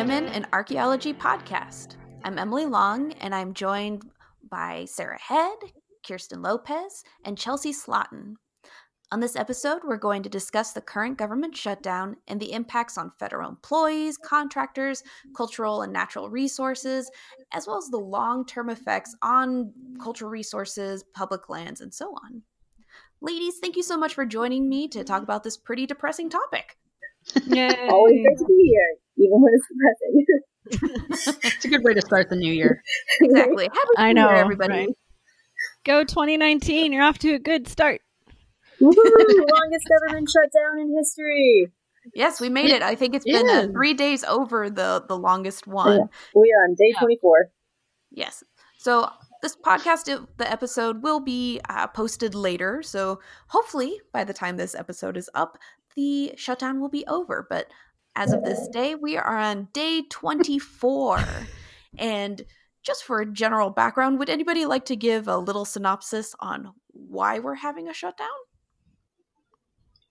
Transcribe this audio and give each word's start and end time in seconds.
Women 0.00 0.28
in 0.28 0.46
Archaeology 0.54 1.12
podcast. 1.12 1.96
I'm 2.24 2.38
Emily 2.38 2.64
Long, 2.64 3.12
and 3.20 3.34
I'm 3.34 3.52
joined 3.52 4.10
by 4.50 4.86
Sarah 4.86 5.20
Head, 5.20 5.58
Kirsten 6.08 6.40
Lopez, 6.40 7.04
and 7.26 7.36
Chelsea 7.36 7.70
Slotin. 7.70 8.36
On 9.12 9.20
this 9.20 9.36
episode, 9.36 9.82
we're 9.84 9.98
going 9.98 10.22
to 10.22 10.30
discuss 10.30 10.72
the 10.72 10.80
current 10.80 11.18
government 11.18 11.54
shutdown 11.54 12.16
and 12.28 12.40
the 12.40 12.52
impacts 12.52 12.96
on 12.96 13.12
federal 13.18 13.50
employees, 13.50 14.16
contractors, 14.16 15.02
cultural 15.36 15.82
and 15.82 15.92
natural 15.92 16.30
resources, 16.30 17.10
as 17.52 17.66
well 17.66 17.76
as 17.76 17.90
the 17.90 17.98
long 17.98 18.46
term 18.46 18.70
effects 18.70 19.14
on 19.20 19.70
cultural 20.02 20.30
resources, 20.30 21.04
public 21.14 21.50
lands, 21.50 21.82
and 21.82 21.92
so 21.92 22.14
on. 22.24 22.40
Ladies, 23.20 23.58
thank 23.60 23.76
you 23.76 23.82
so 23.82 23.98
much 23.98 24.14
for 24.14 24.24
joining 24.24 24.66
me 24.66 24.88
to 24.88 25.04
talk 25.04 25.22
about 25.22 25.44
this 25.44 25.58
pretty 25.58 25.84
depressing 25.84 26.30
topic. 26.30 26.78
Yay. 27.48 27.68
Always 27.90 28.22
great 28.24 28.38
to 28.38 28.46
be 28.46 28.72
here, 28.72 28.96
even 29.20 29.40
when 29.42 29.52
it's 29.54 29.66
depressing. 29.68 30.26
it's 31.44 31.64
a 31.64 31.68
good 31.68 31.82
way 31.84 31.94
to 31.94 32.00
start 32.00 32.28
the 32.30 32.36
new 32.36 32.52
year. 32.52 32.82
Exactly. 33.20 33.64
Happy 33.64 33.88
I 33.96 34.12
know, 34.12 34.28
year, 34.28 34.36
everybody. 34.36 34.72
Right? 34.72 34.88
Go 35.84 36.04
2019. 36.04 36.92
You're 36.92 37.02
off 37.02 37.18
to 37.18 37.34
a 37.34 37.38
good 37.38 37.68
start. 37.68 38.00
The 38.78 38.86
longest 39.54 39.88
government 39.88 40.28
shutdown 40.30 40.80
in 40.80 40.96
history. 40.96 41.68
Yes, 42.14 42.40
we 42.40 42.48
made 42.48 42.70
it. 42.70 42.82
I 42.82 42.94
think 42.94 43.14
it's 43.14 43.26
been 43.26 43.48
uh, 43.48 43.66
three 43.72 43.92
days 43.92 44.24
over 44.24 44.70
the 44.70 45.04
the 45.06 45.18
longest 45.18 45.66
one. 45.66 45.98
Yeah. 45.98 46.04
We 46.34 46.52
are 46.56 46.64
on 46.64 46.74
day 46.76 46.94
twenty 46.98 47.18
four. 47.20 47.50
Yes. 48.10 48.42
So 48.78 49.10
this 49.42 49.54
podcast, 49.54 50.26
the 50.38 50.50
episode 50.50 51.02
will 51.02 51.20
be 51.20 51.60
uh, 51.68 51.88
posted 51.88 52.34
later. 52.34 52.82
So 52.82 53.20
hopefully, 53.48 54.00
by 54.12 54.24
the 54.24 54.32
time 54.32 54.56
this 54.56 54.74
episode 54.74 55.18
is 55.18 55.28
up, 55.34 55.58
the 55.94 56.32
shutdown 56.36 56.80
will 56.80 56.88
be 56.88 57.06
over. 57.06 57.46
But 57.48 57.66
as 58.16 58.32
of 58.32 58.42
this 58.42 58.68
day, 58.68 58.94
we 58.94 59.16
are 59.16 59.36
on 59.36 59.68
day 59.72 60.02
24. 60.08 61.24
and 61.98 62.44
just 62.82 63.04
for 63.04 63.20
a 63.20 63.26
general 63.26 63.70
background, 63.70 64.18
would 64.18 64.30
anybody 64.30 64.66
like 64.66 64.86
to 64.86 64.96
give 64.96 65.28
a 65.28 65.36
little 65.36 65.64
synopsis 65.64 66.34
on 66.40 66.72
why 66.92 67.38
we're 67.38 67.54
having 67.54 67.88
a 67.88 67.94
shutdown? 67.94 68.28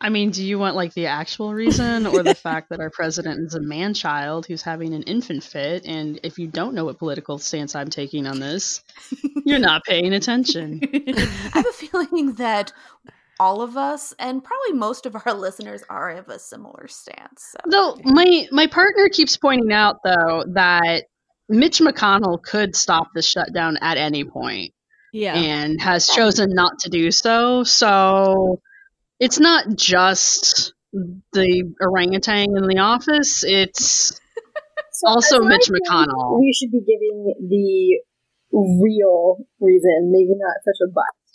I 0.02 0.10
mean, 0.10 0.32
do 0.32 0.46
you 0.46 0.58
want 0.58 0.78
like 0.78 0.94
the 0.94 1.08
actual 1.08 1.54
reason 1.54 2.08
or 2.08 2.24
the 2.24 2.36
fact 2.36 2.70
that 2.70 2.80
our 2.80 2.90
president 2.90 3.46
is 3.46 3.54
a 3.54 3.60
man 3.60 3.94
child 3.94 4.46
who's 4.46 4.62
having 4.62 4.94
an 4.94 5.04
infant 5.04 5.44
fit? 5.44 5.86
And 5.86 6.22
if 6.24 6.40
you 6.40 6.48
don't 6.48 6.74
know 6.74 6.86
what 6.86 7.00
political 7.00 7.38
stance 7.38 7.76
I'm 7.76 7.90
taking 7.90 8.26
on 8.26 8.40
this, 8.40 8.82
you're 9.46 9.60
not 9.60 9.84
paying 9.84 10.14
attention. 10.14 10.80
I 10.94 11.52
have 11.54 11.66
a 11.66 11.74
feeling 11.74 12.34
that 12.36 12.72
all 13.40 13.62
of 13.62 13.78
us 13.78 14.14
and 14.20 14.44
probably 14.44 14.74
most 14.74 15.06
of 15.06 15.16
our 15.16 15.34
listeners 15.36 15.84
are 15.90 16.12
of 16.12 16.28
a 16.30 16.40
similar 16.40 16.88
stance. 16.88 17.54
So. 17.54 17.58
Though 17.70 17.98
my 18.04 18.48
my 18.52 18.68
partner 18.68 19.10
keeps 19.10 19.38
pointing 19.38 19.72
out 19.72 19.98
though 20.04 20.44
that 20.54 21.06
Mitch 21.50 21.80
McConnell 21.80 22.42
could 22.42 22.76
stop 22.76 23.08
the 23.16 23.22
shutdown 23.22 23.78
at 23.82 23.98
any 23.98 24.24
point. 24.24 24.74
Yeah. 25.12 25.34
And 25.36 25.82
has 25.82 26.06
chosen 26.06 26.54
not 26.54 26.80
to 26.80 26.90
do 26.90 27.10
so. 27.10 27.64
So 27.64 28.62
it's 29.20 29.40
not 29.40 29.66
just 29.76 30.74
the 31.34 31.74
orangutan 31.82 32.56
in 32.56 32.68
the 32.68 32.80
office, 32.80 33.44
it's 33.44 34.20
so 34.92 35.08
also 35.08 35.44
Mitch 35.44 35.70
McConnell. 35.70 36.40
We 36.40 36.54
should 36.54 36.72
be 36.72 36.82
giving 36.82 37.34
the 37.50 38.02
real 38.52 39.38
reason, 39.60 40.12
maybe 40.12 40.34
not 40.38 40.56
such 40.64 40.78
a 40.84 40.92
biased 40.92 41.29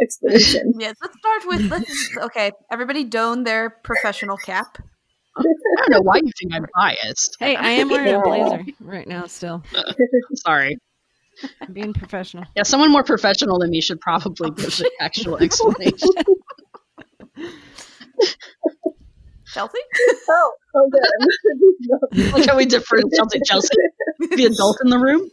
explanation. 0.00 0.74
yes, 0.78 0.96
let's 1.00 1.18
start 1.18 1.42
with 1.46 1.70
let's 1.70 2.16
okay, 2.18 2.52
everybody 2.70 3.04
don 3.04 3.44
their 3.44 3.70
professional 3.70 4.36
cap. 4.36 4.78
I 5.36 5.42
don't 5.42 5.90
know 5.90 6.00
why 6.02 6.16
you 6.16 6.30
think 6.38 6.54
I'm 6.54 6.66
biased. 6.74 7.36
Hey, 7.38 7.56
I 7.56 7.70
am 7.70 7.88
wearing 7.88 8.14
a 8.14 8.20
blazer 8.20 8.64
right 8.80 9.06
now 9.06 9.26
still. 9.26 9.62
Uh, 9.74 9.92
sorry. 10.34 10.78
I'm 11.60 11.72
being 11.72 11.94
professional. 11.94 12.44
Yeah, 12.54 12.64
someone 12.64 12.92
more 12.92 13.02
professional 13.02 13.58
than 13.58 13.70
me 13.70 13.80
should 13.80 14.00
probably 14.00 14.50
give 14.50 14.76
the 14.76 14.90
actual 15.00 15.38
explanation. 15.38 16.10
Chelsea? 19.52 19.78
Oh, 20.28 20.52
oh 20.74 20.90
good. 20.90 22.32
like 22.32 22.46
how 22.46 22.56
we 22.56 22.64
differ 22.64 22.96
Chelsea 23.14 23.40
Chelsea. 23.44 23.68
The 24.18 24.46
adult 24.46 24.78
in 24.82 24.90
the 24.90 24.98
room. 24.98 25.28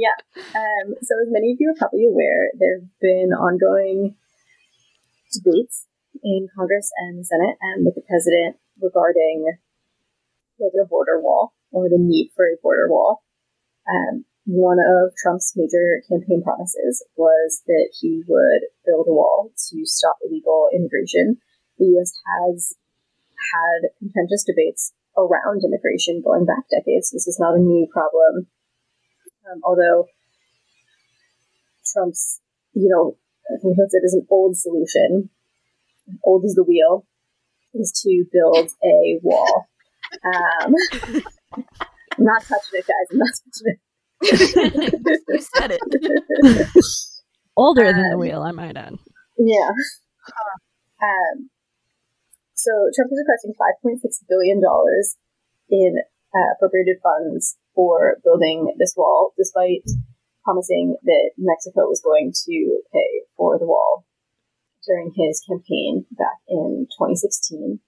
Yeah. 0.00 0.16
Um, 0.56 0.96
so 1.04 1.12
as 1.20 1.28
many 1.28 1.52
of 1.52 1.60
you 1.60 1.68
are 1.70 1.78
probably 1.78 2.08
aware, 2.08 2.48
there 2.56 2.80
have 2.80 2.88
been 3.00 3.36
ongoing 3.36 4.16
debates 5.32 5.86
in 6.24 6.48
Congress 6.56 6.90
and 7.04 7.20
the 7.20 7.24
Senate 7.24 7.56
and 7.60 7.84
with 7.84 7.94
the 7.94 8.06
president 8.08 8.56
regarding 8.80 9.44
a 10.60 10.88
border 10.88 11.20
wall 11.20 11.52
or 11.70 11.88
the 11.88 12.00
need 12.00 12.30
for 12.34 12.44
a 12.46 12.60
border 12.62 12.88
wall. 12.88 13.22
Um, 13.88 14.24
one 14.46 14.78
of 14.80 15.12
Trump's 15.16 15.52
major 15.56 16.02
campaign 16.08 16.42
promises 16.42 17.04
was 17.16 17.62
that 17.66 17.92
he 18.00 18.24
would 18.26 18.72
build 18.84 19.06
a 19.08 19.12
wall 19.12 19.52
to 19.70 19.76
stop 19.84 20.16
illegal 20.24 20.68
immigration. 20.74 21.36
The 21.78 21.86
U.S. 21.96 22.12
has 22.24 22.74
had 23.52 23.90
contentious 23.98 24.44
debates 24.44 24.92
around 25.16 25.62
immigration 25.64 26.22
going 26.24 26.44
back 26.44 26.68
decades. 26.68 27.10
This 27.10 27.26
is 27.26 27.38
not 27.38 27.54
a 27.54 27.62
new 27.62 27.86
problem. 27.92 28.48
Um, 29.50 29.60
although 29.64 30.06
Trump's, 31.92 32.40
you 32.74 32.88
know, 32.88 33.16
I 33.48 33.58
think 33.60 33.76
puts 33.76 33.94
it 33.94 34.02
an 34.04 34.26
old 34.30 34.56
solution, 34.56 35.30
old 36.24 36.44
as 36.44 36.54
the 36.54 36.64
wheel, 36.64 37.06
is 37.74 37.92
to 38.02 38.24
build 38.32 38.70
a 38.84 39.18
wall. 39.22 39.68
Um, 40.24 40.74
I'm 41.56 41.64
not 42.18 42.42
touching 42.42 42.80
it, 42.80 42.86
guys. 42.86 43.06
I'm 43.10 43.18
not 43.18 43.28
touching 43.44 43.66
it. 43.72 43.78
you 45.28 45.40
said 45.40 45.78
it. 45.78 46.68
Older 47.56 47.86
um, 47.86 47.94
than 47.94 48.02
the 48.02 48.14
um, 48.14 48.20
wheel, 48.20 48.42
I 48.42 48.52
might 48.52 48.76
add. 48.76 48.94
Yeah. 49.38 49.70
Um, 51.02 51.50
so 52.54 52.70
Trump 52.94 53.10
is 53.12 53.24
requesting 53.24 53.54
$5.6 53.56 54.28
billion 54.28 54.60
in 55.70 55.96
uh, 56.34 56.54
appropriated 56.56 56.98
funds 57.02 57.56
for 57.74 58.18
building 58.24 58.74
this 58.78 58.94
wall, 58.96 59.32
despite 59.36 59.84
promising 60.44 60.96
that 61.02 61.30
Mexico 61.36 61.86
was 61.86 62.00
going 62.02 62.32
to 62.46 62.80
pay 62.92 63.26
for 63.36 63.58
the 63.58 63.66
wall 63.66 64.04
during 64.86 65.12
his 65.14 65.42
campaign 65.46 66.06
back 66.12 66.40
in 66.48 66.86
2016. 66.96 67.80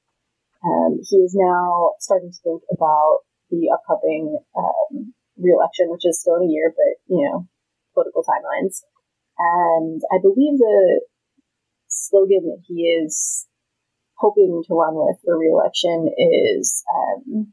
Um, 0.64 1.00
he 1.02 1.16
is 1.16 1.34
now 1.34 1.92
starting 1.98 2.30
to 2.30 2.38
think 2.42 2.62
about 2.70 3.26
the 3.50 3.70
upcoming 3.72 4.38
um, 4.56 5.14
re-election, 5.36 5.90
which 5.90 6.06
is 6.06 6.20
still 6.20 6.36
in 6.36 6.48
a 6.48 6.52
year, 6.52 6.72
but 6.74 7.02
you 7.06 7.24
know, 7.24 7.48
political 7.94 8.22
timelines. 8.22 8.82
And 9.38 10.00
I 10.12 10.18
believe 10.20 10.58
the 10.58 11.02
slogan 11.88 12.46
that 12.46 12.62
he 12.66 12.84
is 12.84 13.46
hoping 14.14 14.62
to 14.66 14.74
run 14.74 14.94
with 14.94 15.18
for 15.24 15.38
re-election 15.38 16.08
is 16.16 16.84
um, 16.94 17.52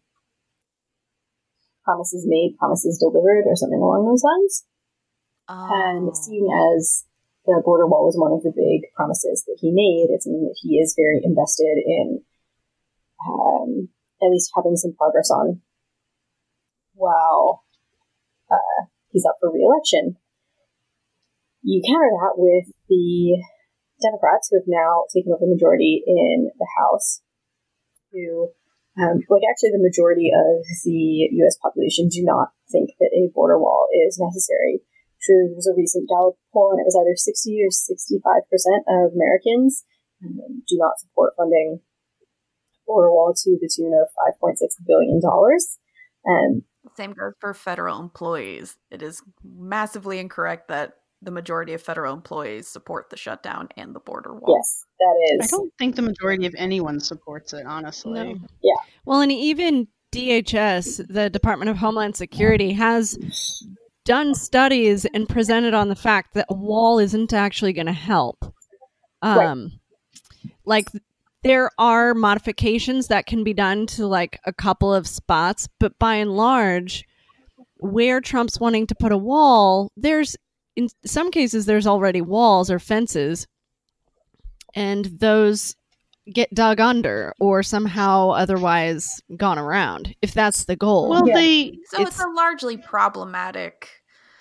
"promises 1.90 2.30
made, 2.30 2.54
promises 2.62 3.02
delivered," 3.02 3.50
or 3.50 3.58
something 3.58 3.82
along 3.82 4.06
those 4.06 4.22
lines. 4.22 4.70
Oh. 5.50 5.66
And 5.74 6.14
seeing 6.14 6.46
as 6.46 7.10
the 7.50 7.62
border 7.66 7.90
wall 7.90 8.06
was 8.06 8.14
one 8.14 8.32
of 8.32 8.46
the 8.46 8.54
big 8.54 8.94
promises 8.94 9.42
that 9.50 9.58
he 9.58 9.74
made, 9.74 10.14
it's 10.14 10.30
something 10.30 10.46
that 10.46 10.62
he 10.62 10.78
is 10.78 10.94
very 10.94 11.22
invested 11.26 11.82
in. 11.82 12.22
Um, 13.26 13.90
at 14.22 14.30
least 14.30 14.54
having 14.56 14.78
some 14.78 14.94
progress 14.94 15.32
on. 15.32 15.62
Wow 16.94 17.62
uh, 18.52 18.86
he's 19.12 19.26
up 19.26 19.36
for 19.40 19.52
re-election. 19.52 20.18
You 21.62 21.82
counter 21.86 22.10
that 22.10 22.38
with 22.38 22.72
the 22.88 23.44
Democrats 24.02 24.50
who 24.50 24.58
have 24.58 24.68
now 24.68 25.04
taken 25.14 25.32
over 25.32 25.46
the 25.46 25.54
majority 25.54 26.04
in 26.06 26.50
the 26.58 26.68
House, 26.80 27.22
who, 28.12 28.50
um, 28.98 29.22
like 29.30 29.46
actually 29.46 29.76
the 29.76 29.86
majority 29.86 30.32
of 30.34 30.66
the 30.86 31.30
U.S. 31.44 31.58
population 31.62 32.10
do 32.10 32.24
not 32.24 32.50
think 32.72 32.98
that 33.00 33.14
a 33.14 33.30
border 33.34 33.60
wall 33.60 33.88
is 34.08 34.18
necessary. 34.18 34.82
True, 35.22 35.52
There 35.52 35.60
was 35.60 35.68
a 35.68 35.76
recent 35.76 36.08
Gallup 36.08 36.40
poll, 36.54 36.72
and 36.72 36.80
it 36.80 36.88
was 36.88 36.96
either 36.96 37.16
60 37.16 37.60
or 37.60 37.72
65 37.72 38.50
percent 38.50 38.84
of 38.88 39.12
Americans 39.14 39.84
um, 40.24 40.64
do 40.68 40.76
not 40.80 41.00
support 41.00 41.34
funding 41.38 41.82
border 42.88 43.12
wall 43.12 43.34
to 43.36 43.58
the 43.62 43.70
tune 43.70 43.94
of 43.94 44.08
5.6 44.42 44.58
billion 44.86 45.22
dollars. 45.22 45.78
And 46.26 46.64
same 46.96 47.14
goes 47.14 47.34
for 47.40 47.54
federal 47.54 48.00
employees. 48.00 48.78
It 48.90 49.02
is 49.02 49.22
massively 49.44 50.20
incorrect 50.20 50.68
that 50.70 50.96
the 51.22 51.32
majority 51.32 51.74
of 51.74 51.82
federal 51.82 52.14
employees 52.14 52.68
support 52.68 53.10
the 53.10 53.18
shutdown 53.18 53.70
and 53.76 53.94
the 53.94 54.00
border 54.00 54.34
wall. 54.34 54.56
Yes, 54.58 54.86
that 55.00 55.36
is. 55.36 55.54
I 55.54 55.58
don't 55.58 55.74
think 55.78 55.96
the 55.96 56.02
majority 56.02 56.46
of 56.46 56.56
anyone 56.58 57.00
supports 57.00 57.54
it, 57.54 57.66
honestly. 57.66 58.34
No. 58.34 58.40
Yeah. 58.64 58.76
Well, 59.06 59.22
and 59.22 59.32
even 59.32 59.88
DHS, 60.14 61.08
the 61.08 61.30
Department 61.30 61.70
of 61.70 61.78
Homeland 61.78 62.16
Security, 62.16 62.74
has 62.74 63.18
done 64.06 64.34
studies 64.34 65.06
and 65.06 65.28
presented 65.28 65.74
on 65.74 65.90
the 65.90 65.96
fact 65.96 66.34
that 66.34 66.48
a 66.50 66.54
wall 66.54 67.00
isn't 67.00 67.34
actually 67.34 67.74
going 67.74 67.86
to 67.86 67.92
help. 67.92 68.54
Um, 69.22 69.72
right. 70.44 70.52
Like 70.66 70.88
there 71.44 71.70
are 71.78 72.14
modifications 72.14 73.08
that 73.08 73.26
can 73.26 73.44
be 73.44 73.54
done 73.54 73.88
to 73.88 74.08
like 74.08 74.40
a 74.46 74.54
couple 74.54 74.94
of 74.94 75.08
spots, 75.08 75.68
but 75.80 75.98
by 76.00 76.16
and 76.16 76.32
large, 76.32 77.06
where 77.78 78.20
Trump's 78.20 78.60
wanting 78.60 78.88
to 78.88 78.96
put 78.96 79.12
a 79.12 79.18
wall, 79.18 79.92
there's 79.96 80.36
in 80.80 80.88
some 81.06 81.30
cases 81.30 81.66
there's 81.66 81.86
already 81.86 82.22
walls 82.22 82.72
or 82.72 82.80
fences, 82.80 83.48
and 84.74 85.06
those 85.06 85.76
get 86.34 86.54
dug 86.54 86.80
under 86.80 87.34
or 87.40 87.64
somehow 87.64 88.30
otherwise 88.30 89.22
gone 89.36 89.60
around 89.60 90.16
if 90.22 90.34
that's 90.34 90.66
the 90.66 90.78
goal. 90.78 91.10
Well, 91.10 91.28
yeah. 91.28 91.34
they 91.36 91.80
so 91.86 92.02
it's, 92.02 92.12
it's, 92.12 92.20
a 92.22 92.30
largely 92.30 92.78
problematic 92.78 93.90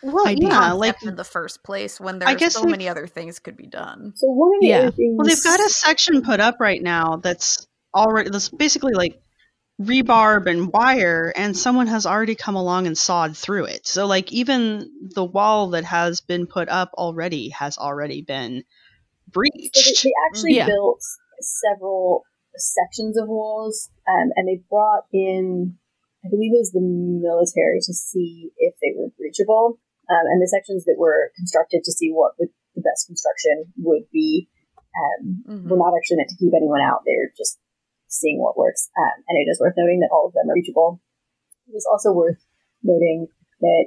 well, 0.01 0.31
yeah, 0.31 0.73
like 0.73 1.03
in 1.03 1.17
the 1.17 1.25
first 1.25 1.65
place 1.65 1.99
when 1.99 2.21
there's 2.21 2.31
I 2.31 2.35
guess 2.37 2.55
so 2.55 2.65
many 2.65 2.89
other 2.89 3.09
things 3.09 3.41
could 3.41 3.57
be 3.57 3.67
done. 3.67 4.13
So 4.15 4.29
one 4.29 4.55
of 4.55 4.61
the 4.61 4.67
yeah. 4.69 4.91
things, 4.91 5.17
well, 5.17 5.27
they've 5.27 5.43
got 5.43 5.59
a 5.59 5.69
section 5.69 6.23
put 6.23 6.39
up 6.39 6.61
right 6.61 6.81
now 6.81 7.17
that's 7.17 7.67
already 7.93 8.31
that's 8.31 8.49
basically 8.49 8.93
like 8.93 9.21
rebarb 9.81 10.51
and 10.51 10.73
wire, 10.73 11.33
and 11.37 11.57
someone 11.57 11.87
has 11.87 12.07
already 12.07 12.35
come 12.35 12.57
along 12.57 12.87
and 12.87 12.99
sawed 12.99 13.37
through 13.37 13.67
it. 13.67 13.87
So 13.87 14.07
like 14.07 14.33
even 14.33 14.91
the 15.15 15.25
wall 15.25 15.71
that 15.71 15.85
has 15.85 16.21
been 16.21 16.47
put 16.47 16.69
up 16.69 16.91
already 16.95 17.51
has 17.51 17.79
already 17.79 18.23
been 18.23 18.65
breached. 19.29 19.77
So 19.77 19.91
they, 19.91 20.11
they 20.11 20.15
actually 20.29 20.57
yeah. 20.57 20.67
built 20.67 21.01
several 21.41 22.25
sections 22.57 23.17
of 23.17 23.29
walls, 23.29 23.89
um, 24.09 24.31
and 24.37 24.49
they 24.49 24.63
brought 24.69 25.05
in. 25.13 25.77
I 26.25 26.29
believe 26.29 26.51
it 26.53 26.59
was 26.59 26.73
the 26.73 26.83
military 26.83 27.79
to 27.79 27.95
see 27.95 28.51
if 28.59 28.75
they 28.83 28.91
were 28.99 29.07
breachable 29.15 29.79
um, 30.11 30.25
and 30.27 30.43
the 30.43 30.49
sections 30.49 30.85
that 30.85 30.97
were 30.99 31.31
constructed 31.37 31.85
to 31.85 31.93
see 31.93 32.11
what 32.11 32.33
would, 32.39 32.49
the 32.75 32.83
best 32.83 33.07
construction 33.07 33.73
would 33.79 34.11
be 34.13 34.49
um, 34.97 35.45
mm-hmm. 35.47 35.69
were 35.69 35.77
not 35.77 35.95
actually 35.97 36.17
meant 36.19 36.31
to 36.31 36.41
keep 36.41 36.53
anyone 36.57 36.81
out. 36.81 37.03
They 37.05 37.15
were 37.15 37.33
just 37.37 37.61
seeing 38.09 38.41
what 38.41 38.57
works. 38.57 38.89
Um, 38.97 39.25
and 39.29 39.37
it 39.39 39.51
is 39.51 39.61
worth 39.61 39.75
noting 39.77 40.01
that 40.01 40.11
all 40.13 40.27
of 40.27 40.33
them 40.33 40.51
are 40.51 40.55
reachable. 40.55 41.01
It 41.69 41.77
is 41.77 41.87
also 41.91 42.13
worth 42.13 42.41
noting 42.83 43.29
that 43.61 43.87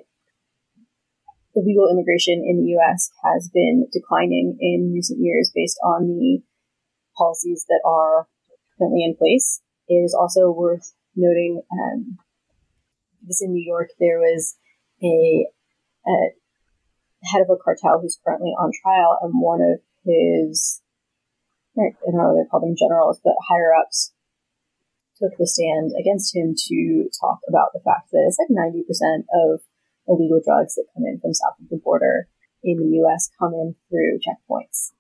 illegal 1.56 1.90
immigration 1.92 2.44
in 2.46 2.64
the 2.64 2.72
U.S. 2.80 3.12
has 3.24 3.50
been 3.54 3.88
declining 3.92 4.58
in 4.62 4.94
recent 4.94 5.20
years 5.20 5.52
based 5.54 5.78
on 5.84 6.08
the 6.08 6.42
policies 7.18 7.66
that 7.68 7.82
are 7.86 8.28
currently 8.78 9.04
in 9.04 9.16
place. 9.16 9.62
It 9.88 9.96
is 9.96 10.14
also 10.14 10.52
worth 10.52 10.94
noting 11.16 11.62
um, 11.72 12.18
this 13.28 13.42
in 13.42 13.54
New 13.54 13.64
York, 13.66 13.90
there 14.00 14.20
was 14.20 14.56
a 15.04 15.46
uh, 16.06 16.30
head 17.24 17.42
of 17.42 17.50
a 17.50 17.62
cartel 17.62 18.00
who's 18.02 18.20
currently 18.26 18.52
on 18.52 18.72
trial, 18.82 19.18
and 19.22 19.34
one 19.36 19.62
of 19.62 19.80
his, 20.06 20.82
I 21.78 21.96
don't 22.06 22.18
know 22.18 22.36
they 22.36 22.50
call 22.50 22.60
them 22.60 22.76
generals, 22.78 23.20
but 23.24 23.34
higher 23.48 23.74
ups 23.74 24.12
took 25.22 25.38
the 25.38 25.48
stand 25.48 25.92
against 26.00 26.36
him 26.36 26.56
to 26.58 27.10
talk 27.20 27.40
about 27.48 27.70
the 27.74 27.80
fact 27.80 28.12
that 28.12 28.26
it's 28.28 28.40
like 28.42 28.50
90% 28.50 28.84
of 29.34 29.62
illegal 30.08 30.42
drugs 30.44 30.76
that 30.76 30.90
come 30.94 31.06
in 31.06 31.20
from 31.20 31.34
south 31.34 31.62
of 31.62 31.70
the 31.70 31.78
border 31.78 32.28
in 32.64 32.78
the 32.78 32.98
U.S. 33.06 33.30
come 33.40 33.54
in 33.54 33.76
through 33.90 34.20
checkpoints. 34.20 34.92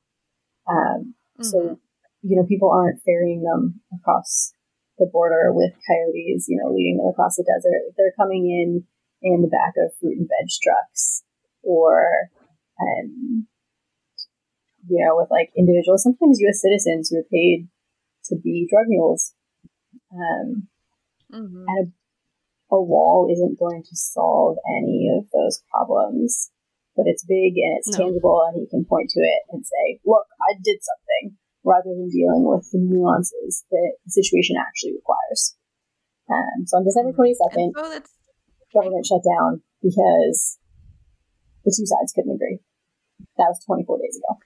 Um, 0.69 1.15
mm-hmm. 1.39 1.43
So, 1.43 1.79
you 2.21 2.35
know, 2.37 2.45
people 2.45 2.71
aren't 2.71 3.01
ferrying 3.03 3.43
them 3.43 3.81
across 3.93 4.53
the 4.97 5.09
border 5.11 5.51
with 5.51 5.73
coyotes, 5.87 6.45
you 6.47 6.61
know, 6.61 6.71
leading 6.71 6.97
them 6.97 7.07
across 7.07 7.35
the 7.35 7.43
desert. 7.43 7.93
They're 7.97 8.13
coming 8.17 8.45
in 8.49 8.85
in 9.21 9.41
the 9.41 9.47
back 9.47 9.73
of 9.77 9.93
fruit 9.99 10.17
and 10.17 10.29
veg 10.29 10.49
trucks 10.61 11.23
or 11.63 12.29
um, 12.79 13.47
you 14.87 15.03
know 15.03 15.15
with 15.15 15.29
like 15.31 15.49
individuals 15.57 16.03
sometimes 16.03 16.39
u.s 16.39 16.61
citizens 16.61 17.09
who 17.09 17.19
are 17.19 17.31
paid 17.31 17.67
to 18.25 18.35
be 18.35 18.67
drug 18.69 18.87
mules 18.87 19.33
um, 20.13 20.67
mm-hmm. 21.31 21.63
and 21.67 21.93
a, 22.71 22.75
a, 22.75 22.81
wall 22.81 23.27
isn't 23.31 23.59
going 23.59 23.83
to 23.83 23.95
solve 23.95 24.57
any 24.79 25.09
of 25.17 25.25
those 25.33 25.63
problems 25.71 26.51
but 26.95 27.05
it's 27.07 27.25
big 27.25 27.53
and 27.57 27.77
it's 27.79 27.97
no. 27.97 28.05
tangible 28.05 28.43
and 28.47 28.61
you 28.61 28.67
can 28.69 28.85
point 28.85 29.09
to 29.09 29.19
it 29.19 29.41
and 29.51 29.65
say 29.65 29.99
look 30.05 30.27
i 30.49 30.53
did 30.63 30.79
something 30.81 31.37
rather 31.63 31.89
than 31.93 32.09
dealing 32.09 32.43
with 32.43 32.67
the 32.71 32.79
nuances 32.79 33.63
that 33.69 33.93
the 34.05 34.11
situation 34.11 34.55
actually 34.57 34.93
requires 34.93 35.55
um, 36.29 36.65
so 36.65 36.77
on 36.77 36.83
december 36.83 37.11
22nd 37.13 37.71
so 37.75 38.01
government 38.73 39.05
shut 39.05 39.21
down 39.23 39.61
because 39.83 40.57
the 41.65 41.73
two 41.75 41.85
sides 41.85 42.13
couldn't 42.13 42.35
agree. 42.35 42.59
That 43.37 43.53
was 43.53 43.61
24 43.65 43.99
days 43.99 44.17
ago. 44.17 44.39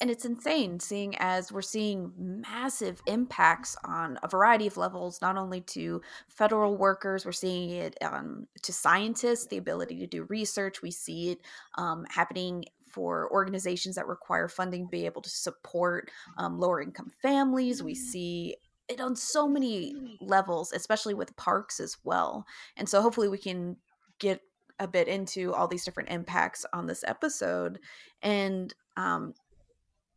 And 0.00 0.10
it's 0.10 0.26
insane 0.26 0.78
seeing 0.78 1.16
as 1.18 1.50
we're 1.50 1.62
seeing 1.62 2.12
massive 2.18 3.00
impacts 3.06 3.76
on 3.82 4.18
a 4.22 4.28
variety 4.28 4.66
of 4.66 4.76
levels, 4.76 5.22
not 5.22 5.38
only 5.38 5.62
to 5.62 6.02
federal 6.28 6.76
workers, 6.76 7.24
we're 7.24 7.32
seeing 7.32 7.70
it 7.70 7.96
um, 8.02 8.46
to 8.62 8.74
scientists, 8.74 9.46
the 9.46 9.56
ability 9.56 9.98
to 10.00 10.06
do 10.06 10.24
research. 10.24 10.82
We 10.82 10.90
see 10.90 11.30
it 11.30 11.38
um, 11.78 12.04
happening 12.10 12.66
for 12.90 13.30
organizations 13.32 13.96
that 13.96 14.06
require 14.06 14.48
funding 14.48 14.84
to 14.84 14.90
be 14.90 15.06
able 15.06 15.22
to 15.22 15.30
support 15.30 16.10
um, 16.36 16.58
lower 16.58 16.82
income 16.82 17.10
families. 17.22 17.82
We 17.82 17.94
see 17.94 18.56
it 18.88 19.00
on 19.00 19.16
so 19.16 19.48
many 19.48 20.18
levels, 20.20 20.72
especially 20.72 21.14
with 21.14 21.36
parks 21.36 21.80
as 21.80 21.96
well. 22.04 22.46
And 22.76 22.88
so 22.88 23.00
hopefully 23.00 23.28
we 23.28 23.38
can 23.38 23.76
get 24.18 24.40
a 24.78 24.86
bit 24.86 25.08
into 25.08 25.54
all 25.54 25.68
these 25.68 25.84
different 25.84 26.10
impacts 26.10 26.66
on 26.72 26.86
this 26.86 27.02
episode. 27.06 27.78
And 28.22 28.74
um, 28.96 29.34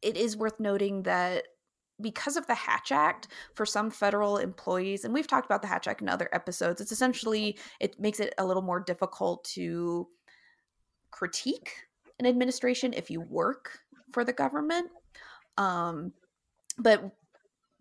it 0.01 0.17
is 0.17 0.37
worth 0.37 0.59
noting 0.59 1.03
that 1.03 1.43
because 2.01 2.37
of 2.37 2.47
the 2.47 2.55
Hatch 2.55 2.91
Act, 2.91 3.27
for 3.55 3.65
some 3.65 3.91
federal 3.91 4.37
employees, 4.37 5.03
and 5.03 5.13
we've 5.13 5.27
talked 5.27 5.45
about 5.45 5.61
the 5.61 5.67
Hatch 5.67 5.87
Act 5.87 6.01
in 6.01 6.09
other 6.09 6.29
episodes, 6.31 6.79
it's 6.79 6.91
essentially, 6.91 7.57
it 7.79 7.99
makes 7.99 8.19
it 8.19 8.33
a 8.37 8.45
little 8.45 8.61
more 8.61 8.79
difficult 8.79 9.43
to 9.43 10.07
critique 11.11 11.71
an 12.19 12.25
administration 12.25 12.93
if 12.93 13.09
you 13.09 13.21
work 13.21 13.79
for 14.13 14.23
the 14.23 14.33
government. 14.33 14.89
Um, 15.57 16.13
but 16.77 17.11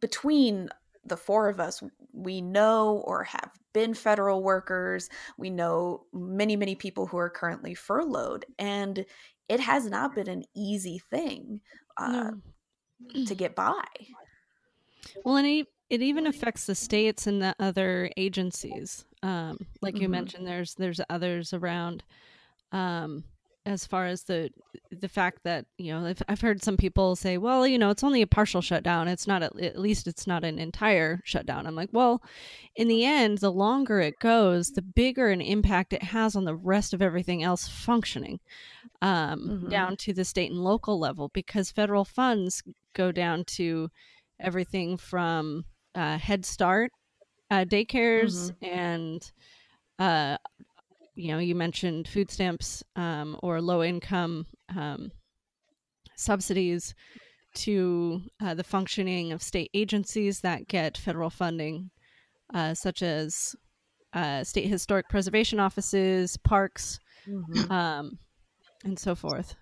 between 0.01 0.69
the 1.09 1.17
four 1.17 1.49
of 1.49 1.61
us, 1.61 1.83
we 2.13 2.41
know 2.41 3.03
or 3.07 3.25
have 3.25 3.51
been 3.73 3.95
federal 3.95 4.43
workers. 4.43 5.09
We 5.37 5.51
know 5.51 6.05
many, 6.13 6.57
many 6.57 6.75
people 6.75 7.07
who 7.07 7.19
are 7.19 7.31
currently 7.31 7.75
furloughed. 7.75 8.45
And 8.59 9.05
it 9.49 9.61
has 9.61 9.87
not 9.87 10.15
been 10.15 10.29
an 10.29 10.45
easy 10.55 10.99
thing 11.11 11.61
uh, 11.97 12.33
no. 13.01 13.25
to 13.25 13.35
get 13.35 13.55
by. 13.55 13.85
Well, 15.25 15.37
and 15.37 15.47
it, 15.47 15.67
it 15.91 16.03
even 16.03 16.27
affects 16.27 16.67
the 16.67 16.75
states 16.75 17.27
and 17.27 17.41
the 17.41 17.55
other 17.59 18.11
agencies. 18.17 19.05
Um, 19.23 19.59
like 19.81 19.95
mm-hmm. 19.95 20.03
you 20.03 20.09
mentioned, 20.09 20.47
there's 20.47 20.75
there's 20.75 21.01
others 21.09 21.55
around. 21.55 22.05
Um, 22.73 23.25
as 23.67 23.87
far 23.87 24.07
as 24.07 24.25
the 24.25 24.51
the 24.91 25.09
fact 25.09 25.41
that 25.45 25.67
you 25.77 25.93
know 25.93 26.07
I've, 26.07 26.23
I've 26.29 26.41
heard 26.41 26.63
some 26.63 26.77
people 26.77 27.17
say 27.17 27.37
well 27.39 27.67
you 27.67 27.79
know 27.79 27.91
it's 27.91 28.05
only 28.05 28.23
a 28.23 28.27
partial 28.27 28.63
shutdown 28.63 29.09
it's 29.09 29.27
not 29.27 29.43
a, 29.43 29.51
at 29.63 29.79
least 29.79 30.07
it's 30.07 30.27
not 30.27 30.45
an 30.45 30.59
entire 30.59 31.21
shutdown 31.25 31.67
i'm 31.67 31.75
like 31.75 31.91
well 31.93 32.23
in 32.77 32.89
the 32.89 33.05
end 33.05 33.39
the 33.39 33.53
longer 33.53 34.01
it 34.01 34.19
goes 34.21 34.71
the 34.71 34.83
bigger 34.83 35.29
an 35.29 35.41
impact 35.41 35.93
it 35.93 36.03
has 36.03 36.35
on 36.35 36.45
the 36.45 36.55
rest 36.55 36.95
of 36.95 37.03
everything 37.03 37.43
else 37.43 37.69
functioning 37.69 38.41
um, 39.03 39.41
mm-hmm. 39.41 39.69
down 39.69 39.97
to 39.97 40.13
the 40.13 40.25
state 40.25 40.51
and 40.51 40.65
local 40.65 40.99
level 40.99 41.31
because 41.35 41.71
federal 41.71 42.05
funds 42.05 42.63
go 42.95 43.13
down 43.13 43.45
to 43.45 43.89
everything 44.41 44.97
from 44.97 45.65
uh, 45.95 46.17
head 46.19 46.45
start 46.45 46.91
uh, 47.51 47.65
daycares 47.65 48.53
mm-hmm. 48.63 48.65
and 48.65 49.33
uh, 49.99 50.37
you 51.19 51.33
know, 51.33 51.39
you 51.39 51.55
mentioned 51.55 52.07
food 52.07 52.31
stamps 52.31 52.85
um, 52.95 53.37
or 53.43 53.61
low 53.61 53.83
income 53.83 54.47
um, 54.75 55.11
subsidies 56.17 56.95
to 57.55 58.23
uh, 58.41 58.55
the 58.55 58.63
functioning 58.63 59.33
of 59.33 59.43
state 59.43 59.71
agencies 59.75 60.41
that 60.41 60.69
get 60.69 60.97
federal 60.97 61.29
funding, 61.29 61.91
uh, 62.55 62.73
such 62.73 63.03
as 63.03 63.57
uh, 64.13 64.45
state 64.45 64.69
historic 64.69 65.09
preservation 65.09 65.59
offices, 65.59 66.37
parks, 66.37 67.01
mm-hmm. 67.29 67.73
um, 67.73 68.19
and 68.85 68.97
so 68.99 69.17
forth. 69.17 69.57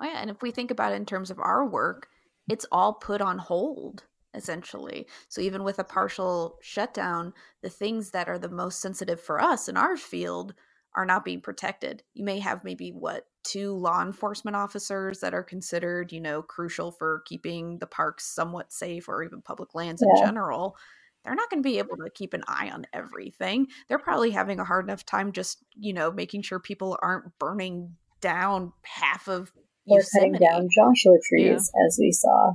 Oh, 0.00 0.06
yeah. 0.06 0.20
And 0.20 0.30
if 0.30 0.42
we 0.42 0.50
think 0.50 0.72
about 0.72 0.92
it 0.92 0.96
in 0.96 1.06
terms 1.06 1.30
of 1.30 1.38
our 1.38 1.68
work, 1.68 2.08
it's 2.48 2.66
all 2.72 2.94
put 2.94 3.20
on 3.20 3.38
hold 3.38 4.04
essentially. 4.34 5.06
So 5.28 5.40
even 5.40 5.64
with 5.64 5.78
a 5.78 5.84
partial 5.84 6.58
shutdown, 6.60 7.32
the 7.62 7.70
things 7.70 8.10
that 8.10 8.28
are 8.28 8.38
the 8.38 8.48
most 8.48 8.80
sensitive 8.80 9.20
for 9.20 9.40
us 9.40 9.68
in 9.68 9.76
our 9.76 9.96
field 9.96 10.54
are 10.94 11.06
not 11.06 11.24
being 11.24 11.40
protected. 11.40 12.02
You 12.14 12.24
may 12.24 12.38
have 12.40 12.64
maybe 12.64 12.90
what 12.90 13.26
two 13.44 13.72
law 13.72 14.02
enforcement 14.02 14.56
officers 14.56 15.20
that 15.20 15.34
are 15.34 15.42
considered, 15.42 16.12
you 16.12 16.20
know, 16.20 16.42
crucial 16.42 16.90
for 16.90 17.22
keeping 17.26 17.78
the 17.78 17.86
parks 17.86 18.26
somewhat 18.26 18.72
safe 18.72 19.08
or 19.08 19.22
even 19.22 19.42
public 19.42 19.74
lands 19.74 20.02
yeah. 20.02 20.20
in 20.20 20.26
general. 20.26 20.76
They're 21.24 21.34
not 21.34 21.50
going 21.50 21.62
to 21.62 21.68
be 21.68 21.78
able 21.78 21.96
to 21.96 22.10
keep 22.10 22.32
an 22.32 22.42
eye 22.46 22.70
on 22.72 22.86
everything. 22.92 23.66
They're 23.88 23.98
probably 23.98 24.30
having 24.30 24.60
a 24.60 24.64
hard 24.64 24.84
enough 24.84 25.04
time 25.04 25.32
just, 25.32 25.62
you 25.74 25.92
know, 25.92 26.10
making 26.10 26.42
sure 26.42 26.58
people 26.58 26.98
aren't 27.02 27.38
burning 27.38 27.96
down 28.20 28.72
half 28.82 29.28
of 29.28 29.52
or 29.86 30.02
cutting 30.14 30.34
down 30.34 30.68
Joshua 30.74 31.16
trees, 31.28 31.70
yeah. 31.74 31.86
as 31.86 31.96
we 31.98 32.12
saw 32.12 32.54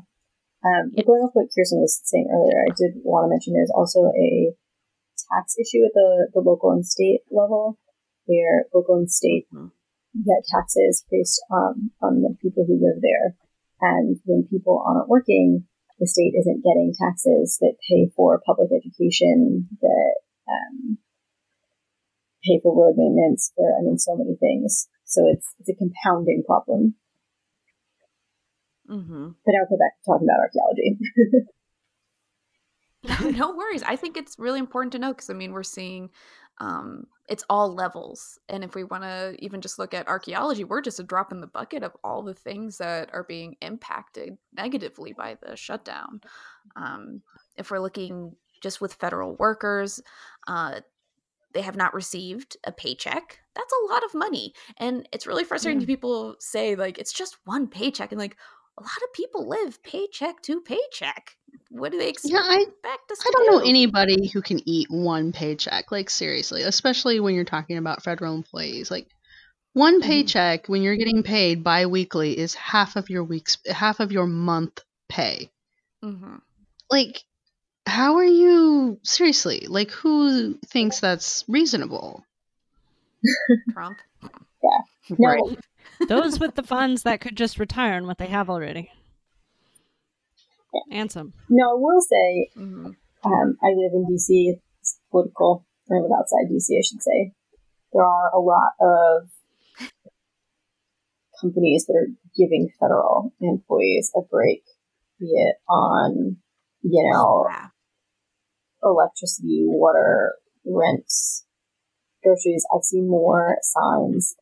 Um, 0.63 0.95
but 0.95 1.05
going 1.05 1.21
off 1.21 1.35
what 1.35 1.51
Kirsten 1.51 1.83
was 1.83 1.99
saying 2.03 2.31
earlier, 2.31 2.63
I 2.63 2.71
did 2.71 3.03
want 3.03 3.27
to 3.27 3.29
mention 3.29 3.53
there's 3.53 3.73
also 3.75 4.07
a 4.15 4.55
tax 5.31 5.55
issue 5.59 5.83
at 5.83 5.93
the, 5.93 6.31
the 6.33 6.39
local 6.39 6.71
and 6.71 6.85
state 6.85 7.21
level 7.31 7.77
where 8.25 8.65
local 8.73 8.95
and 8.95 9.11
state 9.11 9.47
mm-hmm. 9.53 9.67
get 10.23 10.47
taxes 10.47 11.03
based 11.11 11.43
on, 11.51 11.91
on 12.01 12.21
the 12.21 12.35
people 12.41 12.63
who 12.65 12.79
live 12.79 13.03
there. 13.03 13.35
And 13.81 14.19
when 14.23 14.47
people 14.47 14.81
aren't 14.87 15.09
working, 15.09 15.67
the 15.99 16.07
state 16.07 16.33
isn't 16.39 16.63
getting 16.63 16.93
taxes 16.95 17.57
that 17.59 17.75
pay 17.89 18.11
for 18.15 18.41
public 18.45 18.69
education, 18.71 19.67
that 19.81 20.15
um, 20.47 20.97
pay 22.43 22.59
for 22.63 22.75
road 22.75 22.95
maintenance, 22.95 23.51
for 23.55 23.67
I 23.77 23.83
mean, 23.83 23.97
so 23.97 24.15
many 24.15 24.35
things. 24.39 24.87
So 25.03 25.27
it's 25.27 25.53
it's 25.59 25.69
a 25.69 25.75
compounding 25.75 26.43
problem. 26.47 26.95
Mm-hmm. 28.93 29.27
But 29.45 29.55
I'll 29.55 29.69
go 29.69 29.77
back 29.77 29.93
to 29.97 30.05
talking 30.05 30.27
about 30.27 30.39
archaeology. 30.39 30.97
no 33.37 33.55
worries. 33.55 33.83
I 33.83 33.95
think 33.95 34.15
it's 34.17 34.39
really 34.39 34.59
important 34.59 34.93
to 34.93 34.99
know 34.99 35.09
because 35.09 35.29
I 35.29 35.33
mean 35.33 35.51
we're 35.51 35.63
seeing 35.63 36.09
um, 36.59 37.07
it's 37.27 37.43
all 37.49 37.73
levels, 37.73 38.37
and 38.47 38.63
if 38.63 38.75
we 38.75 38.83
want 38.83 39.03
to 39.03 39.35
even 39.39 39.59
just 39.59 39.79
look 39.79 39.93
at 39.93 40.07
archaeology, 40.07 40.63
we're 40.63 40.81
just 40.81 40.99
a 40.99 41.03
drop 41.03 41.31
in 41.31 41.41
the 41.41 41.47
bucket 41.47 41.83
of 41.83 41.93
all 42.03 42.21
the 42.21 42.35
things 42.35 42.77
that 42.77 43.09
are 43.13 43.23
being 43.23 43.55
impacted 43.61 44.37
negatively 44.55 45.13
by 45.13 45.37
the 45.41 45.55
shutdown. 45.55 46.21
Um, 46.75 47.21
if 47.57 47.71
we're 47.71 47.79
looking 47.79 48.35
just 48.61 48.81
with 48.81 48.93
federal 48.93 49.35
workers, 49.35 49.99
uh, 50.47 50.81
they 51.53 51.61
have 51.61 51.75
not 51.75 51.93
received 51.93 52.55
a 52.65 52.71
paycheck. 52.71 53.39
That's 53.55 53.73
a 53.73 53.91
lot 53.91 54.03
of 54.03 54.13
money, 54.13 54.53
and 54.77 55.09
it's 55.11 55.27
really 55.27 55.43
frustrating 55.43 55.81
yeah. 55.81 55.85
to 55.85 55.91
people 55.91 56.35
say 56.39 56.75
like 56.75 56.99
it's 56.99 57.13
just 57.13 57.37
one 57.45 57.67
paycheck, 57.67 58.11
and 58.11 58.19
like 58.19 58.37
a 58.77 58.81
lot 58.81 59.03
of 59.03 59.13
people 59.13 59.47
live 59.47 59.81
paycheck 59.83 60.41
to 60.43 60.61
paycheck. 60.61 61.35
What 61.69 61.91
do 61.91 61.97
they 61.97 62.09
expect 62.09 62.33
yeah, 62.33 62.41
I, 62.41 62.65
I 62.83 63.31
don't 63.31 63.45
do? 63.45 63.51
know 63.51 63.59
anybody 63.59 64.27
who 64.27 64.41
can 64.41 64.61
eat 64.67 64.87
one 64.89 65.31
paycheck. 65.31 65.91
Like 65.91 66.09
seriously, 66.09 66.63
especially 66.63 67.19
when 67.19 67.35
you're 67.35 67.43
talking 67.43 67.77
about 67.77 68.03
federal 68.03 68.35
employees. 68.35 68.89
Like 68.89 69.07
one 69.73 69.99
mm-hmm. 69.99 70.09
paycheck 70.09 70.69
when 70.69 70.81
you're 70.81 70.95
getting 70.95 71.23
paid 71.23 71.63
biweekly 71.63 72.37
is 72.37 72.55
half 72.55 72.95
of 72.95 73.09
your 73.09 73.23
week's 73.23 73.57
half 73.69 73.99
of 73.99 74.11
your 74.11 74.27
month 74.27 74.79
pay. 75.09 75.51
Mm-hmm. 76.03 76.35
Like, 76.89 77.23
how 77.85 78.15
are 78.15 78.25
you 78.25 78.99
seriously? 79.03 79.65
Like, 79.67 79.91
who 79.91 80.55
thinks 80.65 80.99
that's 80.99 81.43
reasonable? 81.47 82.23
Trump. 83.73 83.97
yeah. 84.63 84.79
No, 85.19 85.29
right. 85.29 85.59
Those 86.07 86.39
with 86.39 86.55
the 86.55 86.63
funds 86.63 87.03
that 87.03 87.21
could 87.21 87.37
just 87.37 87.59
retire 87.59 87.95
on 87.95 88.07
what 88.07 88.17
they 88.17 88.27
have 88.27 88.49
already. 88.49 88.91
And 90.91 91.11
some. 91.11 91.33
No, 91.49 91.71
I 91.71 91.73
will 91.75 92.01
say, 92.01 92.49
mm-hmm. 92.57 92.87
um, 93.25 93.57
I 93.61 93.67
live 93.67 93.93
in 93.93 94.05
DC. 94.05 94.57
It's 94.79 94.99
political. 95.11 95.65
I 95.91 95.95
live 95.95 96.11
outside 96.17 96.51
DC, 96.51 96.77
I 96.77 96.81
should 96.81 97.01
say. 97.01 97.31
There 97.93 98.03
are 98.03 98.31
a 98.33 98.39
lot 98.39 98.71
of 98.81 99.29
companies 101.39 101.85
that 101.85 101.93
are 101.93 102.07
giving 102.35 102.69
federal 102.79 103.33
employees 103.39 104.11
a 104.15 104.21
break, 104.21 104.63
be 105.19 105.27
it 105.27 105.55
on, 105.69 106.37
you 106.81 107.11
know, 107.11 107.45
yeah. 107.49 107.67
electricity, 108.83 109.63
water, 109.65 110.33
rents, 110.65 111.45
groceries. 112.23 112.65
I've 112.73 112.83
seen 112.83 113.07
more 113.07 113.57
signs 113.61 114.35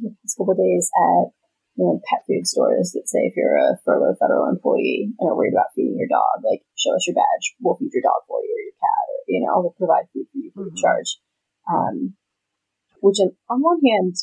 the 0.00 0.14
past 0.22 0.38
couple 0.38 0.54
days 0.54 0.90
at 0.94 1.34
you 1.78 1.86
know, 1.86 2.02
pet 2.10 2.26
food 2.26 2.42
stores 2.42 2.90
that 2.98 3.06
say 3.06 3.30
if 3.30 3.38
you're 3.38 3.54
a 3.54 3.78
furloughed 3.86 4.18
federal 4.18 4.50
employee 4.50 5.14
and 5.14 5.30
are 5.30 5.36
worried 5.38 5.54
about 5.54 5.70
feeding 5.78 5.94
your 5.94 6.10
dog, 6.10 6.42
like 6.42 6.66
show 6.74 6.90
us 6.90 7.06
your 7.06 7.14
badge, 7.14 7.54
we'll 7.62 7.78
feed 7.78 7.94
your 7.94 8.02
dog 8.02 8.26
for 8.26 8.42
you 8.42 8.50
or 8.50 8.62
your 8.66 8.78
cat, 8.82 9.06
or 9.06 9.18
you 9.30 9.40
know, 9.46 9.62
we'll 9.62 9.78
provide 9.78 10.10
food 10.10 10.26
for 10.26 10.38
you 10.42 10.50
for 10.50 10.66
free 10.66 10.74
mm-hmm. 10.74 10.82
charge. 10.82 11.22
Um, 11.70 12.18
which, 12.98 13.22
on 13.22 13.62
one 13.62 13.78
hand, 13.78 14.18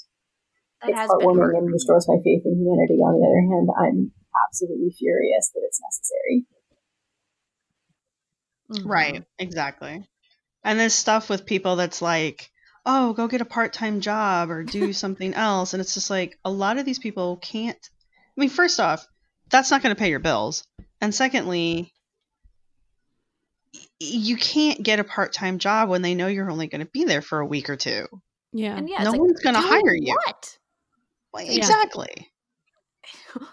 that 0.84 0.91
it's 0.91 1.00
heartwarming 1.00 1.55
and 1.55 1.72
restores 1.72 2.12
my 2.12 2.20
faith 2.20 2.44
in 2.44 2.60
humanity. 2.60 3.00
On 3.00 3.15
the 3.15 3.24
other 3.24 3.46
hand, 3.48 3.70
I'm 3.72 4.12
absolutely 4.36 4.91
furious 4.91 5.51
that 5.55 5.63
it's 5.63 5.79
necessary. 5.79 6.44
Mm-hmm. 8.72 8.88
Right, 8.88 9.24
exactly. 9.39 10.03
And 10.63 10.79
this 10.79 10.96
stuff 10.96 11.29
with 11.29 11.46
people 11.46 11.77
that's 11.77 12.01
like, 12.01 12.51
oh, 12.86 13.13
go 13.13 13.27
get 13.27 13.42
a 13.42 13.46
part 13.46 13.74
time 13.74 14.01
job 14.01 14.50
or 14.50 14.63
do 14.63 14.94
something 14.94 15.34
else. 15.34 15.74
And 15.74 15.82
it's 15.82 15.94
just 15.94 16.10
like 16.10 16.38
a 16.46 16.51
lot 16.51 16.77
of 16.77 16.86
these 16.86 17.00
people 17.00 17.38
can't. 17.38 17.77
I 18.38 18.42
mean, 18.42 18.50
first 18.50 18.80
off, 18.80 19.08
that's 19.50 19.72
not 19.72 19.82
going 19.82 19.96
to 19.96 20.00
pay 20.00 20.10
your 20.10 20.20
bills. 20.20 20.65
And 21.01 21.13
secondly, 21.13 21.94
you 24.00 24.38
can't 24.38 24.82
get 24.82 25.00
a 25.00 25.04
part 25.04 25.34
time 25.34 25.60
job 25.60 25.89
when 25.89 26.01
they 26.01 26.15
know 26.15 26.27
you're 26.27 26.50
only 26.50 26.68
going 26.68 26.84
to 26.84 26.92
be 26.92 27.06
there 27.06 27.22
for 27.22 27.39
a 27.39 27.46
week 27.46 27.70
or 27.70 27.75
two. 27.75 28.08
Yeah. 28.51 28.75
And 28.75 28.89
yeah 28.89 29.04
no 29.04 29.13
one's 29.13 29.42
going 29.42 29.56
to 29.56 29.62
hire 29.62 29.96
you. 29.96 30.13
What? 30.13 30.58
Well, 31.34 31.46
exactly. 31.48 32.13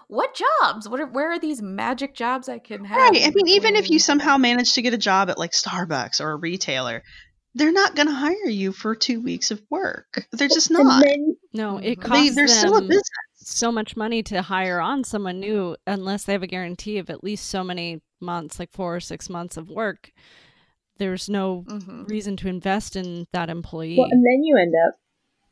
What 0.07 0.41
jobs? 0.61 0.89
What 0.89 1.01
are, 1.01 1.07
where 1.07 1.33
are 1.33 1.41
these 1.41 1.61
magic 1.61 2.15
jobs 2.15 2.49
I 2.49 2.61
can 2.61 2.85
have? 2.85 2.97
Right. 2.97 3.27
I 3.27 3.31
mean, 3.31 3.49
even 3.49 3.75
if 3.75 3.91
you 3.91 3.99
somehow 3.99 4.37
manage 4.37 4.75
to 4.75 4.83
get 4.83 4.95
a 4.95 4.99
job 4.99 5.29
at 5.29 5.39
like 5.39 5.51
Starbucks 5.51 6.21
or 6.21 6.31
a 6.31 6.37
retailer, 6.37 7.03
they're 7.54 7.73
not 7.73 7.94
going 7.94 8.09
to 8.09 8.14
hire 8.14 8.49
you 8.49 8.73
for 8.73 8.94
two 8.94 9.21
weeks 9.21 9.50
of 9.50 9.62
work. 9.71 10.26
They're 10.32 10.49
just 10.49 10.71
not. 10.71 11.02
Then, 11.04 11.37
no, 11.52 11.78
it 11.78 12.00
costs 12.00 12.30
they, 12.30 12.35
they're 12.35 12.47
them 12.47 12.56
still 12.56 12.76
a 12.76 12.82
business. 12.82 13.02
so 13.35 13.71
much 13.71 13.97
money 13.97 14.23
to 14.25 14.42
hire 14.42 14.80
on 14.80 15.04
someone 15.04 15.40
new 15.40 15.76
unless 15.87 16.25
they 16.25 16.32
have 16.32 16.42
a 16.42 16.47
guarantee 16.47 16.99
of 16.99 17.11
at 17.11 17.23
least 17.23 17.47
so 17.47 17.62
many 17.62 18.00
months, 18.21 18.59
like 18.59 18.73
four 18.73 18.97
or 18.97 19.00
six 19.00 19.28
months 19.28 19.56
of 19.56 19.68
work. 19.68 20.12
There's 20.99 21.28
no 21.28 21.64
mm-hmm. 21.68 22.04
reason 22.04 22.37
to 22.38 22.49
invest 22.49 22.97
in 22.97 23.26
that 23.32 23.50
employee. 23.50 23.97
Well, 23.99 24.09
and 24.11 24.25
then 24.25 24.44
you 24.44 24.56
end 24.56 24.75
up 24.88 24.94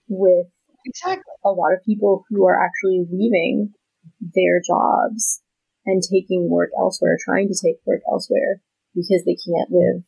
with 0.09 0.47
exactly. 0.87 1.23
a 1.45 1.50
lot 1.50 1.73
of 1.73 1.85
people 1.85 2.25
who 2.30 2.47
are 2.47 2.64
actually 2.64 3.04
leaving 3.11 3.75
their 4.21 4.61
jobs 4.66 5.42
and 5.85 6.02
taking 6.02 6.49
work 6.49 6.71
elsewhere, 6.78 7.19
trying 7.23 7.49
to 7.49 7.54
take 7.54 7.76
work 7.85 8.00
elsewhere 8.11 8.62
because 8.95 9.23
they 9.25 9.35
can't 9.37 9.71
live 9.71 10.04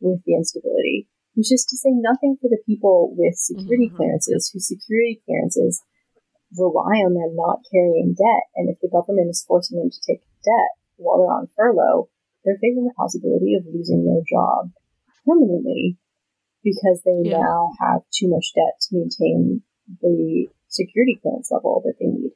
with 0.00 0.22
the 0.24 0.34
instability 0.34 1.08
which 1.36 1.52
is 1.52 1.68
to 1.68 1.76
say 1.76 1.92
nothing 1.92 2.36
for 2.40 2.48
the 2.48 2.64
people 2.64 3.12
with 3.12 3.36
security 3.36 3.86
mm-hmm. 3.86 3.96
clearances, 3.96 4.48
whose 4.48 4.66
security 4.66 5.20
clearances 5.24 5.84
rely 6.56 7.04
on 7.04 7.12
them 7.12 7.36
not 7.36 7.60
carrying 7.70 8.16
debt. 8.16 8.48
And 8.56 8.72
if 8.72 8.80
the 8.80 8.88
government 8.88 9.28
is 9.28 9.44
forcing 9.46 9.78
them 9.78 9.92
to 9.92 10.00
take 10.00 10.24
debt 10.40 10.72
while 10.96 11.20
they're 11.20 11.36
on 11.36 11.52
furlough, 11.52 12.08
they're 12.42 12.56
facing 12.56 12.88
the 12.88 12.96
possibility 12.96 13.52
of 13.54 13.68
losing 13.68 14.08
their 14.08 14.24
job 14.24 14.72
permanently 15.28 15.98
because 16.64 17.02
they 17.04 17.28
yeah. 17.28 17.38
now 17.38 17.68
have 17.80 18.00
too 18.10 18.32
much 18.32 18.56
debt 18.56 18.80
to 18.88 18.96
maintain 18.96 19.62
the 20.00 20.48
security 20.68 21.20
clearance 21.20 21.52
level 21.52 21.82
that 21.84 21.94
they 22.00 22.06
need. 22.06 22.32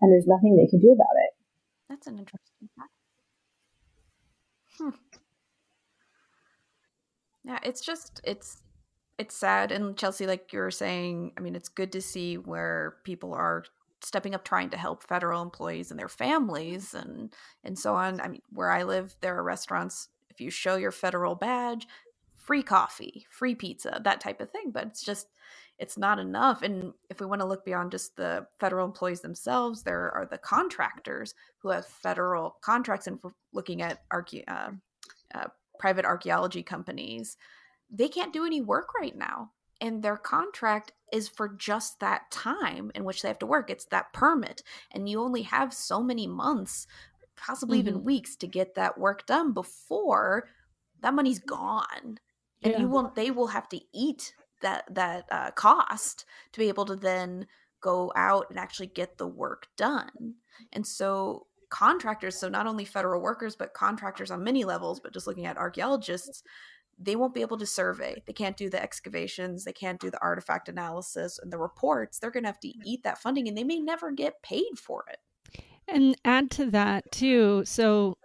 And 0.00 0.12
there's 0.12 0.28
nothing 0.28 0.56
they 0.56 0.68
can 0.68 0.80
do 0.80 0.92
about 0.92 1.16
it. 1.16 1.32
That's 1.88 2.06
an 2.06 2.18
interesting 2.18 2.68
fact. 2.76 2.92
Hmm. 4.78 5.09
Yeah, 7.44 7.58
it's 7.62 7.80
just 7.80 8.20
it's 8.24 8.58
it's 9.18 9.34
sad 9.36 9.72
and 9.72 9.96
Chelsea 9.96 10.26
like 10.26 10.52
you 10.52 10.60
were 10.60 10.70
saying, 10.70 11.32
I 11.38 11.40
mean 11.40 11.54
it's 11.54 11.68
good 11.68 11.92
to 11.92 12.00
see 12.02 12.36
where 12.36 12.96
people 13.04 13.34
are 13.34 13.64
stepping 14.02 14.34
up 14.34 14.44
trying 14.44 14.70
to 14.70 14.78
help 14.78 15.02
federal 15.02 15.42
employees 15.42 15.90
and 15.90 16.00
their 16.00 16.08
families 16.08 16.94
and 16.94 17.32
and 17.64 17.78
so 17.78 17.94
on. 17.96 18.20
I 18.20 18.28
mean 18.28 18.42
where 18.50 18.70
I 18.70 18.82
live 18.84 19.14
there 19.20 19.36
are 19.38 19.42
restaurants 19.42 20.08
if 20.30 20.40
you 20.40 20.50
show 20.50 20.76
your 20.76 20.92
federal 20.92 21.34
badge, 21.34 21.86
free 22.36 22.62
coffee, 22.62 23.26
free 23.30 23.54
pizza, 23.54 24.00
that 24.04 24.20
type 24.20 24.40
of 24.40 24.50
thing, 24.50 24.70
but 24.72 24.86
it's 24.86 25.04
just 25.04 25.28
it's 25.78 25.96
not 25.98 26.18
enough 26.18 26.62
and 26.62 26.92
if 27.08 27.20
we 27.20 27.26
want 27.26 27.40
to 27.40 27.46
look 27.46 27.64
beyond 27.64 27.90
just 27.90 28.16
the 28.16 28.46
federal 28.60 28.84
employees 28.86 29.20
themselves 29.22 29.82
there 29.82 30.10
are 30.12 30.26
the 30.30 30.36
contractors 30.38 31.34
who 31.58 31.70
have 31.70 31.86
federal 31.86 32.56
contracts 32.60 33.06
and 33.06 33.18
looking 33.54 33.80
at 33.80 34.02
archae- 34.12 34.44
uh, 34.48 34.70
uh, 35.34 35.46
private 35.80 36.04
archaeology 36.04 36.62
companies, 36.62 37.36
they 37.90 38.08
can't 38.08 38.32
do 38.32 38.44
any 38.44 38.60
work 38.60 38.90
right 39.00 39.16
now. 39.16 39.50
And 39.80 40.02
their 40.02 40.18
contract 40.18 40.92
is 41.10 41.28
for 41.28 41.48
just 41.48 42.00
that 42.00 42.30
time 42.30 42.92
in 42.94 43.04
which 43.04 43.22
they 43.22 43.28
have 43.28 43.38
to 43.38 43.46
work. 43.46 43.70
It's 43.70 43.86
that 43.86 44.12
permit. 44.12 44.62
And 44.92 45.08
you 45.08 45.20
only 45.20 45.42
have 45.42 45.72
so 45.72 46.02
many 46.02 46.26
months, 46.26 46.86
possibly 47.34 47.78
mm-hmm. 47.78 47.88
even 47.88 48.04
weeks, 48.04 48.36
to 48.36 48.46
get 48.46 48.74
that 48.74 48.98
work 48.98 49.26
done 49.26 49.52
before 49.52 50.46
that 51.00 51.14
money's 51.14 51.38
gone. 51.38 52.18
And 52.62 52.74
yeah. 52.74 52.80
you 52.80 52.88
will 52.88 53.10
they 53.16 53.30
will 53.30 53.48
have 53.48 53.68
to 53.70 53.80
eat 53.94 54.34
that 54.60 54.84
that 54.94 55.24
uh, 55.30 55.50
cost 55.52 56.26
to 56.52 56.60
be 56.60 56.68
able 56.68 56.84
to 56.84 56.96
then 56.96 57.46
go 57.80 58.12
out 58.14 58.46
and 58.50 58.58
actually 58.58 58.88
get 58.88 59.16
the 59.16 59.26
work 59.26 59.68
done. 59.78 60.34
And 60.72 60.86
so 60.86 61.46
contractors, 61.70 62.38
so 62.38 62.48
not 62.48 62.66
only 62.66 62.84
federal 62.84 63.22
workers, 63.22 63.56
but 63.56 63.74
contractors 63.74 64.30
on 64.30 64.44
many 64.44 64.64
levels, 64.64 65.00
but 65.00 65.12
just 65.12 65.26
looking 65.26 65.46
at 65.46 65.56
archaeologists, 65.56 66.42
they 66.98 67.16
won't 67.16 67.34
be 67.34 67.40
able 67.40 67.56
to 67.58 67.66
survey. 67.66 68.22
They 68.26 68.32
can't 68.32 68.56
do 68.56 68.68
the 68.68 68.82
excavations. 68.82 69.64
They 69.64 69.72
can't 69.72 70.00
do 70.00 70.10
the 70.10 70.20
artifact 70.20 70.68
analysis 70.68 71.38
and 71.42 71.50
the 71.50 71.58
reports. 71.58 72.18
They're 72.18 72.30
going 72.30 72.42
to 72.42 72.48
have 72.48 72.60
to 72.60 72.72
eat 72.84 73.02
that 73.04 73.18
funding 73.18 73.48
and 73.48 73.56
they 73.56 73.64
may 73.64 73.78
never 73.80 74.10
get 74.10 74.42
paid 74.42 74.78
for 74.78 75.04
it. 75.10 75.62
And 75.88 76.14
add 76.24 76.50
to 76.52 76.70
that 76.70 77.10
too. 77.10 77.64
So, 77.64 78.18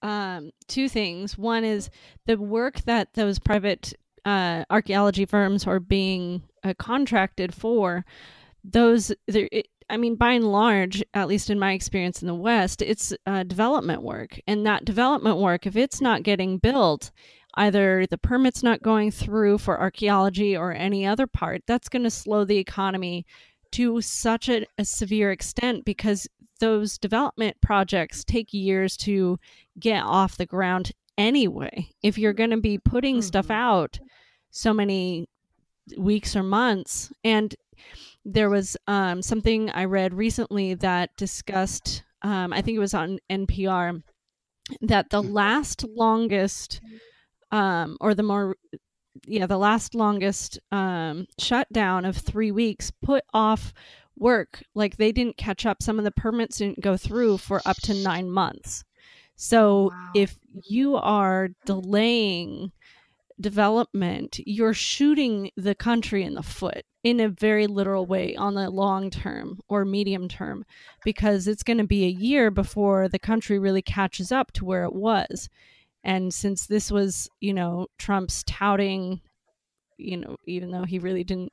um, 0.00 0.52
two 0.68 0.88
things. 0.88 1.36
One 1.36 1.64
is 1.64 1.90
the 2.26 2.38
work 2.38 2.82
that 2.82 3.14
those 3.14 3.38
private 3.38 3.92
uh, 4.24 4.64
archaeology 4.70 5.26
firms 5.26 5.66
are 5.66 5.80
being 5.80 6.42
uh, 6.64 6.74
contracted 6.78 7.54
for. 7.54 8.04
Those, 8.64 9.12
it, 9.26 9.68
I 9.90 9.96
mean, 9.96 10.16
by 10.16 10.32
and 10.32 10.50
large, 10.50 11.02
at 11.14 11.28
least 11.28 11.50
in 11.50 11.58
my 11.58 11.72
experience 11.72 12.20
in 12.20 12.28
the 12.28 12.34
West, 12.34 12.82
it's 12.82 13.12
uh, 13.26 13.42
development 13.42 14.02
work. 14.02 14.38
And 14.46 14.66
that 14.66 14.84
development 14.84 15.38
work, 15.38 15.66
if 15.66 15.76
it's 15.76 16.00
not 16.00 16.22
getting 16.22 16.58
built, 16.58 17.10
either 17.54 18.06
the 18.06 18.18
permit's 18.18 18.62
not 18.62 18.82
going 18.82 19.10
through 19.10 19.58
for 19.58 19.80
archaeology 19.80 20.56
or 20.56 20.72
any 20.72 21.06
other 21.06 21.26
part, 21.26 21.62
that's 21.66 21.88
going 21.88 22.04
to 22.04 22.10
slow 22.10 22.44
the 22.44 22.58
economy 22.58 23.26
to 23.72 24.00
such 24.00 24.48
a, 24.48 24.66
a, 24.78 24.84
severe 24.84 25.30
extent 25.30 25.84
because 25.84 26.26
those 26.60 26.98
development 26.98 27.56
projects 27.60 28.24
take 28.24 28.52
years 28.52 28.96
to 28.96 29.38
get 29.78 30.02
off 30.02 30.36
the 30.36 30.46
ground 30.46 30.92
anyway. 31.18 31.88
If 32.02 32.16
you're 32.16 32.32
going 32.32 32.50
to 32.50 32.60
be 32.60 32.78
putting 32.78 33.16
mm-hmm. 33.16 33.26
stuff 33.26 33.50
out 33.50 33.98
so 34.50 34.72
many 34.72 35.28
weeks 35.96 36.34
or 36.34 36.42
months, 36.42 37.12
and 37.24 37.54
there 38.24 38.50
was 38.50 38.76
um, 38.86 39.22
something 39.22 39.70
I 39.70 39.84
read 39.84 40.14
recently 40.14 40.74
that 40.74 41.16
discussed, 41.16 42.02
um, 42.22 42.52
I 42.52 42.62
think 42.62 42.76
it 42.76 42.80
was 42.80 42.94
on 42.94 43.18
NPR, 43.30 44.02
that 44.82 45.10
the 45.10 45.22
last 45.22 45.84
longest, 45.84 46.80
um, 47.50 47.96
or 48.00 48.14
the 48.14 48.22
more, 48.22 48.56
yeah, 49.26 49.46
the 49.46 49.58
last 49.58 49.94
longest 49.94 50.58
um, 50.70 51.26
shutdown 51.38 52.04
of 52.04 52.16
three 52.16 52.50
weeks 52.50 52.90
put 53.02 53.24
off 53.32 53.72
work. 54.16 54.62
Like 54.74 54.96
they 54.96 55.12
didn't 55.12 55.36
catch 55.36 55.64
up. 55.64 55.82
Some 55.82 55.98
of 55.98 56.04
the 56.04 56.10
permits 56.10 56.58
didn't 56.58 56.80
go 56.80 56.96
through 56.96 57.38
for 57.38 57.62
up 57.64 57.76
to 57.84 57.94
nine 57.94 58.30
months. 58.30 58.84
So 59.36 59.84
wow. 59.84 60.10
if 60.14 60.36
you 60.68 60.96
are 60.96 61.48
delaying 61.64 62.72
development, 63.40 64.40
you're 64.44 64.74
shooting 64.74 65.50
the 65.56 65.76
country 65.76 66.24
in 66.24 66.34
the 66.34 66.42
foot 66.42 66.84
in 67.04 67.20
a 67.20 67.28
very 67.28 67.66
literal 67.66 68.06
way 68.06 68.34
on 68.36 68.54
the 68.54 68.68
long 68.70 69.10
term 69.10 69.60
or 69.68 69.84
medium 69.84 70.28
term 70.28 70.64
because 71.04 71.46
it's 71.46 71.62
going 71.62 71.78
to 71.78 71.86
be 71.86 72.04
a 72.04 72.08
year 72.08 72.50
before 72.50 73.08
the 73.08 73.18
country 73.18 73.58
really 73.58 73.82
catches 73.82 74.32
up 74.32 74.52
to 74.52 74.64
where 74.64 74.84
it 74.84 74.92
was. 74.92 75.48
And 76.02 76.32
since 76.32 76.66
this 76.66 76.90
was, 76.90 77.28
you 77.40 77.54
know, 77.54 77.86
Trump's 77.98 78.42
touting, 78.44 79.20
you 79.96 80.16
know, 80.16 80.36
even 80.46 80.70
though 80.70 80.84
he 80.84 80.98
really 80.98 81.24
didn't 81.24 81.52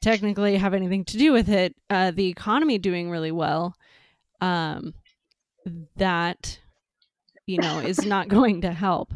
technically 0.00 0.56
have 0.56 0.74
anything 0.74 1.04
to 1.06 1.18
do 1.18 1.32
with 1.32 1.48
it, 1.48 1.74
uh, 1.90 2.10
the 2.10 2.28
economy 2.28 2.78
doing 2.78 3.10
really 3.10 3.32
well, 3.32 3.74
um, 4.40 4.94
that, 5.96 6.60
you 7.46 7.58
know, 7.58 7.78
is 7.80 8.04
not 8.04 8.28
going 8.28 8.60
to 8.60 8.72
help 8.72 9.12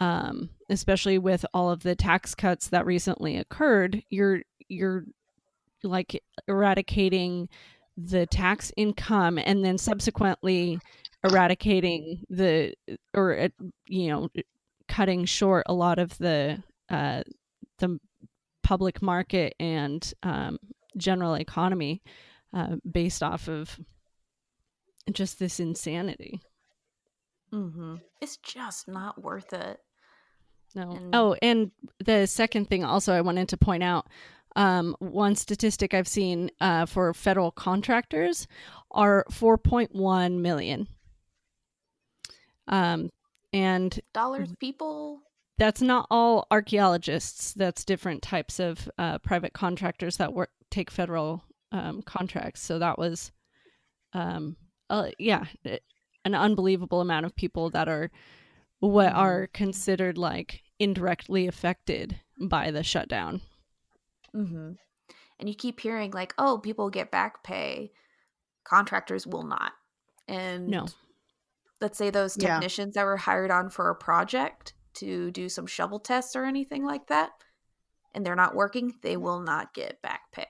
um, 0.00 0.48
especially 0.70 1.18
with 1.18 1.44
all 1.52 1.70
of 1.70 1.82
the 1.82 1.94
tax 1.94 2.34
cuts 2.34 2.68
that 2.68 2.86
recently 2.86 3.36
occurred, 3.36 4.02
you're 4.08 4.40
you're 4.70 5.04
like 5.82 6.22
eradicating 6.48 7.48
the 7.96 8.26
tax 8.26 8.72
income 8.76 9.38
and 9.38 9.64
then 9.64 9.76
subsequently 9.76 10.78
eradicating 11.24 12.24
the 12.30 12.72
or 13.14 13.38
uh, 13.38 13.48
you 13.86 14.08
know 14.08 14.28
cutting 14.88 15.24
short 15.24 15.64
a 15.66 15.74
lot 15.74 15.98
of 15.98 16.16
the 16.18 16.62
uh, 16.88 17.22
the 17.78 17.98
public 18.62 19.02
market 19.02 19.54
and 19.60 20.12
um, 20.22 20.58
general 20.96 21.34
economy 21.34 22.02
uh, 22.54 22.76
based 22.90 23.22
off 23.22 23.48
of 23.48 23.78
just 25.12 25.38
this 25.38 25.60
insanity. 25.60 26.40
Mm-hmm. 27.52 27.96
It's 28.20 28.36
just 28.36 28.88
not 28.88 29.22
worth 29.22 29.52
it. 29.52 29.78
No. 30.74 30.92
And- 30.92 31.14
oh, 31.14 31.36
and 31.42 31.70
the 32.04 32.26
second 32.26 32.68
thing 32.68 32.84
also 32.84 33.12
I 33.12 33.20
wanted 33.22 33.48
to 33.50 33.56
point 33.56 33.82
out 33.82 34.06
um, 34.56 34.96
one 34.98 35.36
statistic 35.36 35.94
I've 35.94 36.08
seen 36.08 36.50
uh, 36.60 36.86
for 36.86 37.14
federal 37.14 37.50
contractors 37.50 38.46
are 38.90 39.24
4.1 39.30 40.40
million. 40.40 40.88
Um, 42.66 43.10
and 43.52 43.98
dollars 44.14 44.50
people. 44.60 45.20
That's 45.58 45.82
not 45.82 46.06
all 46.10 46.46
archaeologists. 46.50 47.52
That's 47.52 47.84
different 47.84 48.22
types 48.22 48.60
of 48.60 48.88
uh, 48.98 49.18
private 49.18 49.52
contractors 49.52 50.16
that 50.16 50.32
work 50.32 50.50
take 50.70 50.90
federal 50.90 51.42
um, 51.72 52.02
contracts. 52.02 52.62
So 52.62 52.78
that 52.78 52.98
was, 52.98 53.32
um, 54.12 54.56
uh, 54.88 55.10
yeah, 55.18 55.44
an 56.24 56.34
unbelievable 56.34 57.00
amount 57.00 57.26
of 57.26 57.36
people 57.36 57.70
that 57.70 57.88
are 57.88 58.10
what 58.78 59.08
mm-hmm. 59.08 59.18
are 59.18 59.46
considered 59.48 60.16
like 60.16 60.62
indirectly 60.78 61.46
affected 61.46 62.20
by 62.40 62.70
the 62.70 62.82
shutdown. 62.82 63.42
Mm-hmm. 64.34 64.72
And 65.38 65.48
you 65.48 65.54
keep 65.54 65.80
hearing 65.80 66.10
like, 66.10 66.34
oh, 66.38 66.58
people 66.58 66.90
get 66.90 67.10
back 67.10 67.42
pay, 67.42 67.92
contractors 68.64 69.26
will 69.26 69.44
not. 69.44 69.72
And 70.28 70.68
no, 70.68 70.86
let's 71.80 71.98
say 71.98 72.10
those 72.10 72.36
technicians 72.36 72.94
yeah. 72.94 73.02
that 73.02 73.06
were 73.06 73.16
hired 73.16 73.50
on 73.50 73.70
for 73.70 73.90
a 73.90 73.94
project 73.94 74.74
to 74.94 75.30
do 75.30 75.48
some 75.48 75.66
shovel 75.66 75.98
tests 75.98 76.36
or 76.36 76.44
anything 76.44 76.84
like 76.84 77.06
that, 77.06 77.30
and 78.14 78.24
they're 78.24 78.36
not 78.36 78.54
working, 78.54 78.94
they 79.02 79.16
will 79.16 79.40
not 79.40 79.72
get 79.72 80.02
back 80.02 80.30
pay. 80.32 80.46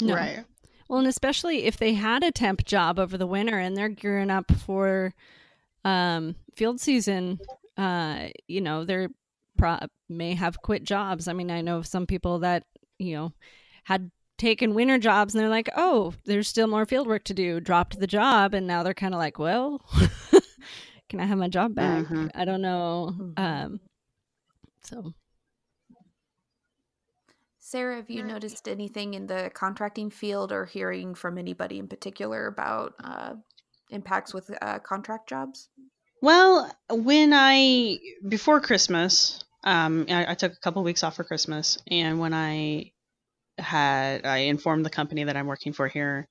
No. 0.00 0.14
Right. 0.14 0.44
Well, 0.88 1.00
and 1.00 1.08
especially 1.08 1.64
if 1.64 1.76
they 1.76 1.94
had 1.94 2.22
a 2.22 2.30
temp 2.30 2.64
job 2.64 2.98
over 2.98 3.18
the 3.18 3.26
winter 3.26 3.58
and 3.58 3.76
they're 3.76 3.88
gearing 3.88 4.30
up 4.30 4.50
for 4.52 5.14
um, 5.84 6.34
field 6.56 6.80
season, 6.80 7.38
uh, 7.76 8.28
you 8.46 8.60
know, 8.60 8.84
they're 8.84 9.10
pro- 9.58 9.86
may 10.08 10.34
have 10.34 10.62
quit 10.62 10.84
jobs. 10.84 11.28
I 11.28 11.34
mean, 11.34 11.50
I 11.50 11.60
know 11.60 11.78
of 11.78 11.86
some 11.86 12.06
people 12.06 12.38
that, 12.40 12.64
you 12.98 13.14
know, 13.14 13.32
had 13.84 14.10
taken 14.38 14.74
winter 14.74 14.98
jobs 14.98 15.34
and 15.34 15.42
they're 15.42 15.50
like, 15.50 15.68
oh, 15.76 16.14
there's 16.24 16.48
still 16.48 16.68
more 16.68 16.86
field 16.86 17.06
work 17.06 17.24
to 17.24 17.34
do, 17.34 17.60
dropped 17.60 17.98
the 17.98 18.06
job. 18.06 18.54
And 18.54 18.66
now 18.66 18.82
they're 18.82 18.94
kind 18.94 19.14
of 19.14 19.18
like, 19.18 19.38
well, 19.38 19.82
can 21.08 21.20
I 21.20 21.26
have 21.26 21.38
my 21.38 21.48
job 21.48 21.74
back? 21.74 22.04
Mm-hmm. 22.04 22.28
I 22.34 22.44
don't 22.44 22.62
know. 22.62 23.12
Mm-hmm. 23.12 23.44
Um, 23.44 23.80
so. 24.82 25.12
Sarah, 27.58 27.96
have 27.96 28.08
you 28.08 28.22
noticed 28.22 28.66
anything 28.66 29.12
in 29.12 29.26
the 29.26 29.50
contracting 29.52 30.08
field 30.08 30.52
or 30.52 30.64
hearing 30.64 31.14
from 31.14 31.36
anybody 31.36 31.78
in 31.78 31.86
particular 31.86 32.46
about 32.46 32.94
uh, 33.04 33.34
impacts 33.90 34.32
with 34.32 34.50
uh, 34.62 34.78
contract 34.78 35.28
jobs? 35.28 35.68
Well, 36.22 36.72
when 36.90 37.32
I 37.34 37.98
before 38.26 38.60
Christmas, 38.60 39.44
um, 39.64 40.06
I, 40.08 40.32
I 40.32 40.34
took 40.34 40.52
a 40.52 40.60
couple 40.60 40.80
of 40.80 40.86
weeks 40.86 41.02
off 41.02 41.16
for 41.16 41.24
Christmas, 41.24 41.78
and 41.90 42.18
when 42.18 42.34
I 42.34 42.92
had 43.58 44.24
I 44.24 44.38
informed 44.38 44.86
the 44.86 44.90
company 44.90 45.24
that 45.24 45.36
I'm 45.36 45.46
working 45.46 45.72
for 45.72 45.88
here 45.88 46.28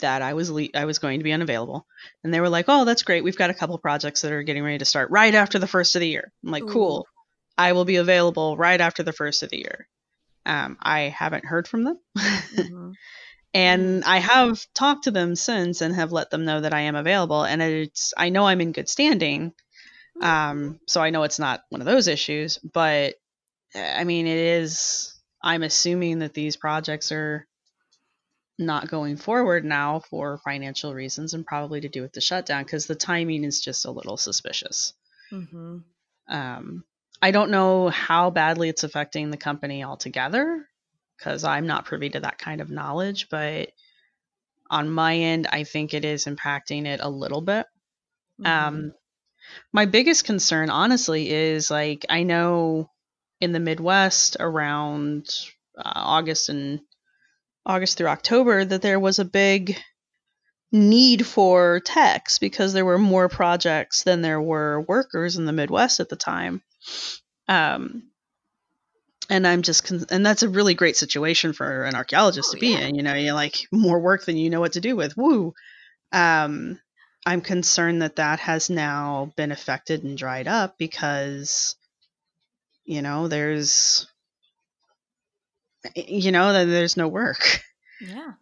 that 0.00 0.22
I 0.22 0.34
was 0.34 0.50
le- 0.50 0.68
I 0.74 0.84
was 0.84 0.98
going 0.98 1.20
to 1.20 1.24
be 1.24 1.32
unavailable, 1.32 1.86
and 2.24 2.32
they 2.32 2.40
were 2.40 2.48
like, 2.48 2.66
"Oh, 2.68 2.84
that's 2.84 3.02
great. 3.02 3.24
We've 3.24 3.36
got 3.36 3.50
a 3.50 3.54
couple 3.54 3.76
projects 3.78 4.22
that 4.22 4.32
are 4.32 4.42
getting 4.42 4.62
ready 4.62 4.78
to 4.78 4.84
start 4.84 5.10
right 5.10 5.34
after 5.34 5.58
the 5.58 5.66
first 5.66 5.96
of 5.96 6.00
the 6.00 6.08
year." 6.08 6.32
I'm 6.44 6.52
like, 6.52 6.64
Ooh. 6.64 6.72
"Cool. 6.72 7.06
I 7.58 7.72
will 7.72 7.84
be 7.84 7.96
available 7.96 8.56
right 8.56 8.80
after 8.80 9.02
the 9.02 9.12
first 9.12 9.42
of 9.42 9.50
the 9.50 9.58
year." 9.58 9.88
Um, 10.46 10.78
I 10.80 11.00
haven't 11.00 11.44
heard 11.44 11.68
from 11.68 11.84
them. 11.84 11.98
Mm-hmm. 12.16 12.92
And 13.52 14.04
I 14.04 14.18
have 14.18 14.64
talked 14.74 15.04
to 15.04 15.10
them 15.10 15.34
since 15.34 15.80
and 15.80 15.94
have 15.94 16.12
let 16.12 16.30
them 16.30 16.44
know 16.44 16.60
that 16.60 16.72
I 16.72 16.82
am 16.82 16.94
available. 16.94 17.42
And 17.42 17.60
it's, 17.60 18.14
I 18.16 18.28
know 18.28 18.46
I'm 18.46 18.60
in 18.60 18.72
good 18.72 18.88
standing. 18.88 19.52
Um, 20.20 20.80
so 20.86 21.00
I 21.00 21.10
know 21.10 21.22
it's 21.22 21.38
not 21.38 21.62
one 21.70 21.80
of 21.80 21.86
those 21.86 22.08
issues, 22.08 22.58
but 22.58 23.14
I 23.74 24.04
mean, 24.04 24.26
it 24.26 24.36
is, 24.36 25.14
I'm 25.42 25.62
assuming 25.62 26.20
that 26.20 26.34
these 26.34 26.56
projects 26.56 27.12
are 27.12 27.46
not 28.58 28.90
going 28.90 29.16
forward 29.16 29.64
now 29.64 30.00
for 30.00 30.38
financial 30.38 30.92
reasons 30.92 31.32
and 31.32 31.46
probably 31.46 31.80
to 31.80 31.88
do 31.88 32.02
with 32.02 32.12
the 32.12 32.20
shutdown 32.20 32.62
because 32.62 32.86
the 32.86 32.94
timing 32.94 33.44
is 33.44 33.60
just 33.60 33.86
a 33.86 33.90
little 33.90 34.18
suspicious. 34.18 34.92
Mm-hmm. 35.32 35.78
Um, 36.28 36.84
I 37.22 37.30
don't 37.30 37.50
know 37.50 37.88
how 37.88 38.30
badly 38.30 38.68
it's 38.68 38.84
affecting 38.84 39.30
the 39.30 39.36
company 39.36 39.82
altogether 39.82 40.66
because 41.16 41.44
I'm 41.44 41.66
not 41.66 41.84
privy 41.84 42.10
to 42.10 42.20
that 42.20 42.38
kind 42.38 42.60
of 42.60 42.70
knowledge. 42.70 43.28
But 43.30 43.70
on 44.70 44.90
my 44.90 45.16
end, 45.16 45.46
I 45.50 45.64
think 45.64 45.94
it 45.94 46.04
is 46.04 46.26
impacting 46.26 46.86
it 46.86 47.00
a 47.02 47.10
little 47.10 47.40
bit. 47.40 47.66
Mm-hmm. 48.40 48.46
Um, 48.46 48.92
my 49.72 49.86
biggest 49.86 50.24
concern, 50.24 50.70
honestly, 50.70 51.30
is 51.30 51.70
like 51.70 52.06
I 52.08 52.22
know 52.22 52.90
in 53.40 53.52
the 53.52 53.60
Midwest 53.60 54.36
around 54.38 55.28
uh, 55.76 55.82
August 55.84 56.48
and 56.48 56.80
August 57.64 57.96
through 57.96 58.08
October 58.08 58.64
that 58.64 58.82
there 58.82 59.00
was 59.00 59.18
a 59.18 59.24
big 59.24 59.80
need 60.72 61.26
for 61.26 61.80
techs 61.80 62.38
because 62.38 62.72
there 62.72 62.84
were 62.84 62.98
more 62.98 63.28
projects 63.28 64.02
than 64.04 64.22
there 64.22 64.40
were 64.40 64.80
workers 64.80 65.36
in 65.36 65.44
the 65.44 65.52
Midwest 65.52 66.00
at 66.00 66.08
the 66.08 66.16
time. 66.16 66.62
Um, 67.48 68.04
and 69.28 69.46
I'm 69.46 69.62
just, 69.62 69.84
con- 69.84 70.06
and 70.10 70.24
that's 70.24 70.42
a 70.42 70.48
really 70.48 70.74
great 70.74 70.96
situation 70.96 71.52
for 71.52 71.84
an 71.84 71.94
archaeologist 71.94 72.50
oh, 72.50 72.54
to 72.54 72.60
be 72.60 72.68
yeah. 72.68 72.80
in. 72.80 72.94
You 72.94 73.02
know, 73.02 73.14
you're 73.14 73.34
like 73.34 73.66
more 73.72 74.00
work 74.00 74.24
than 74.24 74.36
you 74.36 74.50
know 74.50 74.60
what 74.60 74.72
to 74.72 74.80
do 74.80 74.96
with. 74.96 75.16
Woo. 75.16 75.54
Um, 76.12 76.80
I'm 77.26 77.40
concerned 77.40 78.02
that 78.02 78.16
that 78.16 78.40
has 78.40 78.70
now 78.70 79.32
been 79.36 79.52
affected 79.52 80.04
and 80.04 80.16
dried 80.16 80.48
up 80.48 80.78
because, 80.78 81.76
you 82.84 83.02
know, 83.02 83.28
there's, 83.28 84.06
you 85.94 86.32
know, 86.32 86.52
that 86.52 86.64
there's 86.64 86.96
no 86.96 87.08
work. 87.08 87.62
Yeah. 88.00 88.32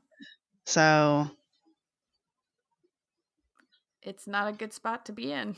So 0.64 1.28
it's 4.02 4.26
not 4.26 4.48
a 4.48 4.52
good 4.52 4.72
spot 4.72 5.06
to 5.06 5.12
be 5.12 5.32
in. 5.32 5.56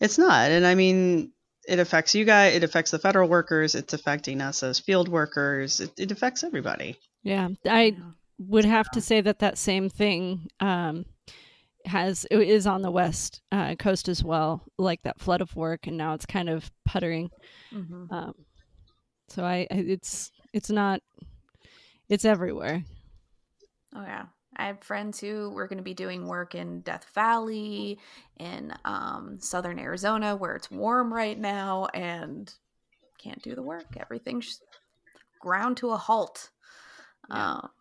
It's 0.00 0.18
not. 0.18 0.50
And 0.50 0.64
I 0.66 0.74
mean, 0.74 1.32
it 1.66 1.80
affects 1.80 2.14
you 2.14 2.24
guys, 2.24 2.54
it 2.54 2.64
affects 2.64 2.92
the 2.92 2.98
federal 2.98 3.28
workers, 3.28 3.74
it's 3.74 3.92
affecting 3.92 4.40
us 4.40 4.62
as 4.62 4.78
field 4.78 5.08
workers, 5.08 5.80
it, 5.80 5.90
it 5.98 6.12
affects 6.12 6.44
everybody. 6.44 6.98
Yeah. 7.22 7.48
I 7.66 7.96
would 8.38 8.64
have 8.64 8.90
to 8.92 9.00
say 9.00 9.20
that 9.20 9.40
that 9.40 9.58
same 9.58 9.90
thing 9.90 10.48
um, 10.60 11.04
has 11.88 12.26
it 12.30 12.40
is 12.40 12.66
on 12.66 12.82
the 12.82 12.90
west 12.90 13.42
uh, 13.50 13.74
coast 13.74 14.08
as 14.08 14.22
well, 14.22 14.62
like 14.78 15.02
that 15.02 15.20
flood 15.20 15.40
of 15.40 15.56
work, 15.56 15.86
and 15.86 15.96
now 15.96 16.14
it's 16.14 16.26
kind 16.26 16.48
of 16.48 16.70
puttering. 16.84 17.30
Mm-hmm. 17.72 18.12
Um, 18.12 18.34
so 19.28 19.44
I, 19.44 19.66
it's 19.70 20.30
it's 20.52 20.70
not, 20.70 21.00
it's 22.08 22.24
everywhere. 22.24 22.84
Oh 23.94 24.02
yeah, 24.02 24.26
I 24.56 24.66
have 24.66 24.82
friends 24.82 25.20
who 25.20 25.50
were 25.50 25.66
going 25.66 25.78
to 25.78 25.84
be 25.84 25.94
doing 25.94 26.26
work 26.26 26.54
in 26.54 26.80
Death 26.82 27.06
Valley, 27.14 27.98
in 28.38 28.72
um, 28.84 29.38
southern 29.40 29.78
Arizona, 29.78 30.36
where 30.36 30.56
it's 30.56 30.70
warm 30.70 31.12
right 31.12 31.38
now, 31.38 31.86
and 31.94 32.52
can't 33.22 33.42
do 33.42 33.54
the 33.54 33.62
work. 33.62 33.96
Everything's 33.98 34.60
ground 35.40 35.76
to 35.78 35.90
a 35.90 35.96
halt. 35.96 36.50
Yeah. 37.30 37.36
Well, 37.36 37.72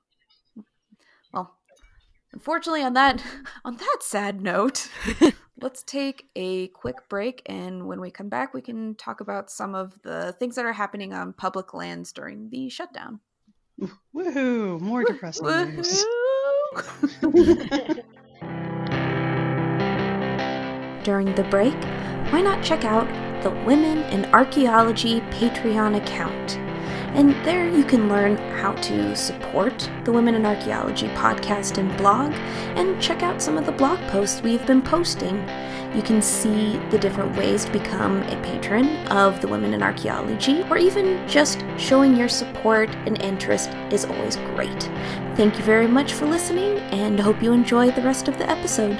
unfortunately, 2.38 2.84
on 2.84 2.94
that 2.94 3.24
on 3.66 3.78
that 3.78 3.98
sad 4.02 4.42
note, 4.42 4.90
let's 5.62 5.82
take 5.84 6.30
a 6.36 6.68
quick 6.68 7.10
break, 7.10 7.42
and 7.48 7.88
when 7.88 8.00
we 8.00 8.12
come 8.12 8.30
back, 8.30 8.54
we 8.54 8.62
can 8.62 8.94
talk 8.96 9.22
about 9.22 9.50
some 9.50 9.74
of 9.74 10.00
the 10.04 10.36
things 10.40 10.56
that 10.56 10.66
are 10.66 10.74
happening 10.74 11.14
on 11.14 11.34
public 11.34 11.74
lands 11.74 12.14
during 12.14 12.50
the 12.52 12.70
shutdown. 12.70 13.20
Woohoo! 14.16 14.80
More 14.80 15.04
depressing 15.04 15.48
news. 15.48 16.06
During 21.04 21.34
the 21.36 21.44
break, 21.50 21.76
why 22.32 22.42
not 22.42 22.64
check 22.64 22.84
out 22.84 23.08
the 23.44 23.52
Women 23.66 24.00
in 24.12 24.26
Archaeology 24.34 25.22
Patreon 25.32 25.96
account? 25.96 26.60
And 27.18 27.32
there 27.44 27.68
you 27.68 27.84
can 27.84 28.08
learn 28.08 28.38
how 28.60 28.74
to 28.74 29.16
support 29.16 29.90
the 30.06 30.12
Women 30.14 30.36
in 30.36 30.46
Archaeology 30.46 31.08
podcast 31.10 31.78
and 31.78 31.96
blog, 31.98 32.32
and 32.78 33.02
check 33.02 33.24
out 33.24 33.42
some 33.42 33.58
of 33.58 33.66
the 33.66 33.72
blog 33.72 34.00
posts 34.12 34.42
we've 34.42 34.66
been 34.66 34.82
posting 34.82 35.36
you 35.96 36.02
can 36.04 36.22
see 36.22 36.78
the 36.92 36.98
different 37.00 37.36
ways 37.38 37.66
to 37.66 37.72
become 37.72 38.22
a 38.24 38.42
patron 38.44 39.08
of 39.08 39.42
the 39.42 39.48
Women 39.48 39.74
in 39.74 39.82
Archaeology, 39.82 40.62
or 40.70 40.78
even 40.78 41.28
just 41.28 41.64
showing 41.78 42.16
your 42.16 42.30
support 42.30 42.90
and 43.08 43.20
interest 43.22 43.72
is 43.92 44.06
always 44.06 44.36
great. 44.36 44.84
Thank 45.36 45.58
you 45.58 45.64
very 45.64 45.88
much 45.88 46.14
for 46.14 46.28
listening, 46.28 46.78
and 46.92 47.20
hope 47.20 47.42
you 47.42 47.52
enjoy 47.52 47.92
the 47.92 48.02
rest 48.02 48.28
of 48.28 48.38
the 48.38 48.50
episode. 48.50 48.96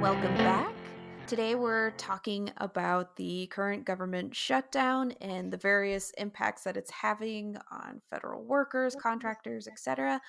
Welcome 0.00 0.34
back. 0.36 0.75
Today 1.26 1.56
we're 1.56 1.90
talking 1.92 2.52
about 2.58 3.16
the 3.16 3.48
current 3.48 3.84
government 3.84 4.32
shutdown 4.32 5.10
and 5.20 5.52
the 5.52 5.56
various 5.56 6.12
impacts 6.18 6.62
that 6.62 6.76
it's 6.76 6.90
having 6.92 7.56
on 7.68 8.00
federal 8.08 8.44
workers, 8.44 8.94
contractors, 8.94 9.66
etc. 9.66 10.20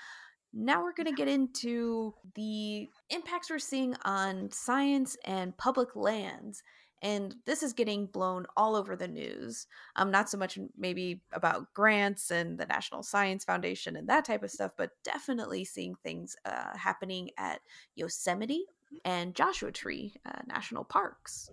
Now 0.54 0.82
we're 0.82 0.94
going 0.94 1.06
to 1.06 1.14
get 1.14 1.28
into 1.28 2.16
the 2.34 2.90
impacts 3.12 3.52
we're 3.52 3.60
seeing 3.60 3.96
on 4.06 4.50
science 4.52 5.16
and 5.24 5.56
public 5.56 5.96
lands. 5.96 6.64
And 7.04 7.36
this 7.46 7.62
is 7.62 7.74
getting 7.74 8.08
blown 8.08 8.48
all 8.58 8.76
over 8.76 8.96
the 8.96 9.08
news. 9.08 9.68
Um, 9.98 10.10
not 10.10 10.32
so 10.32 10.38
much 10.40 10.58
maybe 10.76 11.22
about 11.32 11.72
grants 11.76 12.32
and 12.32 12.58
the 12.58 12.66
National 12.66 13.04
Science 13.04 13.46
Foundation 13.46 13.98
and 13.98 14.10
that 14.10 14.26
type 14.26 14.42
of 14.42 14.50
stuff, 14.50 14.72
but 14.76 14.90
definitely 15.04 15.64
seeing 15.64 15.94
things 16.02 16.36
uh, 16.44 16.76
happening 16.76 17.30
at 17.38 17.62
Yosemite 17.94 18.66
and 19.06 19.36
Joshua 19.36 19.72
Tree 19.72 20.14
uh, 20.26 20.42
National 20.48 20.84
Parks. 20.84 21.50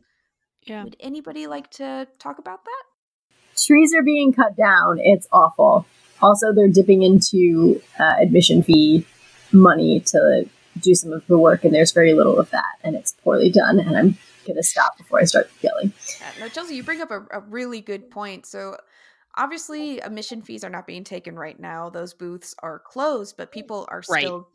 Yeah. 0.62 0.84
Would 0.84 0.96
anybody 1.00 1.46
like 1.46 1.70
to 1.72 2.08
talk 2.18 2.38
about 2.38 2.64
that? 2.64 2.82
Trees 3.56 3.92
are 3.94 4.02
being 4.02 4.32
cut 4.32 4.56
down. 4.56 4.98
It's 4.98 5.28
awful. 5.32 5.86
Also, 6.22 6.52
they're 6.52 6.68
dipping 6.68 7.02
into 7.02 7.80
uh, 7.98 8.14
admission 8.20 8.62
fee 8.62 9.06
money 9.52 10.00
to 10.00 10.48
do 10.80 10.94
some 10.94 11.12
of 11.12 11.26
the 11.26 11.38
work, 11.38 11.64
and 11.64 11.72
there's 11.74 11.92
very 11.92 12.14
little 12.14 12.38
of 12.38 12.50
that, 12.50 12.74
and 12.82 12.96
it's 12.96 13.12
poorly 13.12 13.50
done. 13.50 13.78
And 13.78 13.96
I'm 13.96 14.18
going 14.46 14.56
to 14.56 14.62
stop 14.62 14.96
before 14.96 15.20
I 15.20 15.24
start 15.24 15.50
yelling. 15.62 15.92
Yeah, 16.20 16.44
no, 16.44 16.48
Chelsea, 16.48 16.74
you 16.74 16.82
bring 16.82 17.00
up 17.00 17.10
a, 17.10 17.24
a 17.30 17.40
really 17.40 17.80
good 17.80 18.10
point. 18.10 18.46
So, 18.46 18.76
obviously, 19.36 20.00
admission 20.00 20.42
fees 20.42 20.64
are 20.64 20.70
not 20.70 20.86
being 20.86 21.04
taken 21.04 21.36
right 21.36 21.58
now. 21.58 21.90
Those 21.90 22.14
booths 22.14 22.54
are 22.60 22.80
closed, 22.80 23.36
but 23.36 23.52
people 23.52 23.86
are 23.90 24.02
still 24.02 24.38
right 24.38 24.46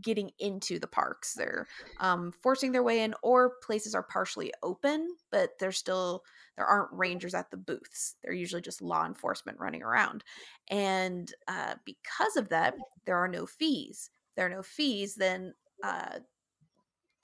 getting 0.00 0.30
into 0.38 0.78
the 0.78 0.86
parks. 0.86 1.34
They're 1.34 1.66
um, 2.00 2.32
forcing 2.42 2.72
their 2.72 2.82
way 2.82 3.02
in, 3.02 3.14
or 3.22 3.54
places 3.62 3.94
are 3.94 4.02
partially 4.02 4.52
open, 4.62 5.16
but 5.30 5.58
there's 5.58 5.78
still 5.78 6.24
there 6.56 6.66
aren't 6.66 6.92
rangers 6.92 7.34
at 7.34 7.50
the 7.50 7.56
booths. 7.56 8.16
They're 8.22 8.32
usually 8.32 8.62
just 8.62 8.82
law 8.82 9.06
enforcement 9.06 9.58
running 9.60 9.82
around, 9.82 10.24
and 10.68 11.32
uh, 11.46 11.74
because 11.84 12.36
of 12.36 12.48
that, 12.50 12.74
there 13.06 13.16
are 13.16 13.28
no 13.28 13.46
fees. 13.46 14.10
There 14.36 14.46
are 14.46 14.50
no 14.50 14.62
fees, 14.62 15.14
then. 15.14 15.54
Uh, 15.82 16.20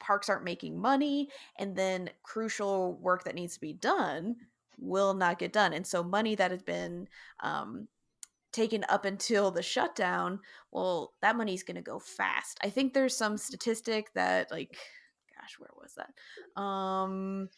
parks 0.00 0.28
aren't 0.28 0.44
making 0.44 0.78
money 0.78 1.30
and 1.58 1.74
then 1.74 2.10
crucial 2.22 2.98
work 3.00 3.24
that 3.24 3.34
needs 3.34 3.54
to 3.54 3.60
be 3.60 3.72
done 3.72 4.36
will 4.78 5.14
not 5.14 5.38
get 5.38 5.50
done 5.50 5.72
and 5.72 5.86
so 5.86 6.02
money 6.02 6.34
that 6.34 6.50
has 6.50 6.62
been 6.62 7.08
um, 7.42 7.88
taken 8.54 8.84
up 8.88 9.04
until 9.04 9.50
the 9.50 9.62
shutdown, 9.62 10.40
well, 10.70 11.12
that 11.20 11.36
money's 11.36 11.62
going 11.62 11.76
to 11.76 11.82
go 11.82 11.98
fast. 11.98 12.58
I 12.62 12.70
think 12.70 12.94
there's 12.94 13.16
some 13.16 13.36
statistic 13.36 14.12
that 14.14 14.50
like 14.50 14.76
gosh, 15.36 15.58
where 15.58 15.70
was 15.76 15.94
that? 15.96 16.60
Um 16.60 17.48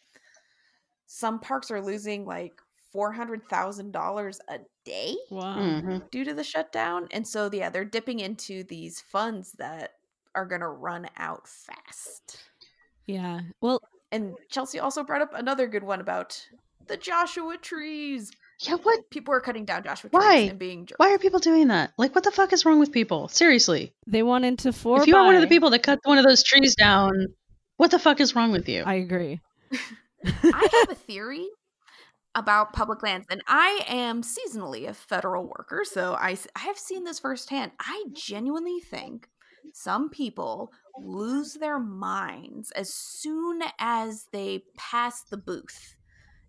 some 1.07 1.39
parks 1.39 1.71
are 1.71 1.81
losing 1.81 2.25
like 2.25 2.61
$400,000 2.95 4.39
a 4.49 4.59
day 4.85 5.17
wow. 5.31 5.57
Mm-hmm. 5.57 5.99
due 6.11 6.25
to 6.25 6.35
the 6.35 6.43
shutdown. 6.43 7.07
And 7.11 7.27
so 7.27 7.51
yeah, 7.53 7.71
they're 7.71 7.85
dipping 7.85 8.21
into 8.21 8.65
these 8.65 9.01
funds 9.01 9.53
that 9.59 9.93
are 10.35 10.47
going 10.47 10.63
to 10.63 10.69
run 10.69 11.09
out 11.17 11.47
fast. 11.47 12.39
Yeah. 13.07 13.41
Well, 13.61 13.81
and 14.13 14.35
Chelsea 14.51 14.81
also 14.81 15.05
brought 15.05 15.23
up 15.23 15.33
another 15.35 15.69
good 15.69 15.85
one 15.85 16.01
about 16.01 16.41
the 16.87 16.97
Joshua 16.97 17.57
trees 17.59 18.33
yeah, 18.61 18.75
what? 18.77 19.11
People 19.11 19.35
are 19.35 19.40
cutting 19.40 19.64
down 19.64 19.85
Joshua 19.85 20.11
trees 20.11 20.23
Why? 20.23 20.37
and 20.37 20.59
being 20.59 20.87
jerks. 20.87 20.99
Why 20.99 21.12
are 21.12 21.19
people 21.19 21.40
doing 21.40 21.69
that? 21.69 21.92
Like, 21.99 22.14
what 22.14 22.25
the 22.25 22.31
fuck 22.31 22.53
is 22.53 22.64
wrong 22.64 22.81
with 22.81 22.92
people? 22.92 23.29
Seriously. 23.29 23.92
They 24.07 24.23
wanted 24.23 24.61
to 24.61 24.73
four. 24.73 25.01
If 25.01 25.07
you 25.07 25.16
are 25.16 25.25
one 25.25 25.35
of 25.35 25.42
the 25.42 25.47
people 25.47 25.71
that 25.71 25.83
cut 25.83 25.99
one 26.05 26.19
of 26.19 26.25
those 26.25 26.42
trees 26.42 26.75
down, 26.75 27.27
what 27.77 27.90
the 27.90 27.99
fuck 27.99 28.21
is 28.21 28.35
wrong 28.35 28.53
with 28.53 28.69
you? 28.69 28.83
I 28.85 28.95
agree. 28.95 29.40
I 30.25 30.69
have 30.81 30.90
a 30.90 30.95
theory 31.07 31.47
about 32.35 32.73
public 32.73 33.03
lands, 33.03 33.27
and 33.31 33.42
I 33.47 33.83
am 33.88 34.23
seasonally 34.23 34.88
a 34.88 34.95
federal 34.95 35.45
worker, 35.45 35.83
so 35.85 36.14
I, 36.14 36.37
I 36.55 36.61
have 36.61 36.79
seen 36.79 37.05
this 37.05 37.19
firsthand. 37.19 37.73
I 37.81 38.05
genuinely 38.12 38.81
think 38.81 39.29
some 39.73 40.09
people 40.09 40.73
lose 40.99 41.55
their 41.55 41.79
minds 41.79 42.71
as 42.73 42.95
soon 42.95 43.62
as 43.79 44.27
they 44.33 44.64
pass 44.77 45.23
the 45.25 45.37
booth. 45.37 45.97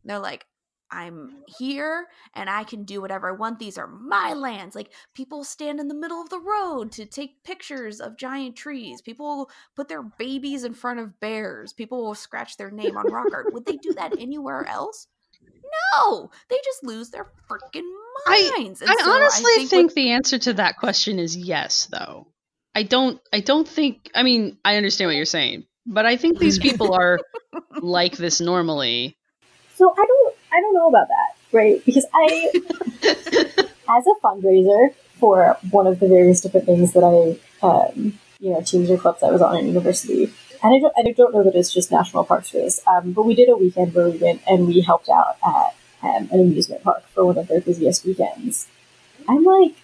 They're 0.06 0.20
like, 0.20 0.46
I'm 0.92 1.44
here 1.60 2.08
and 2.34 2.50
I 2.50 2.64
can 2.64 2.84
do 2.84 3.02
whatever 3.02 3.30
I 3.30 3.34
want. 3.34 3.60
These 3.60 3.78
are 3.78 3.88
my 3.88 4.34
lands. 4.34 4.76
Like 4.76 4.92
people 5.14 5.44
stand 5.44 5.80
in 5.80 5.88
the 5.88 5.96
middle 5.96 6.22
of 6.22 6.30
the 6.30 6.40
road 6.40 6.92
to 6.94 7.06
take 7.06 7.44
pictures 7.44 8.00
of 8.00 8.18
giant 8.18 8.56
trees. 8.56 9.02
People 9.02 9.50
put 9.76 9.90
their 9.90 10.04
babies 10.04 10.64
in 10.64 10.74
front 10.74 11.00
of 11.00 11.20
bears. 11.20 11.74
People 11.74 12.04
will 12.04 12.16
scratch 12.16 12.58
their 12.58 12.72
name 12.72 12.98
on 12.98 13.12
rock 13.12 13.28
art. 13.34 13.54
Would 13.54 13.66
they 13.66 13.78
do 13.78 13.94
that 13.94 14.20
anywhere 14.20 14.66
else? 14.66 15.08
No, 15.94 16.32
they 16.50 16.58
just 16.64 16.84
lose 16.84 17.10
their 17.10 17.28
freaking 17.50 17.90
minds. 18.26 18.82
I, 18.82 18.92
I 18.92 19.04
so 19.04 19.12
honestly 19.12 19.52
I 19.52 19.56
think, 19.58 19.70
think 19.70 19.94
the 19.94 20.12
answer 20.12 20.38
to 20.40 20.54
that 20.54 20.78
question 20.78 21.20
is 21.20 21.36
yes, 21.36 21.88
though. 21.92 22.28
I 22.74 22.84
don't. 22.84 23.20
I 23.34 23.40
don't 23.40 23.68
think. 23.68 24.10
I 24.14 24.24
mean, 24.24 24.58
I 24.64 24.78
understand 24.78 25.10
what 25.10 25.16
you're 25.16 25.26
saying, 25.26 25.66
but 25.86 26.06
I 26.06 26.16
think 26.16 26.38
these 26.38 26.60
people 26.60 26.94
are 26.94 27.20
like 27.82 28.16
this 28.18 28.40
normally. 28.40 29.18
So 29.76 29.92
I 29.92 30.06
don't 30.08 30.17
know 30.78 30.90
about 30.90 31.08
that, 31.10 31.36
right? 31.52 31.84
Because 31.86 32.06
I, 32.14 32.52
as 33.98 34.06
a 34.08 34.16
fundraiser 34.24 34.94
for 35.20 35.58
one 35.72 35.88
of 35.88 36.00
the 36.00 36.08
various 36.08 36.42
different 36.42 36.66
things 36.66 36.94
that 36.94 37.04
I, 37.04 37.66
um, 37.66 38.20
you 38.40 38.52
know, 38.52 38.62
teams 38.62 38.90
or 38.90 38.98
clubs 38.98 39.24
I 39.24 39.32
was 39.32 39.42
on 39.42 39.58
at 39.58 39.64
university, 39.64 40.32
and 40.64 40.76
I 40.76 40.80
don't, 40.80 40.94
I 40.98 41.12
don't 41.12 41.34
know 41.34 41.44
that 41.44 41.56
it's 41.56 41.74
just 41.74 41.92
National 41.92 42.24
Parks 42.24 42.52
Days, 42.52 42.82
um, 42.88 43.14
but 43.14 43.24
we 43.24 43.36
did 43.36 43.50
a 43.50 43.58
weekend 43.58 43.94
where 43.94 44.10
we 44.10 44.18
went 44.18 44.42
and 44.48 44.68
we 44.68 44.82
helped 44.82 45.10
out 45.10 45.38
at 45.46 45.76
um, 46.04 46.30
an 46.32 46.40
amusement 46.40 46.84
park 46.84 47.08
for 47.10 47.26
one 47.26 47.38
of 47.38 47.48
their 47.48 47.62
busiest 47.62 48.06
weekends. 48.06 48.68
I'm 49.28 49.44
like, 49.44 49.76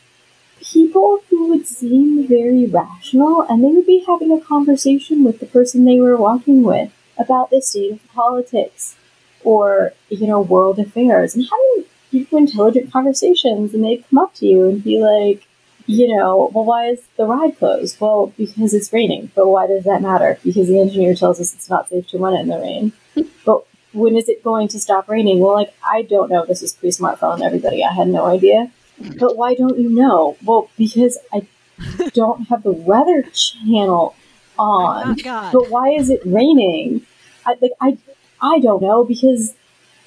people 0.62 1.20
who 1.30 1.50
would 1.50 1.68
seem 1.68 2.28
very 2.28 2.66
rational 2.66 3.42
and 3.42 3.64
they 3.64 3.68
would 3.68 3.86
be 3.86 4.04
having 4.08 4.32
a 4.32 4.40
conversation 4.40 5.24
with 5.24 5.40
the 5.40 5.46
person 5.46 5.86
they 5.86 6.00
were 6.00 6.16
walking 6.16 6.64
with 6.64 6.92
about 7.18 7.50
the 7.50 7.62
state 7.62 7.92
of 7.92 8.08
politics 8.14 8.96
or, 9.44 9.94
you 10.10 10.28
know, 10.28 10.42
world 10.42 10.80
affairs 10.80 11.36
and 11.36 11.46
having 11.46 11.86
deep, 12.12 12.32
intelligent 12.34 12.92
conversations. 12.92 13.74
And 13.74 13.84
they'd 13.84 14.06
come 14.10 14.20
up 14.20 14.34
to 14.36 14.46
you 14.46 14.70
and 14.70 14.84
be 14.84 15.00
like, 15.00 15.48
you 15.86 16.16
know, 16.16 16.50
well, 16.54 16.66
why 16.66 16.88
is 16.88 17.02
the 17.18 17.26
ride 17.26 17.58
closed? 17.58 18.00
Well, 18.00 18.34
because 18.38 18.74
it's 18.74 18.94
raining. 18.94 19.32
But 19.36 19.48
why 19.48 19.68
does 19.68 19.84
that 19.84 20.02
matter? 20.02 20.40
Because 20.44 20.68
the 20.68 20.80
engineer 20.80 21.14
tells 21.16 21.42
us 21.42 21.54
it's 21.54 21.70
not 21.70 21.90
safe 21.90 22.08
to 22.08 22.18
run 22.18 22.36
it 22.36 22.42
in 22.42 22.48
the 22.48 22.60
rain. 22.60 22.94
but 23.46 23.66
when 23.94 24.16
is 24.16 24.30
it 24.30 24.44
going 24.44 24.68
to 24.70 24.80
stop 24.80 25.10
raining? 25.10 25.40
Well, 25.40 25.54
like, 25.54 25.74
I 25.86 26.04
don't 26.04 26.30
know. 26.30 26.46
This 26.46 26.64
is 26.64 26.74
pre 26.74 26.90
smartphone, 26.90 27.42
everybody. 27.42 27.84
I 27.84 27.94
had 27.94 28.08
no 28.08 28.26
idea. 28.26 28.72
But 29.20 29.36
why 29.36 29.56
don't 29.56 29.78
you 29.78 29.90
know? 29.90 30.38
Well, 30.44 30.70
because 30.78 31.18
I 31.34 31.48
don't 32.14 32.48
have 32.48 32.64
the 32.64 32.72
weather 32.72 33.24
channel 33.34 34.16
on. 34.58 35.18
Oh, 35.26 35.50
but 35.52 35.70
why 35.70 35.90
is 35.90 36.10
it 36.10 36.22
raining? 36.26 37.06
I 37.46 37.56
like 37.62 37.72
I 37.82 37.98
I 38.44 38.60
don't 38.60 38.82
know 38.82 39.04
because 39.04 39.56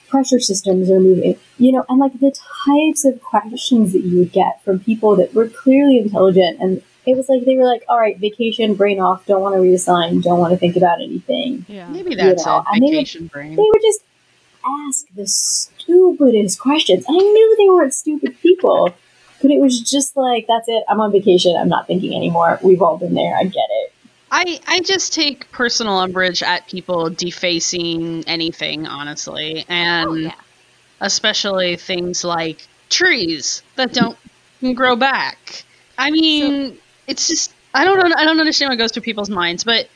pressure 0.09 0.38
systems 0.38 0.90
are 0.90 1.01
moving. 1.01 1.37
You 1.59 1.72
know, 1.72 1.85
and 1.88 1.99
like 1.99 2.12
the 2.20 2.37
types 2.66 3.05
of 3.05 3.20
questions 3.22 3.92
that 3.92 4.03
you 4.03 4.18
would 4.18 4.33
get 4.33 4.62
from 4.64 4.79
people 4.79 5.16
that 5.16 5.35
were 5.35 5.49
clearly 5.49 5.99
intelligent 5.99 6.61
and 6.61 6.83
it 7.07 7.16
was 7.16 7.29
like 7.29 7.44
they 7.44 7.57
were 7.57 7.64
like, 7.64 7.85
all 7.88 7.99
right, 7.99 8.18
vacation, 8.18 8.75
brain 8.75 9.01
off, 9.01 9.25
don't 9.27 9.40
want 9.40 9.55
to 9.55 9.61
reassign, 9.61 10.22
don't 10.22 10.40
want 10.40 10.53
to 10.53 10.59
think 10.59 10.77
about 10.77 11.01
anything. 11.01 11.64
Yeah, 11.68 11.88
maybe 11.88 12.16
that's 12.16 12.44
you 12.44 12.51
know? 12.51 12.64
it. 12.66 12.81
Vacation 12.81 13.20
they 13.20 13.25
would, 13.25 13.33
brain. 13.33 13.57
They 13.57 13.62
would 13.62 13.83
just 13.83 14.03
ask 14.66 15.07
the 15.14 15.27
stupidest 15.27 16.59
questions. 16.59 17.05
I 17.09 17.12
knew 17.12 17.57
they 17.57 17.68
weren't 17.70 17.94
stupid 17.94 18.37
people, 18.40 18.92
but 19.40 19.51
it 19.53 19.61
was 19.61 19.81
just 19.81 20.16
like, 20.16 20.46
that's 20.49 20.68
it. 20.68 20.83
I'm 20.88 21.01
on 21.01 21.12
vacation. 21.12 21.57
I'm 21.57 21.68
not 21.68 21.87
thinking 21.87 22.14
anymore. 22.14 22.59
We've 22.62 22.83
all 22.83 22.99
been 22.99 23.14
there. 23.14 23.37
I 23.37 23.44
get 23.44 23.68
it. 23.70 23.92
I, 24.38 24.61
I 24.66 24.81
just 24.81 25.14
take 25.14 25.51
personal 25.51 25.99
umbrage 25.99 26.42
at 26.42 26.68
people 26.68 27.09
defacing 27.09 28.22
anything, 28.27 28.87
honestly. 28.87 29.64
And 29.66 30.09
oh, 30.09 30.14
yeah. 30.14 30.35
especially 31.01 31.77
things 31.77 32.22
like 32.22 32.68
trees 32.90 33.62
that 33.77 33.94
don't 33.94 34.18
grow 34.75 34.94
back. 34.94 35.64
I 35.96 36.11
mean, 36.11 36.72
so, 36.72 36.77
it's 37.07 37.29
just 37.29 37.55
I 37.72 37.87
don't 37.87 38.14
I 38.14 38.25
don't 38.25 38.38
understand 38.38 38.68
what 38.68 38.77
goes 38.77 38.92
through 38.92 39.05
people's 39.05 39.31
minds, 39.31 39.64
but 39.64 39.88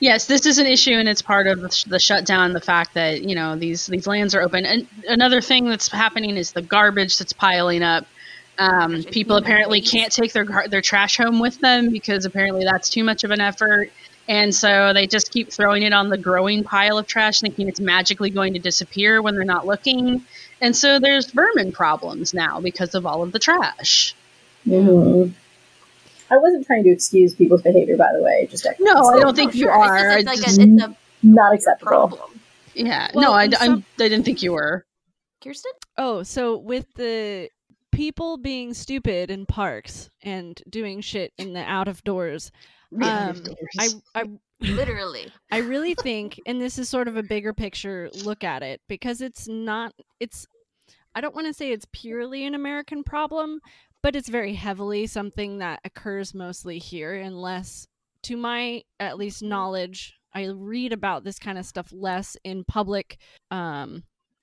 yes, 0.00 0.24
this 0.24 0.46
is 0.46 0.58
an 0.58 0.66
issue, 0.66 0.94
and 0.94 1.06
it's 1.06 1.20
part 1.20 1.46
of 1.46 1.60
the 1.60 1.98
shutdown. 1.98 2.54
The 2.54 2.62
fact 2.62 2.94
that 2.94 3.22
you 3.22 3.34
know 3.34 3.56
these 3.56 3.88
these 3.88 4.06
lands 4.06 4.34
are 4.34 4.40
open, 4.40 4.64
and 4.64 4.86
another 5.06 5.42
thing 5.42 5.68
that's 5.68 5.88
happening 5.88 6.38
is 6.38 6.52
the 6.52 6.62
garbage 6.62 7.18
that's 7.18 7.34
piling 7.34 7.82
up. 7.82 8.06
Um, 8.58 9.02
people 9.04 9.36
apparently 9.36 9.80
can't 9.80 10.12
take 10.12 10.32
their 10.32 10.46
their 10.68 10.82
trash 10.82 11.16
home 11.16 11.40
with 11.40 11.58
them 11.60 11.90
because 11.90 12.24
apparently 12.24 12.64
that's 12.64 12.90
too 12.90 13.02
much 13.02 13.24
of 13.24 13.30
an 13.30 13.40
effort, 13.40 13.90
and 14.28 14.54
so 14.54 14.92
they 14.92 15.06
just 15.06 15.30
keep 15.30 15.50
throwing 15.50 15.82
it 15.82 15.92
on 15.92 16.10
the 16.10 16.18
growing 16.18 16.62
pile 16.62 16.98
of 16.98 17.06
trash, 17.06 17.40
thinking 17.40 17.68
it's 17.68 17.80
magically 17.80 18.30
going 18.30 18.52
to 18.52 18.58
disappear 18.58 19.22
when 19.22 19.34
they're 19.34 19.44
not 19.44 19.66
looking. 19.66 20.24
And 20.60 20.76
so 20.76 21.00
there's 21.00 21.30
vermin 21.30 21.72
problems 21.72 22.32
now 22.32 22.60
because 22.60 22.94
of 22.94 23.04
all 23.04 23.22
of 23.22 23.32
the 23.32 23.38
trash. 23.38 24.14
Mm-hmm. 24.66 25.32
I 26.32 26.38
wasn't 26.38 26.66
trying 26.66 26.84
to 26.84 26.90
excuse 26.90 27.34
people's 27.34 27.62
behavior, 27.62 27.96
by 27.96 28.10
the 28.16 28.22
way. 28.22 28.46
Just 28.50 28.66
no, 28.78 28.94
I 28.94 29.18
don't 29.18 29.34
think 29.34 29.54
you 29.54 29.68
are. 29.68 30.18
It's, 30.18 30.26
like 30.26 30.38
a, 30.38 30.42
it's 30.44 30.58
a 30.58 30.96
not 31.22 31.54
acceptable. 31.54 31.88
Problem. 31.88 32.40
Yeah, 32.74 33.10
well, 33.12 33.32
no, 33.32 33.32
I, 33.32 33.48
I, 33.60 33.74
I 33.74 33.82
didn't 33.96 34.22
think 34.22 34.42
you 34.42 34.52
were. 34.52 34.86
Kirsten? 35.42 35.72
Oh, 35.98 36.22
so 36.22 36.56
with 36.56 36.86
the 36.94 37.50
people 37.92 38.36
being 38.36 38.74
stupid 38.74 39.30
in 39.30 39.46
parks 39.46 40.10
and 40.22 40.60
doing 40.68 41.00
shit 41.00 41.32
in 41.38 41.52
the 41.52 41.60
out 41.60 41.88
of 41.88 42.02
doors, 42.04 42.50
um, 43.02 43.42
I, 43.78 43.88
I 44.14 44.24
literally, 44.60 45.28
I 45.50 45.58
really 45.58 45.94
think, 45.94 46.40
and 46.46 46.60
this 46.60 46.78
is 46.78 46.88
sort 46.88 47.08
of 47.08 47.16
a 47.16 47.22
bigger 47.22 47.52
picture 47.52 48.10
look 48.24 48.44
at 48.44 48.62
it 48.62 48.80
because 48.88 49.20
it's 49.20 49.46
not. 49.48 49.94
It's 50.20 50.46
I 51.14 51.20
don't 51.20 51.34
want 51.34 51.46
to 51.46 51.54
say 51.54 51.70
it's 51.70 51.86
purely 51.92 52.44
an 52.46 52.54
American 52.54 53.04
problem, 53.04 53.60
but 54.02 54.16
it's 54.16 54.28
very 54.28 54.54
heavily 54.54 55.06
something 55.06 55.58
that 55.58 55.80
occurs 55.84 56.34
mostly 56.34 56.78
here 56.78 57.14
unless 57.14 57.86
to 58.24 58.36
my 58.36 58.82
at 59.00 59.18
least 59.18 59.42
knowledge 59.42 60.14
i 60.34 60.44
read 60.44 60.92
about 60.92 61.24
this 61.24 61.38
kind 61.38 61.58
of 61.58 61.66
stuff 61.66 61.92
less 61.92 62.36
in 62.44 62.64
public 62.64 63.18
um, 63.50 64.02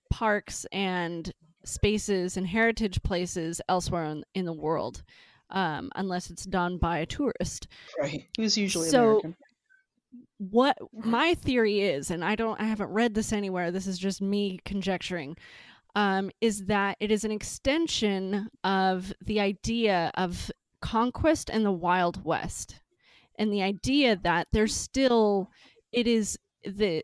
parks 0.10 0.66
and 0.72 1.32
spaces 1.63 2.38
and 2.38 2.48
heritage 2.48 3.02
places 3.04 3.62
elsewhere 3.69 4.06
in, 4.06 4.24
in 4.34 4.45
the 4.45 4.54
world 4.54 5.04
um, 5.52 5.89
unless 5.95 6.30
it's 6.30 6.45
done 6.45 6.78
by 6.78 7.00
a 7.00 7.06
tourist 7.06 7.67
right 8.00 8.26
who's 8.38 8.58
usually 8.58 8.89
so 8.89 9.19
American. 9.19 9.36
what 10.38 10.78
my 10.93 11.34
theory 11.34 11.82
is 11.82 12.12
and 12.12 12.24
i 12.24 12.36
don't 12.36 12.60
i 12.62 12.65
haven't 12.65 12.89
read 12.89 13.13
this 13.13 13.34
anywhere 13.34 13.72
this 13.72 13.88
is 13.88 13.98
just 13.98 14.22
me 14.22 14.60
conjecturing 14.65 15.36
um, 15.95 16.30
is 16.39 16.65
that 16.65 16.98
it 17.00 17.12
is 17.12 17.24
an 17.24 17.32
extension 17.32 18.48
of 18.63 19.12
the 19.26 19.39
idea 19.39 20.12
of 20.15 20.52
conquest 20.82 21.50
and 21.50 21.65
the 21.65 21.72
Wild 21.72 22.24
West, 22.24 22.80
and 23.38 23.52
the 23.52 23.63
idea 23.63 24.15
that 24.17 24.48
there's 24.52 24.76
still 24.76 25.50
it 25.91 26.08
is 26.08 26.38
the 26.63 27.04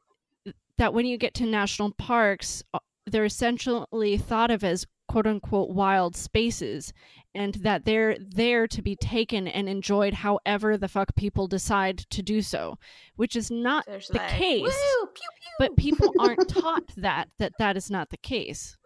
that 0.77 0.93
when 0.93 1.05
you 1.05 1.17
get 1.17 1.33
to 1.35 1.45
national 1.45 1.91
parks, 1.91 2.63
they're 3.05 3.25
essentially 3.25 4.17
thought 4.17 4.51
of 4.51 4.63
as 4.63 4.85
quote 5.07 5.27
unquote 5.27 5.69
wild 5.69 6.15
spaces 6.15 6.91
and 7.35 7.55
that 7.55 7.85
they're 7.85 8.17
there 8.19 8.67
to 8.67 8.81
be 8.81 8.95
taken 8.95 9.47
and 9.47 9.69
enjoyed 9.69 10.13
however 10.13 10.77
the 10.77 10.87
fuck 10.87 11.13
people 11.15 11.47
decide 11.47 11.99
to 12.09 12.23
do 12.23 12.41
so 12.41 12.77
which 13.15 13.35
is 13.35 13.51
not 13.51 13.85
There's 13.85 14.07
the 14.07 14.17
like, 14.17 14.29
case 14.29 14.61
pew, 14.61 15.09
pew. 15.13 15.51
but 15.59 15.75
people 15.75 16.11
aren't 16.19 16.49
taught 16.49 16.91
that 16.97 17.29
that 17.37 17.53
that 17.59 17.77
is 17.77 17.91
not 17.91 18.09
the 18.09 18.17
case 18.17 18.77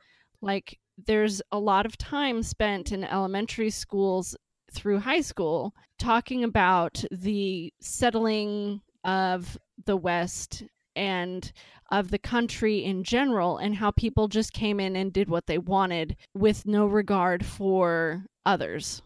like 0.41 0.77
there's 1.05 1.41
a 1.51 1.59
lot 1.59 1.85
of 1.85 1.97
time 1.97 2.43
spent 2.43 2.91
in 2.91 3.03
elementary 3.05 3.69
schools 3.69 4.35
through 4.71 4.99
high 4.99 5.21
school 5.21 5.73
talking 5.97 6.43
about 6.43 7.03
the 7.11 7.73
settling 7.79 8.81
of 9.05 9.57
the 9.85 9.97
west 9.97 10.63
and 10.99 11.51
of 11.91 12.11
the 12.11 12.19
country 12.19 12.83
in 12.83 13.03
general 13.03 13.57
and 13.57 13.75
how 13.75 13.89
people 13.91 14.27
just 14.27 14.53
came 14.53 14.79
in 14.79 14.95
and 14.95 15.11
did 15.13 15.29
what 15.29 15.47
they 15.47 15.57
wanted 15.57 16.15
with 16.35 16.65
no 16.67 16.85
regard 16.85 17.43
for 17.43 18.25
others 18.45 19.01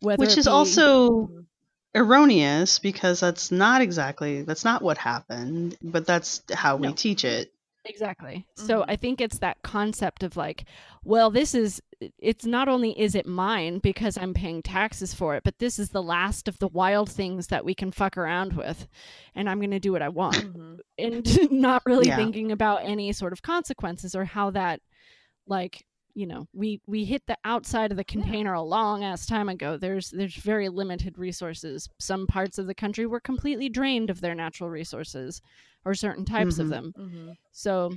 which 0.00 0.36
is 0.36 0.44
be... 0.44 0.50
also 0.50 1.30
erroneous 1.94 2.78
because 2.78 3.18
that's 3.20 3.50
not 3.50 3.80
exactly 3.80 4.42
that's 4.42 4.64
not 4.64 4.82
what 4.82 4.98
happened 4.98 5.76
but 5.82 6.06
that's 6.06 6.42
how 6.52 6.76
we 6.76 6.92
teach 6.92 7.24
it 7.24 7.52
exactly 7.88 8.46
mm-hmm. 8.56 8.66
so 8.66 8.84
i 8.88 8.96
think 8.96 9.20
it's 9.20 9.38
that 9.38 9.56
concept 9.62 10.22
of 10.22 10.36
like 10.36 10.64
well 11.04 11.30
this 11.30 11.54
is 11.54 11.80
it's 12.18 12.44
not 12.44 12.68
only 12.68 12.98
is 13.00 13.14
it 13.14 13.26
mine 13.26 13.78
because 13.78 14.18
i'm 14.18 14.34
paying 14.34 14.62
taxes 14.62 15.14
for 15.14 15.34
it 15.34 15.42
but 15.44 15.58
this 15.58 15.78
is 15.78 15.90
the 15.90 16.02
last 16.02 16.48
of 16.48 16.58
the 16.58 16.68
wild 16.68 17.10
things 17.10 17.46
that 17.46 17.64
we 17.64 17.74
can 17.74 17.90
fuck 17.90 18.16
around 18.16 18.52
with 18.52 18.86
and 19.34 19.48
i'm 19.48 19.58
going 19.58 19.70
to 19.70 19.80
do 19.80 19.92
what 19.92 20.02
i 20.02 20.08
want 20.08 20.36
mm-hmm. 20.36 20.74
and 20.98 21.50
not 21.50 21.82
really 21.86 22.08
yeah. 22.08 22.16
thinking 22.16 22.52
about 22.52 22.84
any 22.84 23.12
sort 23.12 23.32
of 23.32 23.42
consequences 23.42 24.14
or 24.14 24.24
how 24.24 24.50
that 24.50 24.80
like 25.46 25.85
you 26.16 26.26
know 26.26 26.48
we 26.54 26.80
we 26.86 27.04
hit 27.04 27.22
the 27.26 27.36
outside 27.44 27.90
of 27.90 27.98
the 27.98 28.04
container 28.04 28.54
a 28.54 28.62
long 28.62 29.04
ass 29.04 29.26
time 29.26 29.50
ago. 29.50 29.76
There's 29.76 30.10
there's 30.10 30.34
very 30.34 30.70
limited 30.70 31.18
resources. 31.18 31.88
Some 32.00 32.26
parts 32.26 32.58
of 32.58 32.66
the 32.66 32.74
country 32.74 33.06
were 33.06 33.20
completely 33.20 33.68
drained 33.68 34.08
of 34.08 34.22
their 34.22 34.34
natural 34.34 34.70
resources 34.70 35.42
or 35.84 35.94
certain 35.94 36.24
types 36.24 36.54
mm-hmm. 36.54 36.62
of 36.62 36.68
them. 36.70 36.94
Mm-hmm. 36.98 37.30
so 37.52 37.92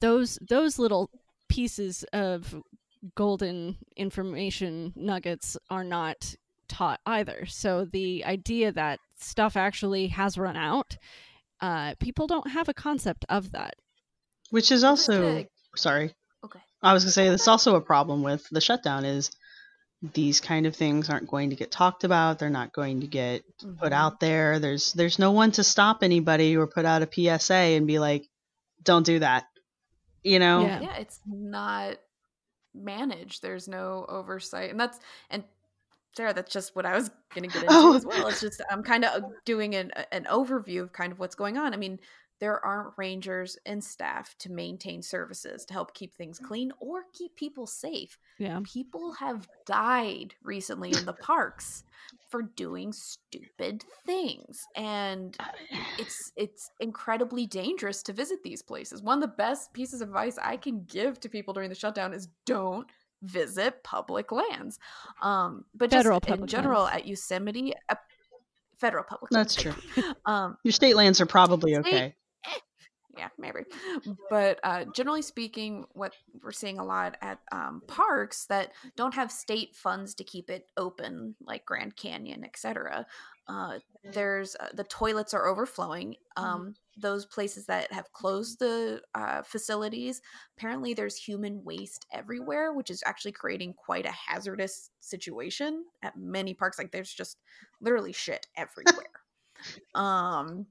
those 0.00 0.38
those 0.48 0.78
little 0.78 1.10
pieces 1.48 2.04
of 2.14 2.56
golden 3.14 3.76
information 3.96 4.94
nuggets 4.96 5.58
are 5.70 5.84
not 5.84 6.34
taught 6.68 7.00
either. 7.04 7.44
So 7.46 7.84
the 7.84 8.24
idea 8.24 8.72
that 8.72 8.98
stuff 9.18 9.56
actually 9.56 10.08
has 10.08 10.38
run 10.38 10.56
out 10.56 10.96
uh, 11.60 11.94
people 12.00 12.26
don't 12.26 12.50
have 12.50 12.68
a 12.68 12.74
concept 12.74 13.24
of 13.28 13.52
that. 13.52 13.74
Which 14.50 14.70
is 14.70 14.84
also 14.84 15.44
sorry 15.74 16.14
I 16.82 16.92
was 16.92 17.04
gonna 17.04 17.12
say 17.12 17.28
this 17.28 17.48
also 17.48 17.76
a 17.76 17.80
problem 17.80 18.22
with 18.22 18.46
the 18.50 18.60
shutdown 18.60 19.04
is 19.04 19.30
these 20.02 20.40
kind 20.40 20.66
of 20.66 20.76
things 20.76 21.08
aren't 21.08 21.28
going 21.28 21.50
to 21.50 21.56
get 21.56 21.70
talked 21.70 22.04
about. 22.04 22.38
They're 22.38 22.50
not 22.50 22.72
going 22.72 23.00
to 23.00 23.06
get 23.06 23.44
mm-hmm. 23.58 23.76
put 23.76 23.92
out 23.92 24.20
there. 24.20 24.58
There's 24.58 24.92
there's 24.92 25.18
no 25.18 25.32
one 25.32 25.52
to 25.52 25.64
stop 25.64 26.02
anybody 26.02 26.56
or 26.56 26.66
put 26.66 26.84
out 26.84 27.02
a 27.02 27.38
PSA 27.38 27.54
and 27.54 27.86
be 27.86 27.98
like, 27.98 28.28
"Don't 28.82 29.06
do 29.06 29.18
that." 29.20 29.46
You 30.22 30.38
know? 30.38 30.62
Yeah, 30.62 30.80
yeah 30.80 30.96
it's 30.96 31.20
not 31.26 31.96
managed. 32.74 33.42
There's 33.42 33.68
no 33.68 34.04
oversight, 34.08 34.70
and 34.70 34.78
that's 34.78 34.98
and 35.30 35.44
Sarah, 36.16 36.32
that's 36.32 36.52
just 36.52 36.74
what 36.74 36.86
I 36.86 36.94
was 36.94 37.10
going 37.34 37.48
to 37.48 37.52
get 37.52 37.62
into 37.62 37.74
oh. 37.76 37.94
as 37.94 38.04
well. 38.04 38.28
It's 38.28 38.40
just 38.40 38.62
I'm 38.70 38.82
kind 38.82 39.04
of 39.04 39.22
doing 39.44 39.74
an 39.74 39.92
an 40.12 40.24
overview 40.24 40.82
of 40.82 40.92
kind 40.92 41.12
of 41.12 41.18
what's 41.18 41.34
going 41.34 41.56
on. 41.56 41.72
I 41.72 41.76
mean, 41.76 41.98
there 42.38 42.62
aren't 42.64 42.92
rangers 42.96 43.56
and 43.64 43.82
staff 43.82 44.34
to 44.38 44.52
maintain 44.52 45.02
services 45.02 45.64
to 45.64 45.72
help 45.72 45.94
keep 45.94 46.14
things 46.14 46.38
clean 46.38 46.72
or 46.80 47.04
keep 47.12 47.34
people 47.36 47.66
safe. 47.66 48.18
Yeah. 48.38 48.60
People 48.64 49.12
have 49.12 49.48
died 49.64 50.34
recently 50.42 50.90
in 50.92 51.06
the 51.06 51.12
parks 51.14 51.84
for 52.28 52.42
doing 52.42 52.92
stupid 52.92 53.84
things 54.04 54.66
and 54.76 55.36
it's 55.98 56.32
it's 56.36 56.70
incredibly 56.80 57.46
dangerous 57.46 58.02
to 58.02 58.12
visit 58.12 58.42
these 58.42 58.62
places. 58.62 59.00
One 59.02 59.18
of 59.18 59.22
the 59.22 59.36
best 59.36 59.72
pieces 59.72 60.00
of 60.00 60.08
advice 60.08 60.36
I 60.42 60.56
can 60.56 60.84
give 60.84 61.20
to 61.20 61.28
people 61.28 61.54
during 61.54 61.68
the 61.68 61.74
shutdown 61.74 62.12
is 62.12 62.28
don't 62.44 62.86
visit 63.22 63.82
public 63.82 64.30
lands. 64.32 64.78
Um 65.22 65.64
but 65.74 65.90
Federal 65.90 66.20
just 66.20 66.38
in 66.40 66.46
general 66.46 66.82
lands. 66.82 66.96
at 67.02 67.06
Yosemite 67.06 67.72
uh, 67.88 67.94
federal 68.78 69.04
public 69.04 69.32
lands 69.32 69.56
That's 69.56 69.76
true. 69.94 70.02
Um 70.26 70.58
Your 70.64 70.72
state 70.72 70.96
lands 70.96 71.20
are 71.20 71.26
probably 71.26 71.72
State- 71.74 71.86
okay. 71.86 72.14
Yeah, 73.16 73.28
maybe. 73.38 73.60
But 74.30 74.60
uh, 74.62 74.84
generally 74.94 75.22
speaking, 75.22 75.84
what 75.92 76.12
we're 76.42 76.52
seeing 76.52 76.78
a 76.78 76.84
lot 76.84 77.16
at 77.22 77.38
um, 77.52 77.82
parks 77.86 78.46
that 78.46 78.72
don't 78.96 79.14
have 79.14 79.30
state 79.32 79.74
funds 79.74 80.14
to 80.14 80.24
keep 80.24 80.50
it 80.50 80.66
open, 80.76 81.34
like 81.40 81.64
Grand 81.64 81.96
Canyon, 81.96 82.44
etc. 82.44 83.06
Uh, 83.48 83.78
there's 84.12 84.56
uh, 84.56 84.68
the 84.74 84.84
toilets 84.84 85.34
are 85.34 85.46
overflowing. 85.46 86.16
Um, 86.36 86.74
Those 86.98 87.26
places 87.26 87.66
that 87.66 87.92
have 87.92 88.12
closed 88.12 88.58
the 88.58 89.02
uh, 89.14 89.42
facilities, 89.42 90.20
apparently 90.56 90.94
there's 90.94 91.16
human 91.16 91.62
waste 91.64 92.06
everywhere, 92.12 92.72
which 92.72 92.90
is 92.90 93.02
actually 93.06 93.32
creating 93.32 93.74
quite 93.74 94.06
a 94.06 94.12
hazardous 94.12 94.90
situation 95.00 95.84
at 96.02 96.16
many 96.16 96.54
parks. 96.54 96.78
Like 96.78 96.92
there's 96.92 97.12
just 97.12 97.38
literally 97.80 98.12
shit 98.12 98.46
everywhere. 98.56 99.04
um 99.94 100.66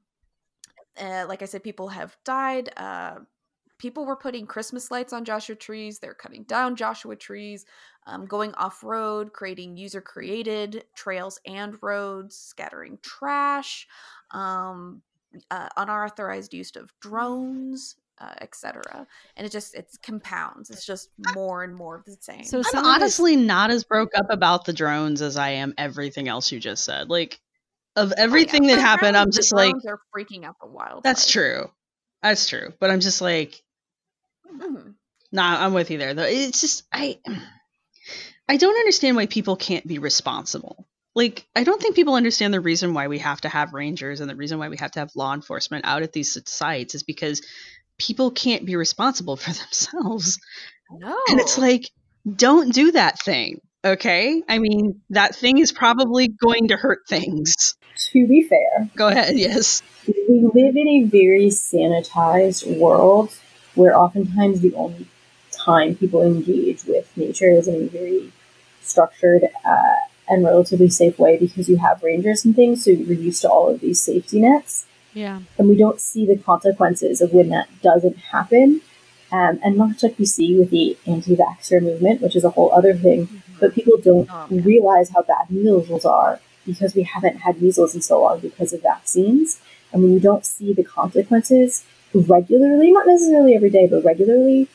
uh, 1.00 1.26
like 1.28 1.42
I 1.42 1.46
said, 1.46 1.64
people 1.64 1.90
have 1.90 2.16
died. 2.24 2.72
Uh, 2.78 3.16
people 3.78 4.06
were 4.06 4.16
putting 4.16 4.46
Christmas 4.46 4.92
lights 4.92 5.14
on 5.14 5.26
Joshua 5.26 5.56
trees. 5.56 6.00
They're 6.00 6.14
cutting 6.14 6.44
down 6.44 6.76
Joshua 6.76 7.16
trees, 7.16 7.66
um, 8.08 8.26
going 8.26 8.54
off 8.56 8.84
road, 8.84 9.34
creating 9.34 9.78
user 9.78 10.02
created 10.02 10.86
trails 10.96 11.40
and 11.46 11.78
roads, 11.82 12.38
scattering 12.38 13.00
trash, 13.02 13.88
um, 14.32 15.02
uh, 15.52 15.70
unauthorized 15.78 16.54
use 16.54 16.76
of 16.76 16.94
drones. 17.02 17.96
Uh, 18.18 18.34
etc. 18.40 19.06
And 19.36 19.46
it 19.46 19.50
just 19.50 19.76
it's 19.76 19.98
compounds. 19.98 20.70
It's 20.70 20.86
just 20.86 21.10
more 21.36 21.66
and 21.66 21.76
more 21.76 21.98
of 21.98 22.06
the 22.06 22.16
same. 22.22 22.46
So 22.46 22.60
I'm 22.60 22.64
some 22.64 22.84
this- 22.86 22.94
honestly 22.94 23.36
not 23.36 23.72
as 23.72 23.84
broke 23.84 24.12
up 24.16 24.28
about 24.30 24.64
the 24.64 24.72
drones 24.72 25.22
as 25.22 25.36
I 25.36 25.50
am 25.50 25.74
everything 25.78 26.30
else 26.30 26.50
you 26.50 26.62
just 26.62 26.86
said. 26.86 27.10
Like, 27.10 27.42
of 27.96 28.12
Oh, 28.12 28.16
yeah. 28.18 28.24
everything 28.24 28.68
that 28.68 28.80
happened, 28.80 29.16
I'm 29.18 29.32
just 29.32 29.54
like, 29.54 29.76
they're 29.84 30.00
freaking 30.16 30.44
out 30.46 30.56
the 30.62 30.68
wild. 30.68 31.04
that's 31.04 31.30
true. 31.30 31.70
That's 32.22 32.48
true. 32.50 32.74
But 32.80 32.90
I'm 32.92 33.00
just 33.00 33.22
like, 33.22 33.62
hmm 34.48 34.92
nah, 35.32 35.66
I'm 35.66 35.74
with 35.74 35.92
you 35.92 35.98
there. 35.98 36.14
Though 36.14 36.24
it's 36.24 36.62
just 36.62 36.84
I, 36.94 37.20
I 38.48 38.58
don't 38.58 38.78
understand 38.78 39.16
why 39.16 39.26
people 39.26 39.56
can't 39.56 39.86
be 39.88 40.00
responsible. 40.00 40.88
Like, 41.14 41.48
I 41.56 41.64
don't 41.64 41.82
think 41.82 41.96
people 41.96 42.16
understand 42.16 42.54
the 42.54 42.60
reason 42.60 42.94
why 42.94 43.08
we 43.08 43.20
have 43.20 43.42
to 43.42 43.50
have 43.50 43.74
rangers 43.74 44.20
and 44.20 44.30
the 44.30 44.36
reason 44.36 44.60
why 44.60 44.70
we 44.70 44.78
have 44.78 44.92
to 44.92 45.00
have 45.00 45.12
law 45.16 45.34
enforcement 45.34 45.86
out 45.86 46.04
at 46.04 46.12
these 46.12 46.38
sites 46.50 46.94
is 46.96 47.04
because 47.04 47.42
people 47.98 48.32
can't 48.32 48.66
be 48.66 48.76
responsible 48.76 49.38
for 49.38 49.52
themselves. 49.54 50.40
No, 50.92 51.18
And 51.30 51.40
it's 51.40 51.58
like, 51.58 51.90
don't 52.36 52.74
do 52.74 52.92
that 52.94 53.20
thing. 53.20 53.62
Okay. 53.84 54.42
I 54.48 54.60
mean, 54.60 55.02
that 55.12 55.36
thing 55.36 55.58
is 55.60 55.72
probably 55.72 56.28
going 56.28 56.68
to 56.70 56.78
hurt 56.78 57.00
things. 57.08 57.76
To 58.12 58.28
be 58.28 58.44
fair, 58.44 58.90
Go 58.96 59.08
ahead. 59.08 59.38
Yes. 59.38 59.82
we 60.08 60.42
live 60.54 60.76
in 60.76 60.88
a 60.88 61.04
very 61.04 61.48
sanitized 61.48 62.78
world 62.78 63.34
where 63.76 63.98
oftentimes 63.98 64.62
the 64.62 64.74
only 64.76 65.08
time 65.52 65.96
people 65.96 66.22
engage 66.22 66.84
with 66.86 67.10
nature 67.18 67.50
is 67.50 67.68
in 67.68 67.76
a 67.76 67.88
very 67.88 68.32
structured 68.82 69.44
uh, 69.66 69.96
and 70.28 70.44
relatively 70.44 70.90
safe 70.90 71.18
way 71.20 71.38
because 71.38 71.68
you 71.70 71.78
have 71.78 72.04
rangers 72.04 72.46
and 72.46 72.56
things, 72.56 72.84
so 72.84 72.92
you're 72.92 73.14
used 73.18 73.42
to 73.42 73.50
all 73.50 73.70
of 73.70 73.80
these 73.82 74.02
safety 74.02 74.40
nets. 74.42 74.86
Yeah. 75.14 75.40
and 75.58 75.70
we 75.70 75.78
don't 75.78 76.02
see 76.02 76.26
the 76.26 76.36
consequences 76.36 77.22
of 77.22 77.32
when 77.32 77.48
that 77.50 77.70
doesn't 77.82 78.18
happen. 78.18 78.82
Um, 79.32 79.60
and 79.64 79.78
much 79.78 80.04
like 80.04 80.20
we 80.20 80.26
see 80.26 80.60
with 80.60 80.70
the 80.72 80.98
anti-vaxxer 81.08 81.82
movement, 81.82 82.22
which 82.22 82.36
is 82.36 82.44
a 82.44 82.50
whole 82.50 82.72
other 82.74 82.94
thing, 82.94 83.42
but 83.60 83.74
people 83.74 83.98
don't 83.98 84.30
Oh, 84.32 84.48
realize 84.50 85.10
how 85.10 85.22
bad 85.24 85.50
measles 85.50 86.06
are 86.06 86.39
because 86.65 86.96
we 86.96 87.04
haven't 87.04 87.38
had 87.38 87.62
measles 87.62 87.94
in 87.96 88.02
so 88.02 88.22
long 88.22 88.39
because 88.39 88.74
of 88.74 88.82
vaccines. 88.82 89.60
And 89.91 90.02
when 90.04 90.13
you 90.13 90.20
don't 90.20 90.46
see 90.46 90.74
the 90.74 90.84
consequences 90.84 91.84
regularly, 92.13 92.91
not 92.91 93.08
necessarily 93.08 93.56
every 93.56 93.70
day, 93.70 93.88
but 93.88 94.04
regularly, 94.04 94.68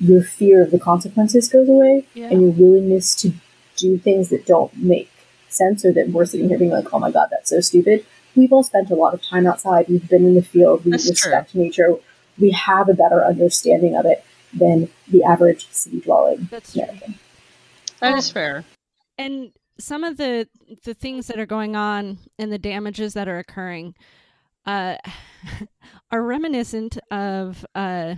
your 0.00 0.22
fear 0.22 0.62
of 0.62 0.70
the 0.70 0.78
consequences 0.78 1.48
goes 1.48 1.68
away 1.68 2.04
Yeah. 2.14 2.28
and 2.30 2.40
your 2.42 2.50
willingness 2.50 3.14
to 3.16 3.32
do 3.76 3.98
things 3.98 4.28
that 4.30 4.46
don't 4.46 4.76
make 4.76 5.10
sense 5.48 5.84
or 5.84 5.92
that 5.92 6.08
we're 6.10 6.26
sitting 6.26 6.48
here 6.48 6.58
being 6.58 6.70
like, 6.70 6.92
oh 6.92 6.98
my 6.98 7.10
god, 7.10 7.28
that's 7.30 7.50
so 7.50 7.60
stupid. 7.60 8.04
We've 8.34 8.52
all 8.52 8.62
spent 8.62 8.90
a 8.90 8.94
lot 8.94 9.14
of 9.14 9.22
time 9.22 9.46
outside. 9.46 9.86
We've 9.88 10.06
been 10.08 10.26
in 10.26 10.34
the 10.34 10.42
field. 10.42 10.84
We 10.84 10.90
That's 10.92 11.08
respect 11.08 11.54
nature. 11.54 11.94
We 12.38 12.50
have 12.50 12.88
a 12.88 12.94
better 12.94 13.24
understanding 13.24 13.96
of 13.96 14.04
it 14.04 14.22
than 14.52 14.88
the 15.08 15.22
average 15.24 15.68
city 15.70 16.00
dwelling 16.00 16.48
That's 16.50 16.72
true. 16.74 16.84
American. 18.00 18.12
that 18.12 18.14
Oh. 18.14 18.18
is 18.18 18.30
fair. 18.30 18.64
and 19.18 19.52
some 19.78 20.04
of 20.04 20.16
the 20.16 20.48
the 20.84 20.94
things 20.94 21.26
that 21.26 21.38
are 21.38 21.46
going 21.46 21.76
on 21.76 22.18
and 22.38 22.50
the 22.52 22.58
damages 22.58 23.14
that 23.14 23.28
are 23.28 23.38
occurring 23.38 23.94
uh, 24.64 24.96
are 26.10 26.22
reminiscent 26.22 26.98
of 27.10 27.64
uh, 27.74 28.14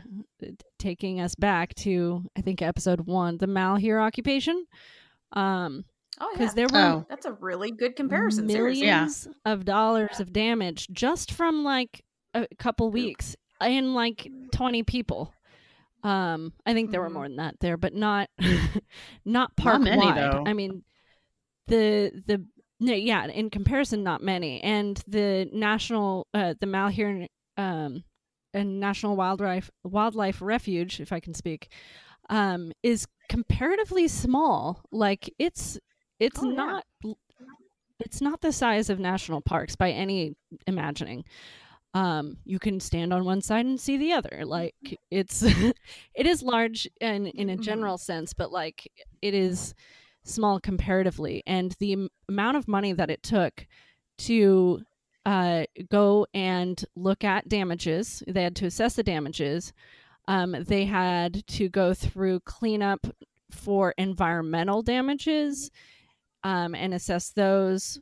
taking 0.78 1.20
us 1.20 1.34
back 1.34 1.74
to 1.74 2.22
I 2.36 2.40
think 2.42 2.62
episode 2.62 3.00
one, 3.02 3.38
the 3.38 3.46
Malheur 3.46 4.00
occupation. 4.00 4.64
Um, 5.32 5.84
oh 6.20 6.28
yeah, 6.32 6.38
because 6.38 6.54
there 6.54 6.68
were 6.72 6.78
Oh. 6.78 7.06
that's 7.08 7.26
a 7.26 7.32
really 7.32 7.70
good 7.70 7.96
comparison. 7.96 8.48
seriously. 8.48 8.86
millions 8.86 9.28
of 9.44 9.64
dollars 9.64 10.20
of 10.20 10.32
damage 10.32 10.88
just 10.92 11.32
from 11.32 11.64
like 11.64 12.02
a 12.34 12.46
couple 12.58 12.90
weeks 12.90 13.36
and 13.60 13.94
like 13.94 14.30
20 14.52 14.84
people. 14.84 15.32
Um, 16.02 16.52
I 16.64 16.74
think 16.74 16.90
there 16.90 17.00
were 17.00 17.10
Mhm. 17.10 17.12
more 17.14 17.28
than 17.28 17.36
that 17.36 17.58
there, 17.60 17.76
but 17.76 17.94
not 17.94 18.30
not 19.24 19.56
park 19.56 19.80
Not 19.80 19.82
many, 19.82 20.06
wide. 20.06 20.16
though. 20.16 20.44
I 20.46 20.52
mean, 20.52 20.84
the 21.66 22.12
the 22.26 22.44
no, 22.80 22.92
yeah, 22.94 23.26
in 23.26 23.50
comparison, 23.50 24.04
not 24.04 24.22
many. 24.22 24.60
And 24.62 25.02
the 25.08 25.48
national, 25.52 26.28
uh, 26.32 26.54
the 26.60 26.66
Malheur, 26.66 27.26
um, 27.56 28.04
and 28.54 28.78
National 28.80 29.16
Wildlife 29.16 29.70
Wildlife 29.82 30.40
Refuge, 30.40 31.00
if 31.00 31.12
I 31.12 31.18
can 31.20 31.34
speak, 31.34 31.72
um, 32.30 32.72
is 32.84 33.06
comparatively 33.28 34.06
small. 34.08 34.80
Like 34.92 35.32
it's 35.38 35.78
it's 36.20 36.40
Oh, 36.40 36.48
yeah. 36.50 36.54
not 36.56 36.84
it's 38.00 38.20
not 38.20 38.40
the 38.40 38.52
size 38.52 38.90
of 38.90 39.00
national 39.00 39.40
parks 39.40 39.74
by 39.74 39.90
any 39.90 40.36
imagining. 40.68 41.24
Um, 41.94 42.36
you 42.44 42.58
can 42.58 42.80
stand 42.80 43.12
on 43.12 43.24
one 43.24 43.40
side 43.40 43.66
and 43.66 43.80
see 43.80 43.96
the 43.96 44.12
other. 44.12 44.42
Like 44.44 44.74
it's 45.10 45.42
it 46.14 46.26
is 46.26 46.42
large 46.42 46.88
in 47.00 47.26
in 47.28 47.50
a 47.50 47.56
Mhm. 47.56 47.60
general 47.62 47.98
sense, 47.98 48.32
but 48.34 48.52
like 48.52 48.90
it 49.22 49.34
is 49.34 49.74
small 50.24 50.60
comparatively. 50.60 51.42
And 51.46 51.74
the 51.78 51.92
am- 51.94 52.08
amount 52.28 52.56
of 52.58 52.68
money 52.68 52.92
that 52.92 53.10
it 53.10 53.22
took 53.22 53.66
to 54.18 54.82
uh, 55.24 55.64
go 55.90 56.26
and 56.34 56.84
look 56.96 57.24
at 57.24 57.48
damages, 57.48 58.22
they 58.26 58.42
had 58.42 58.56
to 58.56 58.66
assess 58.66 58.96
the 58.96 59.02
damages. 59.02 59.72
Um, 60.26 60.52
they 60.66 60.84
had 60.84 61.46
to 61.48 61.68
go 61.70 61.94
through 61.94 62.40
cleanup 62.40 63.06
for 63.50 63.94
environmental 63.96 64.82
damages 64.82 65.70
um, 66.44 66.74
and 66.74 66.92
assess 66.92 67.30
those 67.30 67.98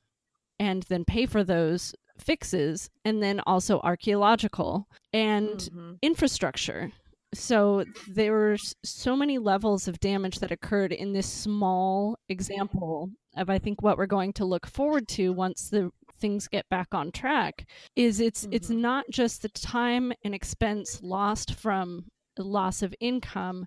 and 0.58 0.82
then 0.84 1.04
pay 1.04 1.26
for 1.26 1.44
those 1.44 1.94
fixes 2.18 2.88
and 3.04 3.22
then 3.22 3.40
also 3.46 3.80
archaeological 3.80 4.86
and 5.12 5.58
Mhm. 5.72 5.98
infrastructure 6.02 6.92
so 7.34 7.84
there 8.08 8.32
were 8.32 8.56
so 8.84 9.16
many 9.16 9.36
levels 9.36 9.88
of 9.88 9.98
damage 10.00 10.38
that 10.38 10.52
occurred 10.52 10.92
in 10.92 11.12
this 11.12 11.26
small 11.30 12.16
example 12.28 13.10
of 13.36 13.50
i 13.50 13.58
think 13.58 13.82
what 13.82 13.98
we're 13.98 14.06
going 14.06 14.32
to 14.32 14.44
look 14.44 14.66
forward 14.66 15.06
to 15.08 15.32
once 15.32 15.68
the 15.68 15.90
things 16.18 16.48
get 16.48 16.66
back 16.70 16.94
on 16.94 17.10
track 17.12 17.68
is 17.94 18.20
it's 18.20 18.46
it's 18.50 18.70
Mhm. 18.70 18.78
not 18.78 19.04
just 19.10 19.42
the 19.42 19.48
time 19.50 20.12
and 20.24 20.34
expense 20.34 21.02
lost 21.02 21.52
from 21.54 22.06
loss 22.38 22.82
of 22.82 22.94
income 23.00 23.66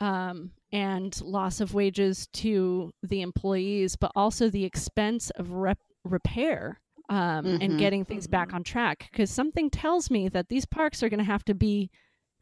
um, 0.00 0.52
and 0.72 1.20
loss 1.22 1.60
of 1.60 1.74
wages 1.74 2.28
to 2.32 2.92
the 3.02 3.20
employees, 3.20 3.96
but 3.96 4.12
also 4.14 4.48
the 4.48 4.64
expense 4.64 5.30
of 5.30 5.50
rep- 5.52 5.80
repair 6.04 6.80
um, 7.08 7.46
and 7.46 7.72
Mhm. 7.72 7.78
getting 7.78 8.04
things 8.04 8.26
back 8.26 8.52
on 8.52 8.62
track. 8.62 9.08
Because 9.10 9.30
something 9.30 9.70
tells 9.70 10.10
me 10.10 10.28
that 10.28 10.48
these 10.48 10.66
parks 10.66 11.02
are 11.02 11.08
going 11.08 11.18
to 11.18 11.24
have 11.24 11.44
to 11.46 11.54
be 11.54 11.90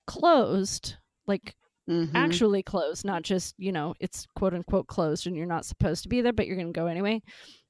closed, 0.07 0.97
like 1.27 1.55
Mhm. 1.89 2.11
actually 2.15 2.63
closed, 2.63 3.05
not 3.05 3.23
just, 3.23 3.55
you 3.59 3.71
know, 3.73 3.95
it's 4.01 4.27
quote 4.35 4.55
unquote 4.55 4.87
closed 4.89 5.27
and 5.27 5.37
you're 5.37 5.47
not 5.47 5.65
supposed 5.65 6.03
to 6.03 6.09
be 6.09 6.21
there, 6.21 6.33
but 6.33 6.47
you're 6.47 6.57
going 6.57 6.73
to 6.73 6.81
go 6.81 6.87
anyway. 6.87 7.23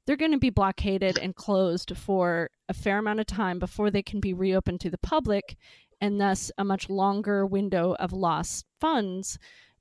they're 0.06 0.16
going 0.16 0.30
to 0.30 0.38
be 0.38 0.50
blockaded 0.50 1.18
and 1.18 1.34
closed 1.34 1.96
for 1.96 2.48
a 2.68 2.72
fair 2.72 2.98
amount 2.98 3.18
of 3.18 3.26
time 3.26 3.58
before 3.58 3.90
they 3.90 4.04
can 4.04 4.20
be 4.20 4.32
reopened 4.32 4.80
to 4.80 4.88
the 4.88 4.98
public 4.98 5.56
and 6.00 6.20
thus 6.20 6.52
a 6.58 6.64
much 6.64 6.88
longer 6.88 7.44
window 7.44 7.96
of 7.98 8.12
lost 8.12 8.64
funds 8.80 9.36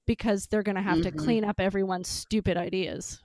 because 0.08 0.48
they're 0.48 0.64
going 0.64 0.76
to 0.76 0.82
have 0.82 0.98
mm-hmm. 0.98 1.16
to 1.16 1.24
clean 1.24 1.46
up 1.46 1.60
everyone's 1.60 2.08
stupid 2.08 2.58
ideas 2.58 3.22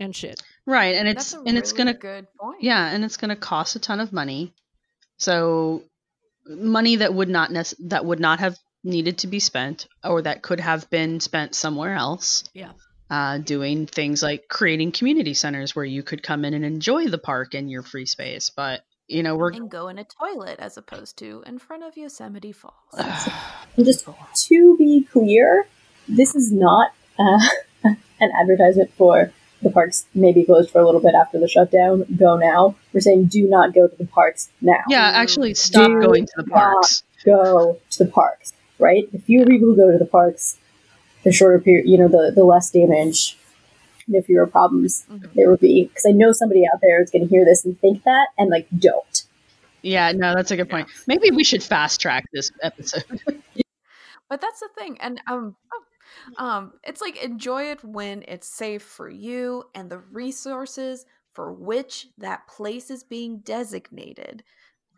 and 0.00 0.14
shit. 0.14 0.42
Right, 0.66 0.94
and 0.94 1.08
it's 1.08 1.32
and 1.32 1.44
really 1.44 1.58
it's 1.58 1.72
going 1.72 1.86
to 1.88 1.94
good 1.94 2.26
point. 2.38 2.62
Yeah, 2.62 2.88
and 2.88 3.04
it's 3.04 3.16
going 3.16 3.30
to 3.30 3.36
cost 3.36 3.76
a 3.76 3.78
ton 3.78 4.00
of 4.00 4.12
money. 4.12 4.52
So 5.18 5.82
money 6.46 6.96
that 6.96 7.14
would 7.14 7.28
not 7.28 7.50
nec- 7.50 7.74
that 7.80 8.04
would 8.04 8.20
not 8.20 8.40
have 8.40 8.58
needed 8.84 9.18
to 9.18 9.26
be 9.26 9.38
spent 9.38 9.86
or 10.04 10.22
that 10.22 10.42
could 10.42 10.60
have 10.60 10.88
been 10.90 11.20
spent 11.20 11.54
somewhere 11.54 11.94
else. 11.94 12.44
Yeah. 12.52 12.72
Uh, 13.10 13.36
doing 13.38 13.86
things 13.86 14.22
like 14.22 14.48
creating 14.48 14.90
community 14.90 15.34
centers 15.34 15.76
where 15.76 15.84
you 15.84 16.02
could 16.02 16.22
come 16.22 16.46
in 16.46 16.54
and 16.54 16.64
enjoy 16.64 17.08
the 17.08 17.18
park 17.18 17.54
in 17.54 17.68
your 17.68 17.82
free 17.82 18.06
space, 18.06 18.48
but 18.48 18.80
you 19.06 19.22
know 19.22 19.36
we're 19.36 19.52
and 19.52 19.70
go 19.70 19.88
in 19.88 19.98
a 19.98 20.04
toilet 20.04 20.58
as 20.58 20.78
opposed 20.78 21.18
to 21.18 21.42
in 21.46 21.58
front 21.58 21.82
of 21.82 21.94
Yosemite 21.94 22.52
Falls. 22.52 22.74
just 23.78 24.08
to 24.46 24.76
be 24.78 25.06
clear, 25.12 25.66
this 26.08 26.34
is 26.34 26.50
not 26.50 26.92
uh, 27.18 27.38
an 27.84 28.32
advertisement 28.40 28.90
for 28.94 29.30
the 29.62 29.70
parks 29.70 30.06
may 30.14 30.32
be 30.32 30.44
closed 30.44 30.70
for 30.70 30.80
a 30.80 30.84
little 30.84 31.00
bit 31.00 31.14
after 31.14 31.38
the 31.38 31.48
shutdown. 31.48 32.04
Go 32.16 32.36
now. 32.36 32.74
We're 32.92 33.00
saying 33.00 33.26
do 33.26 33.48
not 33.48 33.74
go 33.74 33.88
to 33.88 33.96
the 33.96 34.06
parks 34.06 34.50
now. 34.60 34.82
Yeah, 34.88 35.10
actually 35.14 35.54
stop 35.54 35.88
do 35.88 36.00
going 36.00 36.26
to 36.26 36.32
the 36.36 36.44
parks. 36.44 37.02
Go 37.24 37.78
to 37.90 38.04
the 38.04 38.10
parks, 38.10 38.52
right? 38.78 39.10
The 39.12 39.18
fewer 39.18 39.46
people 39.46 39.68
who 39.68 39.76
go 39.76 39.92
to 39.92 39.98
the 39.98 40.06
parks, 40.06 40.58
the 41.24 41.32
shorter 41.32 41.60
period, 41.60 41.88
you 41.88 41.98
know, 41.98 42.08
the, 42.08 42.32
the 42.34 42.44
less 42.44 42.70
damage, 42.70 43.38
the 44.08 44.22
fewer 44.22 44.46
problems 44.46 45.04
mm-hmm. 45.10 45.26
there 45.34 45.48
will 45.48 45.56
be. 45.56 45.84
Because 45.84 46.04
I 46.06 46.12
know 46.12 46.32
somebody 46.32 46.64
out 46.66 46.80
there 46.82 47.00
is 47.00 47.10
going 47.10 47.22
to 47.22 47.28
hear 47.28 47.44
this 47.44 47.64
and 47.64 47.78
think 47.80 48.02
that 48.04 48.28
and 48.36 48.50
like 48.50 48.66
don't. 48.76 49.24
Yeah, 49.82 50.12
no, 50.12 50.34
that's 50.34 50.50
a 50.50 50.56
good 50.56 50.70
point. 50.70 50.88
Maybe 51.06 51.30
we 51.30 51.44
should 51.44 51.62
fast 51.62 52.00
track 52.00 52.24
this 52.32 52.50
episode. 52.62 53.04
but 54.28 54.40
that's 54.40 54.60
the 54.60 54.68
thing. 54.76 54.98
And 55.00 55.20
um, 55.26 55.56
oh, 55.72 55.82
um, 56.36 56.72
it's 56.84 57.00
like 57.00 57.22
enjoy 57.22 57.64
it 57.70 57.82
when 57.84 58.24
it's 58.28 58.48
safe 58.48 58.82
for 58.82 59.08
you 59.08 59.64
and 59.74 59.90
the 59.90 59.98
resources 59.98 61.06
for 61.32 61.52
which 61.52 62.08
that 62.18 62.46
place 62.46 62.90
is 62.90 63.02
being 63.04 63.38
designated. 63.38 64.42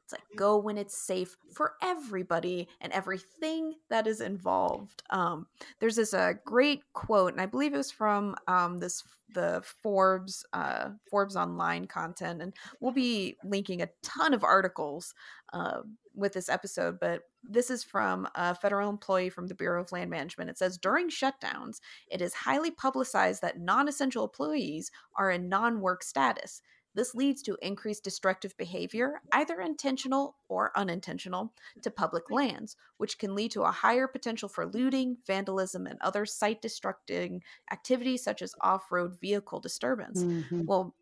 It's 0.04 0.12
like 0.12 0.22
go 0.36 0.58
when 0.58 0.76
it's 0.76 0.96
safe 0.96 1.36
for 1.52 1.74
everybody 1.82 2.68
and 2.82 2.92
everything 2.92 3.74
that 3.88 4.06
is 4.06 4.20
involved. 4.20 5.02
Um, 5.08 5.46
there's 5.80 5.96
this 5.96 6.12
uh, 6.12 6.34
great 6.44 6.82
quote, 6.92 7.32
and 7.32 7.40
I 7.40 7.46
believe 7.46 7.72
it 7.72 7.78
was 7.78 7.90
from 7.90 8.36
um, 8.46 8.78
this 8.80 9.02
the 9.34 9.62
Forbes 9.82 10.44
uh, 10.52 10.90
Forbes 11.10 11.36
online 11.36 11.86
content, 11.86 12.42
and 12.42 12.52
we'll 12.80 12.92
be 12.92 13.36
linking 13.44 13.82
a 13.82 13.88
ton 14.02 14.34
of 14.34 14.44
articles 14.44 15.14
uh, 15.52 15.80
with 16.14 16.32
this 16.34 16.48
episode. 16.48 17.00
But 17.00 17.22
this 17.42 17.70
is 17.70 17.82
from 17.82 18.28
a 18.34 18.54
federal 18.54 18.90
employee 18.90 19.30
from 19.30 19.46
the 19.46 19.54
Bureau 19.54 19.82
of 19.82 19.92
Land 19.92 20.10
Management. 20.10 20.50
It 20.50 20.58
says 20.58 20.78
during 20.78 21.08
shutdowns, 21.08 21.80
it 22.10 22.20
is 22.20 22.34
highly 22.34 22.70
publicized 22.70 23.42
that 23.42 23.58
non 23.58 23.88
essential 23.88 24.24
employees 24.24 24.90
are 25.16 25.30
in 25.30 25.48
non 25.48 25.80
work 25.80 26.02
status. 26.02 26.62
This 26.94 27.14
leads 27.14 27.42
to 27.42 27.58
increased 27.60 28.04
destructive 28.04 28.56
behavior, 28.56 29.20
either 29.32 29.60
intentional 29.60 30.36
or 30.48 30.70
unintentional, 30.76 31.52
to 31.82 31.90
public 31.90 32.30
lands, 32.30 32.76
which 32.98 33.18
can 33.18 33.34
lead 33.34 33.50
to 33.52 33.62
a 33.62 33.70
higher 33.70 34.06
potential 34.06 34.48
for 34.48 34.66
looting, 34.66 35.18
vandalism, 35.26 35.86
and 35.86 35.98
other 36.00 36.24
site 36.24 36.62
destructing 36.62 37.40
activities 37.72 38.22
such 38.22 38.42
as 38.42 38.54
off 38.60 38.92
road 38.92 39.18
vehicle 39.20 39.60
disturbance. 39.60 40.22
Mm-hmm. 40.22 40.64
Well, 40.66 40.94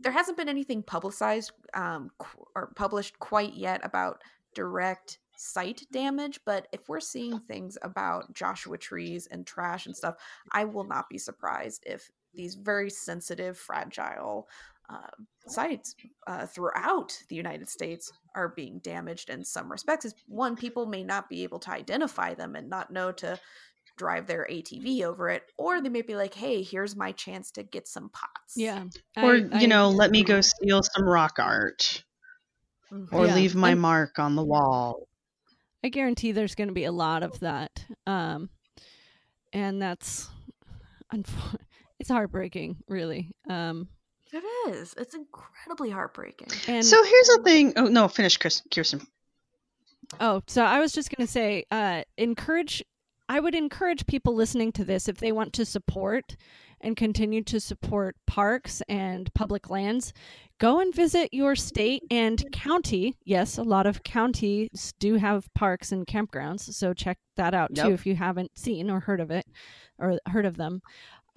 there 0.00 0.12
hasn't 0.12 0.36
been 0.36 0.48
anything 0.48 0.82
publicized 0.82 1.52
um, 1.74 2.10
or 2.54 2.72
published 2.76 3.18
quite 3.18 3.54
yet 3.54 3.80
about 3.82 4.22
direct 4.54 5.18
site 5.36 5.86
damage, 5.92 6.40
but 6.44 6.68
if 6.72 6.88
we're 6.88 7.00
seeing 7.00 7.38
things 7.40 7.78
about 7.82 8.34
Joshua 8.34 8.76
trees 8.76 9.26
and 9.30 9.46
trash 9.46 9.86
and 9.86 9.96
stuff, 9.96 10.16
I 10.52 10.64
will 10.64 10.84
not 10.84 11.08
be 11.08 11.18
surprised 11.18 11.84
if 11.86 12.10
these 12.34 12.54
very 12.54 12.90
sensitive, 12.90 13.56
fragile 13.56 14.48
uh, 14.88 15.10
sites 15.46 15.94
uh, 16.26 16.46
throughout 16.46 17.16
the 17.28 17.36
United 17.36 17.68
States 17.68 18.12
are 18.34 18.48
being 18.48 18.80
damaged 18.82 19.30
in 19.30 19.44
some 19.44 19.70
respects. 19.70 20.04
Is 20.04 20.14
one, 20.26 20.56
people 20.56 20.86
may 20.86 21.04
not 21.04 21.28
be 21.28 21.42
able 21.42 21.58
to 21.60 21.70
identify 21.70 22.34
them 22.34 22.56
and 22.56 22.68
not 22.68 22.90
know 22.90 23.12
to 23.12 23.38
drive 23.96 24.26
their 24.26 24.46
ATV 24.50 25.02
over 25.02 25.28
it, 25.28 25.42
or 25.56 25.80
they 25.80 25.88
may 25.88 26.02
be 26.02 26.16
like, 26.16 26.34
"Hey, 26.34 26.62
here's 26.62 26.96
my 26.96 27.12
chance 27.12 27.50
to 27.52 27.62
get 27.62 27.88
some 27.88 28.10
pots." 28.10 28.54
Yeah, 28.56 28.84
or 29.16 29.34
I, 29.52 29.60
you 29.60 29.68
know, 29.68 29.90
let 29.90 30.10
me 30.10 30.22
go 30.22 30.40
steal 30.40 30.82
some 30.82 31.04
rock 31.04 31.38
art, 31.38 32.04
mm-hmm. 32.92 33.14
or 33.14 33.26
yeah. 33.26 33.34
leave 33.34 33.54
my 33.54 33.72
and, 33.72 33.80
mark 33.80 34.18
on 34.18 34.36
the 34.36 34.44
wall. 34.44 35.06
I 35.84 35.90
guarantee 35.90 36.32
there's 36.32 36.54
going 36.54 36.68
to 36.68 36.74
be 36.74 36.84
a 36.84 36.92
lot 36.92 37.22
of 37.22 37.38
that. 37.40 37.84
Um, 38.06 38.50
and 39.52 39.80
that's 39.80 40.28
it's 41.98 42.10
heartbreaking, 42.10 42.76
really. 42.88 43.32
Um, 43.48 43.88
it 44.32 44.44
is. 44.70 44.94
It's 44.96 45.14
incredibly 45.14 45.90
heartbreaking. 45.90 46.48
And 46.66 46.84
so 46.84 47.02
here's 47.02 47.26
the 47.28 47.42
thing. 47.44 47.72
Oh 47.76 47.86
no, 47.86 48.08
finish, 48.08 48.36
Chris, 48.36 48.62
Kirsten. 48.72 49.06
Oh, 50.20 50.42
so 50.46 50.62
I 50.62 50.80
was 50.80 50.92
just 50.92 51.10
going 51.14 51.26
to 51.26 51.30
say, 51.30 51.64
uh, 51.70 52.02
encourage. 52.16 52.82
I 53.30 53.40
would 53.40 53.54
encourage 53.54 54.06
people 54.06 54.34
listening 54.34 54.72
to 54.72 54.84
this 54.84 55.06
if 55.06 55.18
they 55.18 55.32
want 55.32 55.52
to 55.54 55.66
support 55.66 56.34
and 56.80 56.96
continue 56.96 57.42
to 57.42 57.60
support 57.60 58.16
parks 58.26 58.82
and 58.88 59.32
public 59.34 59.68
lands, 59.68 60.12
go 60.58 60.80
and 60.80 60.94
visit 60.94 61.28
your 61.32 61.56
state 61.56 62.02
and 62.10 62.44
county. 62.52 63.16
Yes, 63.24 63.58
a 63.58 63.62
lot 63.62 63.86
of 63.86 64.02
counties 64.02 64.94
do 64.98 65.14
have 65.16 65.52
parks 65.54 65.92
and 65.92 66.06
campgrounds, 66.06 66.72
so 66.72 66.94
check 66.94 67.18
that 67.36 67.54
out 67.54 67.70
yep. 67.74 67.86
too 67.86 67.92
if 67.92 68.06
you 68.06 68.14
haven't 68.14 68.56
seen 68.56 68.90
or 68.90 69.00
heard 69.00 69.20
of 69.20 69.30
it 69.30 69.46
or 69.98 70.18
heard 70.26 70.46
of 70.46 70.56
them. 70.56 70.80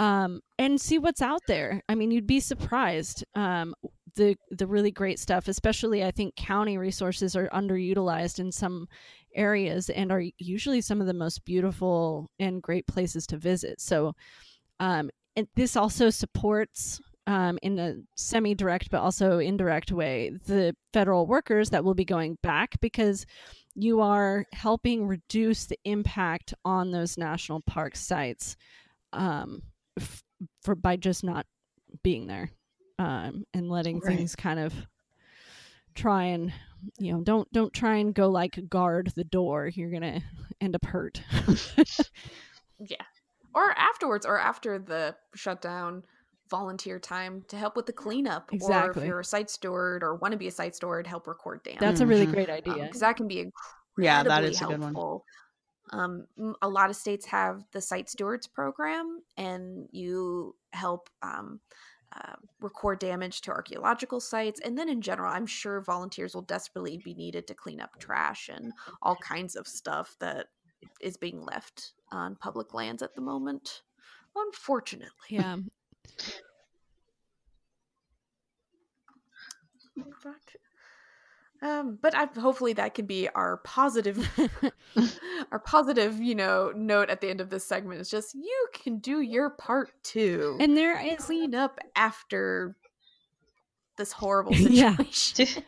Um, 0.02 0.42
and 0.58 0.82
see 0.82 0.98
what's 0.98 1.22
out 1.22 1.42
there. 1.48 1.84
I 1.88 1.94
mean, 1.94 2.10
you'd 2.10 2.26
be 2.26 2.40
surprised. 2.40 3.24
Um, 3.36 3.76
the 4.16 4.36
the 4.50 4.66
really 4.66 4.90
great 4.90 5.20
stuff, 5.20 5.48
especially 5.48 6.04
I 6.04 6.10
think 6.10 6.36
county 6.36 6.78
resources 6.80 7.36
are 7.36 7.48
underutilized 7.50 8.40
in 8.40 8.52
some 8.52 8.88
areas 9.36 9.92
and 9.92 10.12
are 10.12 10.24
usually 10.40 10.82
some 10.82 11.02
of 11.02 11.08
the 11.08 11.14
most 11.14 11.46
beautiful 11.46 12.30
and 12.40 12.64
great 12.64 12.88
places 12.88 13.28
to 13.28 13.38
visit. 13.38 13.80
So 13.80 14.14
um, 14.80 15.12
and 15.36 15.48
this 15.56 15.76
also 15.76 16.10
supports 16.10 17.00
um, 17.28 17.60
in 17.62 17.78
a 17.78 17.96
semi 18.16 18.56
direct 18.56 18.90
but 18.90 19.02
also 19.02 19.38
indirect 19.38 19.92
way 19.92 20.32
the 20.48 20.76
federal 20.92 21.28
workers 21.28 21.70
that 21.70 21.84
will 21.84 21.94
be 21.94 22.04
going 22.04 22.38
back 22.42 22.76
because 22.82 23.28
you 23.76 24.02
are 24.02 24.46
helping 24.52 25.08
reduce 25.08 25.68
the 25.68 25.78
impact 25.86 26.56
on 26.66 26.92
those 26.92 27.20
national 27.20 27.62
park 27.62 27.96
sites 27.96 28.58
um, 29.14 29.62
f- 30.02 30.24
for 30.64 30.76
by 30.76 30.96
just 30.96 31.24
not 31.24 31.46
being 32.04 32.28
there 32.28 32.52
um, 33.00 33.46
and 33.54 33.70
letting 33.70 34.00
right. 34.00 34.18
things 34.18 34.36
kind 34.36 34.60
of 34.60 34.74
try 35.94 36.24
and 36.26 36.54
you 36.98 37.12
know 37.12 37.22
don't 37.22 37.52
don't 37.52 37.74
try 37.74 37.98
and 37.98 38.14
go 38.14 38.30
like 38.30 38.60
guard 38.70 39.12
the 39.16 39.24
door. 39.24 39.68
You're 39.74 39.92
gonna 39.92 40.22
end 40.60 40.76
up 40.76 40.86
hurt. 40.86 41.22
Yeah. 42.88 43.04
Or 43.54 43.72
afterwards 43.78 44.26
or 44.26 44.40
after 44.40 44.80
the 44.80 45.16
shutdown 45.36 46.04
volunteer 46.50 47.00
time 47.00 47.44
to 47.48 47.56
help 47.56 47.76
with 47.76 47.86
the 47.86 47.94
cleanup 47.94 48.52
exactly. 48.52 49.04
or 49.04 49.04
if 49.04 49.08
you're 49.08 49.20
a 49.22 49.26
site 49.26 49.50
steward 49.50 50.04
or 50.04 50.16
want 50.16 50.34
to 50.34 50.38
be 50.38 50.48
a 50.48 50.52
site 50.52 50.76
steward 50.76 51.08
help 51.08 51.26
record 51.26 51.64
damage 51.64 51.80
that's 51.80 52.02
a 52.02 52.06
really 52.06 52.26
great 52.26 52.50
um, 52.50 52.56
idea. 52.56 52.74
Because 52.74 53.02
um, 53.02 53.08
that 53.08 53.16
can 53.16 53.28
be 53.28 53.40
incredibly 53.40 54.06
yeah 54.06 54.24
that 54.24 54.44
is 54.44 54.60
helpful. 54.60 54.76
a 54.76 54.88
good 54.90 54.96
one 54.96 55.22
um, 55.92 56.26
a 56.62 56.70
lot 56.70 56.90
of 56.90 56.96
states 56.96 57.26
have 57.26 57.64
the 57.72 57.82
site 57.82 58.10
stewards 58.10 58.48
program 58.48 59.22
and 59.38 59.88
you 59.92 60.56
help 60.74 61.10
um, 61.22 61.60
uh, 62.16 62.34
record 62.60 63.00
damage 63.00 63.42
to 63.42 63.52
archaeological 63.52 64.20
sites 64.20 64.60
and 64.66 64.78
then 64.78 64.90
in 64.90 65.02
general 65.02 65.32
i'm 65.32 65.46
sure 65.46 65.80
volunteers 65.80 66.36
will 66.36 66.42
desperately 66.42 66.98
be 66.98 67.14
needed 67.14 67.48
to 67.48 67.54
clean 67.54 67.80
up 67.80 67.98
trash 68.00 68.50
and 68.54 68.74
all 69.02 69.16
kinds 69.16 69.56
of 69.56 69.66
stuff 69.66 70.16
that 70.20 70.48
is 71.00 71.18
being 71.18 71.44
left 71.44 71.94
on 72.12 72.36
public 72.36 72.74
lands 72.74 73.02
at 73.02 73.16
the 73.16 73.22
moment. 73.22 73.82
Unfortunately. 74.36 75.10
Yeah. 75.30 75.58
Um, 81.64 82.00
but 82.02 82.16
I, 82.16 82.26
hopefully 82.40 82.74
that 82.74 82.96
can 82.96 83.06
be 83.06 83.30
our 83.30 83.58
positive, 83.58 84.28
our 85.52 85.60
positive, 85.60 86.20
you 86.20 86.34
know, 86.34 86.72
note 86.76 87.10
at 87.10 87.22
the 87.22 87.30
end 87.30 87.40
of 87.40 87.50
this 87.50 87.66
segment 87.66 88.02
is 88.02 88.10
just 88.10 88.34
you 88.34 88.68
can 88.74 88.98
do 88.98 89.22
your 89.22 89.52
part 89.52 89.92
too, 90.04 90.58
and 90.60 90.76
there 90.76 91.00
is 91.00 91.24
clean 91.26 91.54
up 91.54 91.80
after 91.96 92.76
this 93.98 94.12
horrible 94.12 94.54
situation. 94.54 95.48
Yeah. 95.48 95.62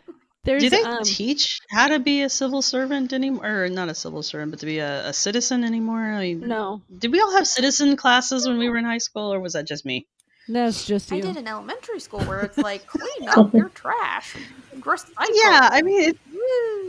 There's, 0.45 0.63
Do 0.63 0.69
they 0.71 0.83
um, 0.83 1.03
teach 1.03 1.61
how 1.69 1.87
to 1.87 1.99
be 1.99 2.21
a 2.21 2.29
civil 2.29 2.61
servant 2.61 3.13
anymore? 3.13 3.63
Or 3.63 3.69
not 3.69 3.87
a 3.87 3.95
civil 3.95 4.21
servant, 4.23 4.51
but 4.51 4.59
to 4.59 4.65
be 4.65 4.79
a, 4.79 5.07
a, 5.07 5.13
citizen 5.13 5.63
anymore? 5.63 6.01
I 6.01 6.19
mean, 6.19 6.41
no. 6.49 6.81
Did 6.97 7.13
we 7.13 7.21
all 7.21 7.31
have 7.31 7.47
citizen 7.47 7.95
classes 7.95 8.45
when 8.45 8.57
we 8.57 8.67
were 8.67 8.75
in 8.75 8.83
high 8.83 8.97
school, 8.97 9.33
or 9.33 9.39
was 9.39 9.53
that 9.53 9.65
just 9.65 9.85
me? 9.85 10.05
That's 10.47 10.85
just 10.85 11.09
you. 11.11 11.17
I 11.17 11.21
did 11.21 11.37
in 11.37 11.47
elementary 11.47 11.99
school 11.99 12.21
where 12.21 12.41
it's 12.41 12.57
like 12.57 12.85
clean 12.87 13.29
up 13.29 13.53
your 13.53 13.69
trash, 13.69 14.35
recycle. 14.75 15.27
Yeah, 15.33 15.69
I 15.71 15.81
mean, 15.81 16.09
it, 16.09 16.17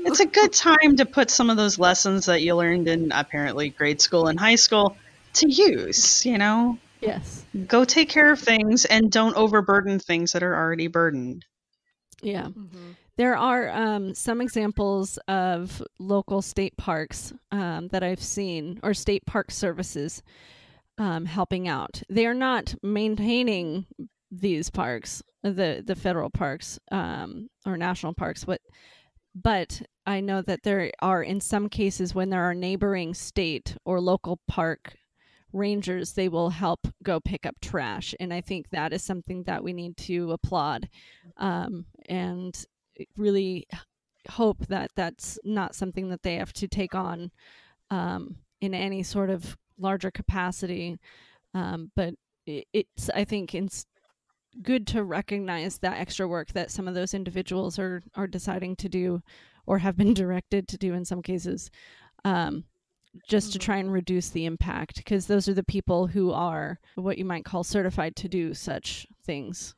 it's 0.07 0.20
a 0.20 0.26
good 0.26 0.52
time 0.52 0.96
to 0.96 1.07
put 1.07 1.30
some 1.30 1.50
of 1.50 1.57
those 1.57 1.78
lessons 1.78 2.26
that 2.26 2.42
you 2.42 2.57
learned 2.57 2.88
in 2.88 3.12
apparently 3.12 3.70
grade 3.70 4.00
school 4.00 4.26
and 4.26 4.38
high 4.38 4.57
school 4.57 4.96
to 5.34 5.50
use. 5.50 6.26
You 6.26 6.38
know, 6.38 6.78
yes, 7.00 7.44
go 7.66 7.84
take 7.84 8.09
care 8.09 8.32
of 8.32 8.40
things 8.40 8.84
and 8.84 9.11
don't 9.11 9.36
overburden 9.36 10.00
things 10.00 10.32
that 10.32 10.42
are 10.42 10.57
already 10.57 10.88
burdened. 10.88 11.44
Yeah. 12.22 12.46
Mm-hmm. 12.46 12.92
There 13.16 13.36
are 13.36 13.70
um, 13.70 14.14
some 14.14 14.40
examples 14.40 15.18
of 15.28 15.80
local 16.00 16.42
state 16.42 16.76
parks 16.76 17.32
um, 17.52 17.86
that 17.88 18.02
I've 18.02 18.22
seen, 18.22 18.80
or 18.82 18.92
state 18.92 19.24
park 19.24 19.52
services 19.52 20.20
um, 20.99 21.24
helping 21.24 21.68
out. 21.68 22.03
They 22.09 22.26
are 22.26 22.34
not 22.34 22.74
maintaining 22.82 23.86
these 24.30 24.70
parks, 24.70 25.22
the 25.42 25.82
the 25.84 25.95
federal 25.95 26.30
parks 26.30 26.78
um, 26.90 27.49
or 27.66 27.76
national 27.76 28.14
parks, 28.14 28.45
but 28.45 28.61
but 29.34 29.82
I 30.07 30.20
know 30.20 30.42
that 30.42 30.62
there 30.62 30.90
are 31.01 31.22
in 31.22 31.40
some 31.40 31.68
cases 31.68 32.14
when 32.14 32.30
there 32.30 32.42
are 32.42 32.55
neighboring 32.55 33.14
state 33.14 33.76
or 33.84 34.01
local 34.01 34.40
park 34.47 34.97
rangers, 35.53 36.12
they 36.12 36.28
will 36.28 36.51
help 36.51 36.86
go 37.03 37.20
pick 37.20 37.47
up 37.47 37.55
trash, 37.61 38.14
and 38.18 38.32
I 38.32 38.40
think 38.40 38.70
that 38.70 38.92
is 38.92 39.03
something 39.03 39.45
that 39.45 39.62
we 39.62 39.72
need 39.72 39.97
to 39.99 40.32
applaud 40.32 40.88
um, 41.36 41.86
and 42.09 42.55
really 43.16 43.66
hope 44.28 44.66
that 44.66 44.90
that's 44.97 45.38
not 45.45 45.74
something 45.74 46.09
that 46.09 46.22
they 46.22 46.36
have 46.36 46.53
to 46.55 46.68
take 46.68 46.95
on 46.95 47.30
um, 47.90 48.36
in 48.61 48.74
any 48.74 49.03
sort 49.03 49.30
of 49.30 49.57
larger 49.79 50.11
capacity. 50.11 50.99
Um, 51.55 51.91
but 51.95 52.14
it, 52.47 52.66
it's, 52.72 53.11
I 53.11 53.25
think, 53.25 53.55
it's 53.55 53.87
good 54.62 54.87
to 54.89 55.03
recognize 55.03 55.79
that 55.79 55.99
extra 55.99 56.29
work 56.29 56.53
that 56.53 56.70
some 56.70 56.87
of 56.87 56.95
those 56.95 57.14
individuals 57.14 57.79
are 57.79 58.03
are 58.14 58.27
deciding 58.27 58.77
to 58.77 58.89
do, 58.89 59.22
or 59.66 59.79
have 59.79 59.97
been 59.97 60.14
directed 60.22 60.68
to 60.68 60.79
do 60.79 60.95
in 60.95 61.05
some 61.05 61.22
cases, 61.22 61.70
um, 62.25 62.64
just 63.29 63.53
to 63.53 63.59
mm-hmm. 63.59 63.64
try 63.64 63.77
and 63.79 63.93
reduce 63.93 64.31
the 64.31 64.47
impact. 64.47 64.97
Because 64.97 65.27
those 65.27 65.49
are 65.49 65.55
the 65.55 65.64
people 65.64 66.07
who 66.07 66.33
are 66.33 66.79
what 66.97 67.18
you 67.18 67.25
might 67.25 67.45
call 67.45 67.64
certified 67.64 68.16
to 68.16 68.29
do 68.29 68.55
such 68.55 69.07
things. 69.25 69.75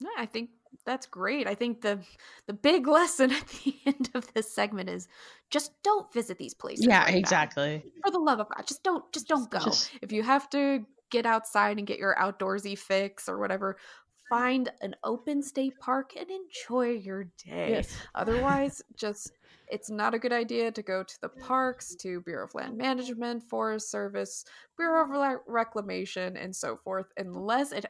Yeah, 0.00 0.08
I 0.16 0.26
think 0.26 0.50
that's 0.84 1.06
great. 1.06 1.46
I 1.46 1.54
think 1.54 1.80
the 1.80 2.00
the 2.46 2.52
big 2.52 2.86
lesson 2.98 3.32
at 3.32 3.46
the 3.48 3.74
end 3.86 4.10
of 4.14 4.32
this 4.34 4.52
segment 4.52 4.88
is 4.88 5.08
just 5.50 5.72
don't 5.82 6.12
visit 6.12 6.38
these 6.38 6.54
places. 6.54 6.86
Yeah, 6.86 7.04
right 7.04 7.14
exactly. 7.14 7.82
Now. 7.84 7.90
For 8.04 8.12
the 8.12 8.18
love 8.18 8.40
of 8.40 8.48
God, 8.54 8.66
just 8.66 8.82
don't 8.82 9.10
just 9.12 9.28
don't 9.28 9.50
go. 9.50 9.60
Just... 9.60 9.90
If 10.02 10.12
you 10.12 10.22
have 10.22 10.48
to 10.50 10.84
get 11.10 11.26
outside 11.26 11.78
and 11.78 11.86
get 11.86 11.98
your 11.98 12.14
outdoorsy 12.14 12.78
fix 12.78 13.28
or 13.28 13.38
whatever, 13.38 13.76
find 14.28 14.70
an 14.80 14.94
open 15.02 15.42
state 15.42 15.78
park 15.80 16.12
and 16.16 16.28
enjoy 16.30 16.90
your 16.90 17.24
day. 17.44 17.70
Yes. 17.70 17.94
Otherwise, 18.14 18.80
just 18.96 19.32
it's 19.68 19.90
not 19.90 20.14
a 20.14 20.18
good 20.18 20.32
idea 20.32 20.72
to 20.72 20.82
go 20.82 21.02
to 21.02 21.20
the 21.20 21.28
parks, 21.28 21.94
to 21.96 22.20
Bureau 22.22 22.44
of 22.44 22.54
Land 22.54 22.76
Management, 22.76 23.42
Forest 23.44 23.90
Service, 23.90 24.44
Bureau 24.76 25.04
of 25.04 25.40
Reclamation, 25.46 26.36
and 26.36 26.54
so 26.54 26.76
forth, 26.76 27.06
unless 27.16 27.72
it 27.72 27.86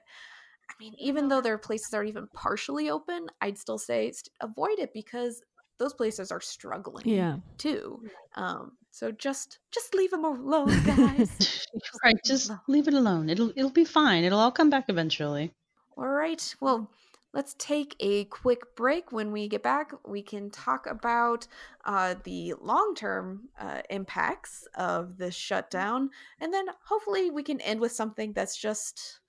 I 0.70 0.72
mean, 0.78 0.94
even 0.98 1.28
though 1.28 1.40
there 1.40 1.54
are 1.54 1.58
places 1.58 1.90
that 1.90 1.96
are 1.98 2.04
even 2.04 2.28
partially 2.32 2.90
open, 2.90 3.26
I'd 3.40 3.58
still 3.58 3.78
say 3.78 4.12
avoid 4.40 4.78
it 4.78 4.92
because 4.94 5.42
those 5.78 5.94
places 5.94 6.30
are 6.30 6.40
struggling 6.40 7.08
yeah. 7.08 7.38
too. 7.58 8.02
Um 8.36 8.72
so 8.92 9.10
just 9.10 9.58
just 9.72 9.94
leave 9.94 10.10
them 10.10 10.24
alone 10.24 10.82
guys. 10.86 11.66
Right 12.04 12.16
just 12.24 12.50
leave 12.68 12.88
it 12.88 12.94
alone. 12.94 13.30
It'll 13.30 13.50
it'll 13.56 13.70
be 13.70 13.84
fine. 13.84 14.24
It'll 14.24 14.38
all 14.38 14.52
come 14.52 14.70
back 14.70 14.84
eventually. 14.88 15.52
All 15.96 16.06
right 16.06 16.54
well 16.60 16.90
let's 17.32 17.54
take 17.58 17.96
a 18.00 18.24
quick 18.26 18.76
break. 18.76 19.10
When 19.10 19.32
we 19.32 19.48
get 19.48 19.62
back 19.62 19.92
we 20.06 20.22
can 20.22 20.50
talk 20.50 20.86
about 20.86 21.46
uh, 21.84 22.16
the 22.24 22.54
long-term 22.60 23.48
uh, 23.58 23.80
impacts 23.88 24.68
of 24.74 25.16
this 25.16 25.34
shutdown 25.34 26.10
and 26.40 26.52
then 26.52 26.66
hopefully 26.86 27.30
we 27.30 27.42
can 27.42 27.60
end 27.62 27.80
with 27.80 27.92
something 27.92 28.32
that's 28.32 28.56
just 28.56 29.19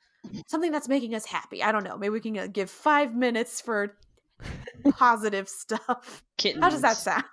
something 0.47 0.71
that's 0.71 0.87
making 0.87 1.15
us 1.15 1.25
happy. 1.25 1.63
I 1.63 1.71
don't 1.71 1.83
know. 1.83 1.97
Maybe 1.97 2.09
we 2.09 2.19
can 2.19 2.37
uh, 2.37 2.47
give 2.47 2.69
five 2.69 3.15
minutes 3.15 3.61
for 3.61 3.95
positive 4.97 5.47
stuff. 5.49 6.23
Kittens. 6.37 6.63
How 6.63 6.69
does 6.69 6.81
that 6.81 6.97
sound? 6.97 7.23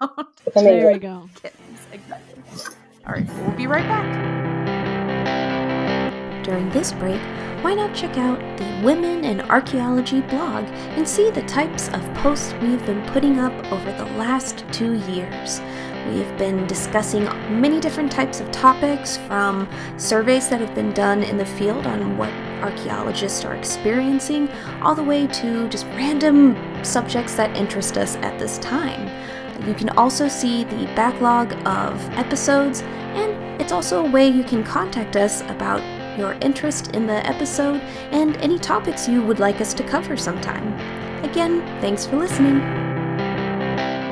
There 0.55 0.93
we 0.93 0.99
go. 0.99 1.28
Kittens, 1.43 1.80
exactly. 1.93 2.43
All 3.07 3.14
right, 3.14 3.26
we'll 3.39 3.57
be 3.57 3.66
right 3.66 3.86
back. 3.86 4.05
During 6.45 6.70
this 6.70 6.93
break, 6.93 7.20
why 7.62 7.74
not 7.74 7.95
check 7.95 8.16
out 8.16 8.39
the 8.57 8.80
Women 8.84 9.24
in 9.24 9.41
Archaeology 9.43 10.20
blog 10.20 10.64
and 10.97 11.07
see 11.09 11.30
the 11.30 11.43
types 11.43 11.89
of 11.89 12.14
posts 12.14 12.55
we've 12.62 12.84
been 12.86 13.05
putting 13.09 13.39
up 13.39 13.53
over 13.72 13.93
the 13.93 14.05
last 14.16 14.64
two 14.70 14.95
years. 15.11 15.61
We've 16.09 16.39
been 16.39 16.67
discussing 16.67 17.25
many 17.61 17.81
different 17.81 18.11
types 18.11 18.41
of 18.41 18.51
topics 18.51 19.19
from 19.19 19.69
surveys 19.99 20.49
that 20.49 20.61
have 20.61 20.75
been 20.75 20.93
done 20.93 21.23
in 21.23 21.37
the 21.37 21.45
field 21.45 21.87
on 21.87 22.17
what 22.17 22.33
archaeologists 22.63 23.45
are 23.45 23.55
experiencing, 23.55 24.49
all 24.81 24.95
the 24.95 25.03
way 25.03 25.27
to 25.27 25.69
just 25.69 25.85
random 25.89 26.57
subjects 26.83 27.35
that 27.35 27.55
interest 27.57 27.99
us 27.99 28.17
at 28.17 28.39
this 28.39 28.59
time. 28.59 29.07
You 29.67 29.75
can 29.75 29.91
also 29.91 30.29
see 30.29 30.65
the 30.65 30.87
backlog 30.97 31.53
of 31.67 32.03
episodes, 32.13 32.81
and 32.83 33.61
it's 33.61 33.73
also 33.73 34.07
a 34.07 34.11
way 34.11 34.29
you 34.29 34.45
can 34.45 34.65
contact 34.65 35.15
us 35.17 35.43
about 35.43 35.83
your 36.19 36.33
interest 36.41 36.95
in 36.97 37.07
the 37.07 37.27
episode 37.27 37.81
and 38.13 38.37
any 38.39 38.59
topics 38.59 39.09
you 39.09 39.23
would 39.23 39.41
like 39.41 39.61
us 39.61 39.75
to 39.75 39.85
cover 39.85 40.17
sometime. 40.17 40.73
Again, 41.23 41.61
thanks 41.81 42.07
for 42.07 42.17
listening. 42.17 42.88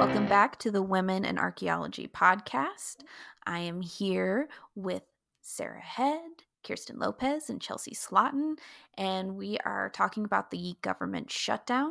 Welcome 0.06 0.28
back 0.28 0.56
to 0.60 0.70
the 0.70 0.84
Women 0.84 1.24
in 1.24 1.36
Archaeology 1.36 2.06
podcast. 2.06 2.98
I 3.44 3.58
am 3.58 3.80
here 3.80 4.48
with 4.76 5.02
Sarah 5.42 5.82
Head, 5.82 6.44
Kirsten 6.64 7.00
Lopez, 7.00 7.50
and 7.50 7.60
Chelsea 7.60 7.92
Slotten, 7.92 8.54
and 8.96 9.34
we 9.34 9.58
are 9.64 9.90
talking 9.90 10.24
about 10.24 10.52
the 10.52 10.76
government 10.80 11.32
shutdown. 11.32 11.90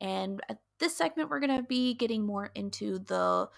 And 0.00 0.40
at 0.48 0.60
this 0.78 0.96
segment, 0.96 1.30
we're 1.30 1.40
going 1.40 1.56
to 1.56 1.66
be 1.66 1.94
getting 1.94 2.24
more 2.24 2.52
into 2.54 3.00
the 3.00 3.48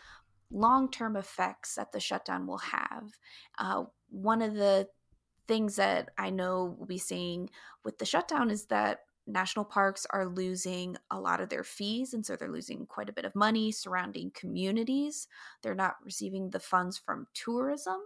long 0.50 0.90
term 0.90 1.14
effects 1.14 1.74
that 1.74 1.92
the 1.92 2.00
shutdown 2.00 2.46
will 2.46 2.58
have. 2.58 3.18
Uh, 3.58 3.84
one 4.08 4.40
of 4.40 4.54
the 4.54 4.88
things 5.46 5.76
that 5.76 6.08
I 6.16 6.30
know 6.30 6.74
we'll 6.78 6.86
be 6.86 6.96
seeing 6.96 7.50
with 7.84 7.98
the 7.98 8.06
shutdown 8.06 8.50
is 8.50 8.64
that 8.68 9.00
national 9.32 9.64
parks 9.64 10.06
are 10.10 10.26
losing 10.26 10.96
a 11.10 11.20
lot 11.20 11.40
of 11.40 11.48
their 11.48 11.64
fees 11.64 12.14
and 12.14 12.24
so 12.24 12.36
they're 12.36 12.50
losing 12.50 12.86
quite 12.86 13.08
a 13.08 13.12
bit 13.12 13.24
of 13.24 13.34
money 13.34 13.72
surrounding 13.72 14.30
communities. 14.34 15.28
They're 15.62 15.74
not 15.74 15.96
receiving 16.04 16.50
the 16.50 16.60
funds 16.60 16.98
from 16.98 17.26
tourism 17.34 17.98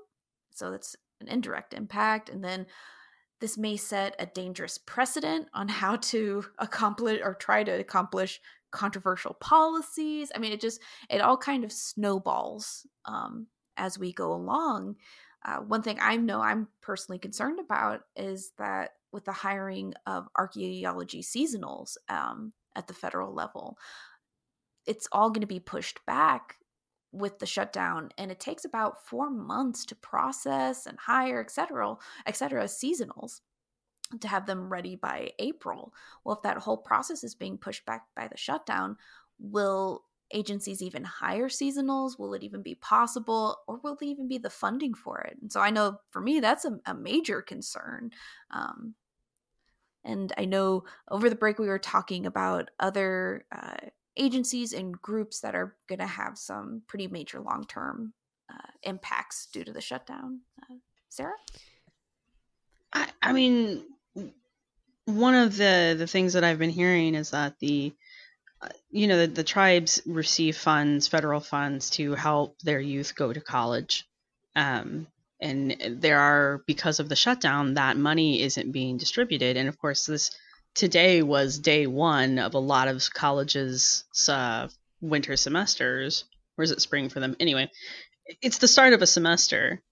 so 0.52 0.70
that's 0.70 0.96
an 1.20 1.28
indirect 1.28 1.74
impact 1.74 2.28
and 2.28 2.42
then 2.42 2.66
this 3.40 3.58
may 3.58 3.76
set 3.76 4.14
a 4.18 4.26
dangerous 4.26 4.78
precedent 4.78 5.48
on 5.52 5.68
how 5.80 5.96
to 5.96 6.44
accomplish 6.58 7.20
or 7.22 7.34
try 7.34 7.64
to 7.64 7.72
accomplish 7.72 8.40
controversial 8.70 9.34
policies. 9.34 10.32
I 10.34 10.38
mean 10.38 10.52
it 10.52 10.60
just 10.60 10.80
it 11.10 11.20
all 11.20 11.36
kind 11.36 11.64
of 11.64 11.72
snowballs 11.72 12.86
um, 13.04 13.46
as 13.76 13.98
we 13.98 14.12
go 14.12 14.32
along. 14.32 14.96
Uh, 15.46 15.58
one 15.58 15.82
thing 15.82 15.98
i 16.00 16.16
know 16.16 16.40
i'm 16.40 16.66
personally 16.80 17.18
concerned 17.18 17.60
about 17.60 18.00
is 18.16 18.52
that 18.56 18.92
with 19.14 19.24
the 19.24 19.32
hiring 19.32 19.94
of 20.06 20.28
archaeology 20.36 21.22
seasonals 21.22 21.96
um, 22.10 22.52
at 22.76 22.88
the 22.88 22.94
federal 22.94 23.32
level. 23.32 23.78
It's 24.84 25.08
all 25.12 25.30
going 25.30 25.40
to 25.40 25.46
be 25.46 25.60
pushed 25.60 26.04
back 26.04 26.56
with 27.12 27.38
the 27.38 27.46
shutdown, 27.46 28.10
and 28.18 28.32
it 28.32 28.40
takes 28.40 28.64
about 28.64 29.06
four 29.06 29.30
months 29.30 29.86
to 29.86 29.94
process 29.94 30.84
and 30.84 30.98
hire, 30.98 31.40
et 31.40 31.50
cetera, 31.50 31.94
et 32.26 32.36
cetera, 32.36 32.64
seasonals 32.64 33.40
to 34.20 34.28
have 34.28 34.46
them 34.46 34.68
ready 34.68 34.96
by 34.96 35.30
April. 35.38 35.94
Well, 36.24 36.36
if 36.36 36.42
that 36.42 36.58
whole 36.58 36.76
process 36.76 37.24
is 37.24 37.36
being 37.36 37.56
pushed 37.56 37.86
back 37.86 38.02
by 38.16 38.28
the 38.28 38.36
shutdown, 38.36 38.96
will 39.38 40.02
agencies 40.32 40.82
even 40.82 41.04
hire 41.04 41.48
seasonals? 41.48 42.18
Will 42.18 42.34
it 42.34 42.42
even 42.42 42.62
be 42.62 42.74
possible? 42.74 43.58
Or 43.68 43.78
will 43.82 43.96
there 43.96 44.08
even 44.08 44.26
be 44.26 44.38
the 44.38 44.50
funding 44.50 44.94
for 44.94 45.20
it? 45.20 45.36
And 45.40 45.52
so 45.52 45.60
I 45.60 45.70
know 45.70 45.98
for 46.10 46.20
me, 46.20 46.40
that's 46.40 46.64
a, 46.64 46.78
a 46.86 46.94
major 46.94 47.42
concern. 47.42 48.10
Um, 48.50 48.94
and 50.04 50.32
I 50.36 50.44
know 50.44 50.84
over 51.10 51.28
the 51.28 51.36
break 51.36 51.58
we 51.58 51.68
were 51.68 51.78
talking 51.78 52.26
about 52.26 52.70
other 52.78 53.44
uh, 53.50 53.88
agencies 54.16 54.72
and 54.72 55.00
groups 55.00 55.40
that 55.40 55.54
are 55.54 55.76
going 55.88 55.98
to 55.98 56.06
have 56.06 56.38
some 56.38 56.82
pretty 56.86 57.08
major 57.08 57.40
long 57.40 57.64
term 57.66 58.12
uh, 58.50 58.70
impacts 58.82 59.46
due 59.52 59.64
to 59.64 59.72
the 59.72 59.80
shutdown. 59.80 60.40
Uh, 60.62 60.76
Sarah? 61.08 61.32
I, 62.92 63.08
I 63.22 63.32
mean, 63.32 63.84
one 65.06 65.34
of 65.34 65.56
the, 65.56 65.94
the 65.98 66.06
things 66.06 66.34
that 66.34 66.44
I've 66.44 66.58
been 66.58 66.70
hearing 66.70 67.14
is 67.14 67.30
that 67.30 67.58
the 67.58 67.92
uh, 68.62 68.68
you 68.90 69.08
know 69.08 69.18
the, 69.18 69.26
the 69.26 69.44
tribes 69.44 70.00
receive 70.06 70.56
funds 70.56 71.08
federal 71.08 71.40
funds 71.40 71.90
to 71.90 72.14
help 72.14 72.58
their 72.60 72.80
youth 72.80 73.14
go 73.14 73.32
to 73.32 73.40
college 73.40 74.08
um, 74.56 75.06
and 75.44 76.00
there 76.00 76.18
are 76.18 76.62
because 76.66 76.98
of 76.98 77.08
the 77.08 77.16
shutdown 77.16 77.74
that 77.74 77.96
money 77.96 78.42
isn't 78.42 78.72
being 78.72 78.96
distributed 78.96 79.56
and 79.56 79.68
of 79.68 79.78
course 79.78 80.06
this 80.06 80.30
today 80.74 81.22
was 81.22 81.58
day 81.58 81.86
one 81.86 82.38
of 82.38 82.54
a 82.54 82.58
lot 82.58 82.88
of 82.88 83.08
colleges' 83.12 84.04
uh, 84.28 84.68
winter 85.00 85.36
semesters. 85.36 86.24
Or 86.56 86.64
is 86.64 86.70
it 86.70 86.80
spring 86.80 87.08
for 87.08 87.20
them? 87.20 87.36
Anyway, 87.40 87.70
it's 88.42 88.58
the 88.58 88.68
start 88.68 88.92
of 88.92 89.02
a 89.02 89.06
semester, 89.06 89.82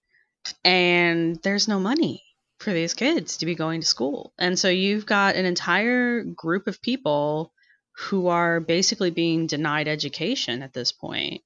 and 0.63 1.37
there's 1.43 1.67
no 1.67 1.79
money 1.79 2.23
for 2.59 2.71
these 2.71 2.93
kids 2.93 3.37
to 3.37 3.45
be 3.45 3.55
going 3.55 3.81
to 3.81 3.87
school. 3.87 4.33
And 4.39 4.57
so 4.57 4.69
you've 4.69 5.05
got 5.05 5.35
an 5.35 5.45
entire 5.45 6.23
group 6.23 6.67
of 6.67 6.81
people 6.81 7.51
who 7.97 8.27
are 8.27 8.61
basically 8.61 9.11
being 9.11 9.47
denied 9.47 9.89
education 9.89 10.63
at 10.63 10.73
this 10.73 10.91
point. 10.93 11.41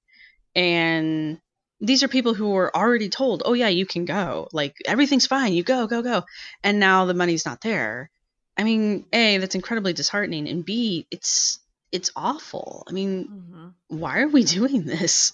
And 0.55 1.39
these 1.79 2.03
are 2.03 2.07
people 2.07 2.33
who 2.33 2.49
were 2.49 2.75
already 2.75 3.09
told, 3.09 3.43
"Oh 3.45 3.53
yeah, 3.53 3.69
you 3.69 3.85
can 3.85 4.05
go. 4.05 4.47
Like 4.51 4.75
everything's 4.85 5.27
fine. 5.27 5.53
You 5.53 5.63
go, 5.63 5.87
go, 5.87 6.01
go." 6.01 6.23
And 6.63 6.79
now 6.79 7.05
the 7.05 7.13
money's 7.13 7.45
not 7.45 7.61
there. 7.61 8.09
I 8.57 8.63
mean, 8.63 9.05
A, 9.13 9.37
that's 9.37 9.55
incredibly 9.55 9.93
disheartening, 9.93 10.47
and 10.47 10.65
B, 10.65 11.07
it's 11.11 11.59
it's 11.91 12.11
awful. 12.15 12.83
I 12.87 12.91
mean, 12.91 13.27
mm-hmm. 13.27 13.99
why 13.99 14.21
are 14.21 14.27
we 14.27 14.43
doing 14.59 14.85
this? 14.85 15.33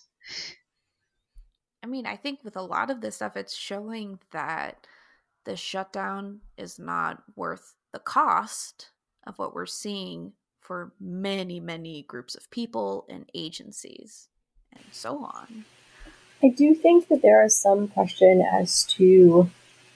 I 1.82 1.88
mean, 1.88 2.06
I 2.06 2.16
think 2.16 2.44
with 2.44 2.56
a 2.56 2.62
lot 2.62 2.90
of 2.90 3.02
this 3.02 3.18
stuff 3.18 3.36
it's 3.36 3.56
showing 3.56 4.20
that 4.32 4.88
the 5.46 5.56
shutdown 5.58 6.40
is 6.58 6.80
not 6.80 7.24
worth 7.36 7.76
the 7.92 8.00
cost 8.00 8.90
of 9.28 9.38
what 9.38 9.54
we're 9.54 9.66
seeing 9.66 10.34
for 10.62 10.94
many, 11.00 11.60
many 11.60 12.04
groups 12.04 12.36
of 12.36 12.50
people 12.50 13.06
and 13.10 13.30
agencies 13.34 14.30
and 14.72 14.84
so 14.92 15.18
on. 15.18 15.66
I 16.44 16.50
do 16.50 16.76
think 16.76 17.08
that 17.08 17.22
there 17.22 17.44
is 17.44 17.56
some 17.56 17.88
question 17.88 18.42
as 18.42 18.84
to 18.98 19.50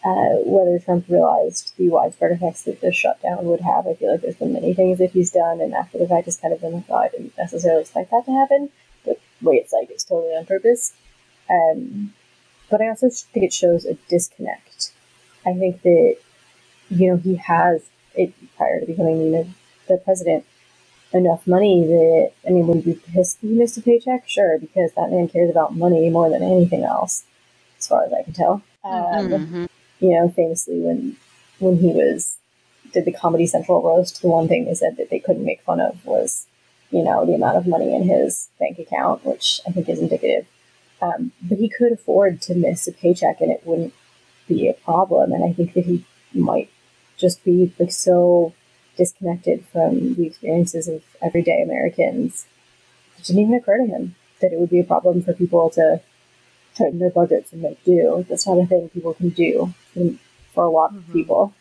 uh, 0.05 0.37
whether 0.45 0.79
Trump 0.79 1.05
realized 1.09 1.73
the 1.77 1.89
widespread 1.89 2.31
effects 2.31 2.61
that 2.63 2.79
the 2.79 2.93
shutdown 2.93 3.45
would 3.45 3.59
have. 3.59 3.85
I 3.85 3.95
feel 3.95 4.11
like 4.11 4.21
there's 4.21 4.35
been 4.35 4.53
many 4.53 4.73
things 4.73 4.99
that 4.99 5.11
he's 5.11 5.31
done, 5.31 5.59
and 5.59 5.73
after 5.73 5.97
the 5.97 6.07
fact, 6.07 6.25
has 6.25 6.37
kind 6.37 6.53
of 6.53 6.61
been 6.61 6.73
like, 6.73 6.85
oh, 6.89 6.95
I 6.95 7.09
didn't 7.09 7.37
necessarily 7.37 7.81
expect 7.81 8.11
that 8.11 8.25
to 8.25 8.31
happen. 8.31 8.69
But 9.03 9.19
wait, 9.41 9.63
it's 9.63 9.73
like 9.73 9.89
it's 9.89 10.05
totally 10.05 10.33
on 10.35 10.45
purpose. 10.45 10.93
Um, 11.49 12.13
but 12.69 12.81
I 12.81 12.87
also 12.87 13.09
think 13.09 13.45
it 13.45 13.53
shows 13.53 13.85
a 13.85 13.95
disconnect. 14.07 14.93
I 15.45 15.53
think 15.53 15.81
that 15.81 16.17
you 16.89 17.09
know 17.09 17.17
he 17.17 17.35
has 17.35 17.83
it 18.15 18.33
prior 18.55 18.79
to 18.79 18.85
becoming 18.85 19.21
you 19.21 19.31
know 19.31 19.47
the 19.87 19.97
president 19.97 20.45
enough 21.13 21.47
money 21.47 21.85
that 21.85 22.31
I 22.45 22.51
mean, 22.51 22.67
would 22.67 22.85
you 22.85 22.93
be 22.93 23.01
pissed 23.13 23.39
he 23.41 23.47
missed 23.47 23.77
a 23.77 23.81
paycheck? 23.81 24.27
Sure, 24.27 24.57
because 24.59 24.91
that 24.93 25.11
man 25.11 25.27
cares 25.27 25.49
about 25.49 25.75
money 25.75 26.09
more 26.09 26.29
than 26.29 26.43
anything 26.43 26.83
else, 26.83 27.23
as 27.77 27.87
far 27.87 28.03
as 28.03 28.13
I 28.13 28.23
can 28.23 28.33
tell. 28.33 28.61
Um, 28.83 29.29
mm-hmm. 29.29 29.65
You 29.99 30.11
know, 30.11 30.29
famously 30.29 30.79
when 30.79 31.17
when 31.59 31.77
he 31.77 31.87
was 31.87 32.37
did 32.93 33.05
the 33.05 33.11
Comedy 33.11 33.47
Central 33.47 33.81
roast, 33.81 34.21
the 34.21 34.27
one 34.27 34.47
thing 34.47 34.65
they 34.65 34.73
said 34.73 34.97
that 34.97 35.09
they 35.09 35.19
couldn't 35.19 35.45
make 35.45 35.61
fun 35.61 35.79
of 35.79 36.05
was, 36.05 36.47
you 36.89 37.03
know, 37.03 37.25
the 37.25 37.33
amount 37.33 37.57
of 37.57 37.67
money 37.67 37.93
in 37.93 38.03
his 38.03 38.49
bank 38.59 38.79
account, 38.79 39.25
which 39.25 39.59
I 39.67 39.71
think 39.71 39.89
is 39.89 39.99
indicative. 39.99 40.47
Um, 41.01 41.31
but 41.41 41.57
he 41.57 41.69
could 41.69 41.91
afford 41.91 42.41
to 42.43 42.55
miss 42.55 42.87
a 42.87 42.91
paycheck, 42.91 43.41
and 43.41 43.51
it 43.51 43.61
wouldn't 43.65 43.93
be 44.47 44.67
a 44.67 44.73
problem. 44.73 45.31
And 45.31 45.43
I 45.43 45.53
think 45.53 45.73
that 45.73 45.85
he 45.85 46.05
might 46.33 46.69
just 47.17 47.43
be 47.43 47.73
like 47.79 47.91
so 47.91 48.53
disconnected 48.97 49.65
from 49.71 50.15
the 50.15 50.25
experiences 50.25 50.87
of 50.87 51.03
everyday 51.21 51.61
Americans. 51.61 52.45
It 53.17 53.25
didn't 53.25 53.43
even 53.43 53.55
occur 53.55 53.77
to 53.77 53.85
him 53.85 54.15
that 54.41 54.51
it 54.51 54.59
would 54.59 54.69
be 54.69 54.79
a 54.79 54.83
problem 54.83 55.23
for 55.23 55.33
people 55.33 55.69
to 55.71 56.01
tighten 56.75 56.99
their 56.99 57.09
budgets 57.09 57.51
and 57.53 57.61
make 57.61 57.83
do. 57.83 58.25
That's 58.29 58.45
not 58.45 58.59
a 58.59 58.65
thing 58.65 58.89
people 58.89 59.13
can 59.13 59.29
do 59.29 59.73
for 60.53 60.63
a 60.63 60.69
lot 60.69 60.91
mm-hmm. 60.91 60.99
of 60.99 61.13
people. 61.13 61.53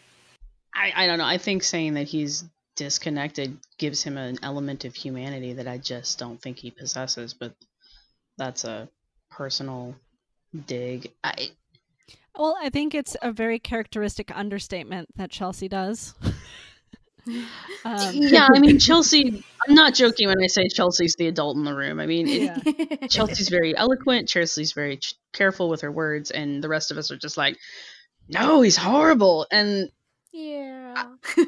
I, 0.75 0.93
I 0.95 1.07
don't 1.07 1.19
know. 1.19 1.25
I 1.25 1.39
think 1.39 1.63
saying 1.63 1.95
that 1.95 2.07
he's 2.07 2.45
disconnected 2.77 3.57
gives 3.79 4.03
him 4.03 4.19
an 4.19 4.39
element 4.43 4.85
of 4.85 4.95
humanity 4.95 5.55
that 5.55 5.67
I 5.67 5.79
just 5.79 6.19
don't 6.19 6.41
think 6.41 6.59
he 6.59 6.71
possesses, 6.71 7.33
but 7.33 7.55
that's 8.37 8.65
a 8.65 8.89
personal 9.31 9.95
dig. 10.67 11.13
I 11.25 11.51
well, 12.39 12.57
I 12.61 12.69
think 12.69 12.95
it's 12.95 13.17
a 13.23 13.33
very 13.33 13.59
characteristic 13.59 14.31
understatement 14.37 15.09
that 15.17 15.31
Chelsea 15.31 15.69
does. 15.69 16.15
Um, 17.27 17.39
yeah, 18.13 18.49
I 18.53 18.59
mean 18.59 18.79
Chelsea. 18.81 19.45
I'm 19.67 19.75
not 19.75 19.95
joking 19.95 20.29
when 20.29 20.43
I 20.43 20.47
say 20.47 20.69
Chelsea's 20.69 21.17
the 21.17 21.27
adult 21.27 21.57
in 21.57 21.65
the 21.65 21.75
room. 21.75 21.99
I 21.99 22.07
mean, 22.07 22.29
it, 22.29 22.43
yeah. 23.01 23.07
Chelsea's 23.09 23.49
very 23.49 23.77
eloquent. 23.77 24.29
Chelsea's 24.29 24.73
very 24.73 24.99
ch- 24.99 25.15
careful 25.33 25.69
with 25.69 25.81
her 25.81 25.91
words, 25.91 26.31
and 26.31 26.63
the 26.63 26.69
rest 26.69 26.91
of 26.91 26.99
us 26.99 27.11
are 27.11 27.17
just 27.17 27.37
like, 27.37 27.57
"No, 28.29 28.63
he's 28.63 28.77
horrible." 28.77 29.47
And 29.51 29.91
yeah. 30.33 30.95
I, 31.35 31.47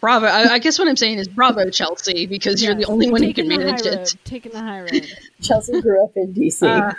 bravo. 0.00 0.26
I, 0.26 0.54
I, 0.54 0.58
guess 0.60 0.78
what 0.78 0.88
I'm 0.88 0.96
saying 0.96 1.18
is 1.18 1.28
bravo, 1.28 1.68
Chelsea, 1.70 2.26
because 2.26 2.62
yes, 2.62 2.68
you're 2.68 2.74
the 2.76 2.86
only 2.86 3.10
one 3.10 3.22
who 3.22 3.34
can 3.34 3.48
manage 3.48 3.84
it. 3.84 3.96
Road, 3.96 4.14
taking 4.24 4.52
the 4.52 4.60
high 4.60 4.80
road. 4.80 5.06
Chelsea 5.42 5.80
grew 5.80 6.02
up 6.02 6.12
in 6.16 6.32
DC. 6.32 6.62
Uh, 6.62 6.94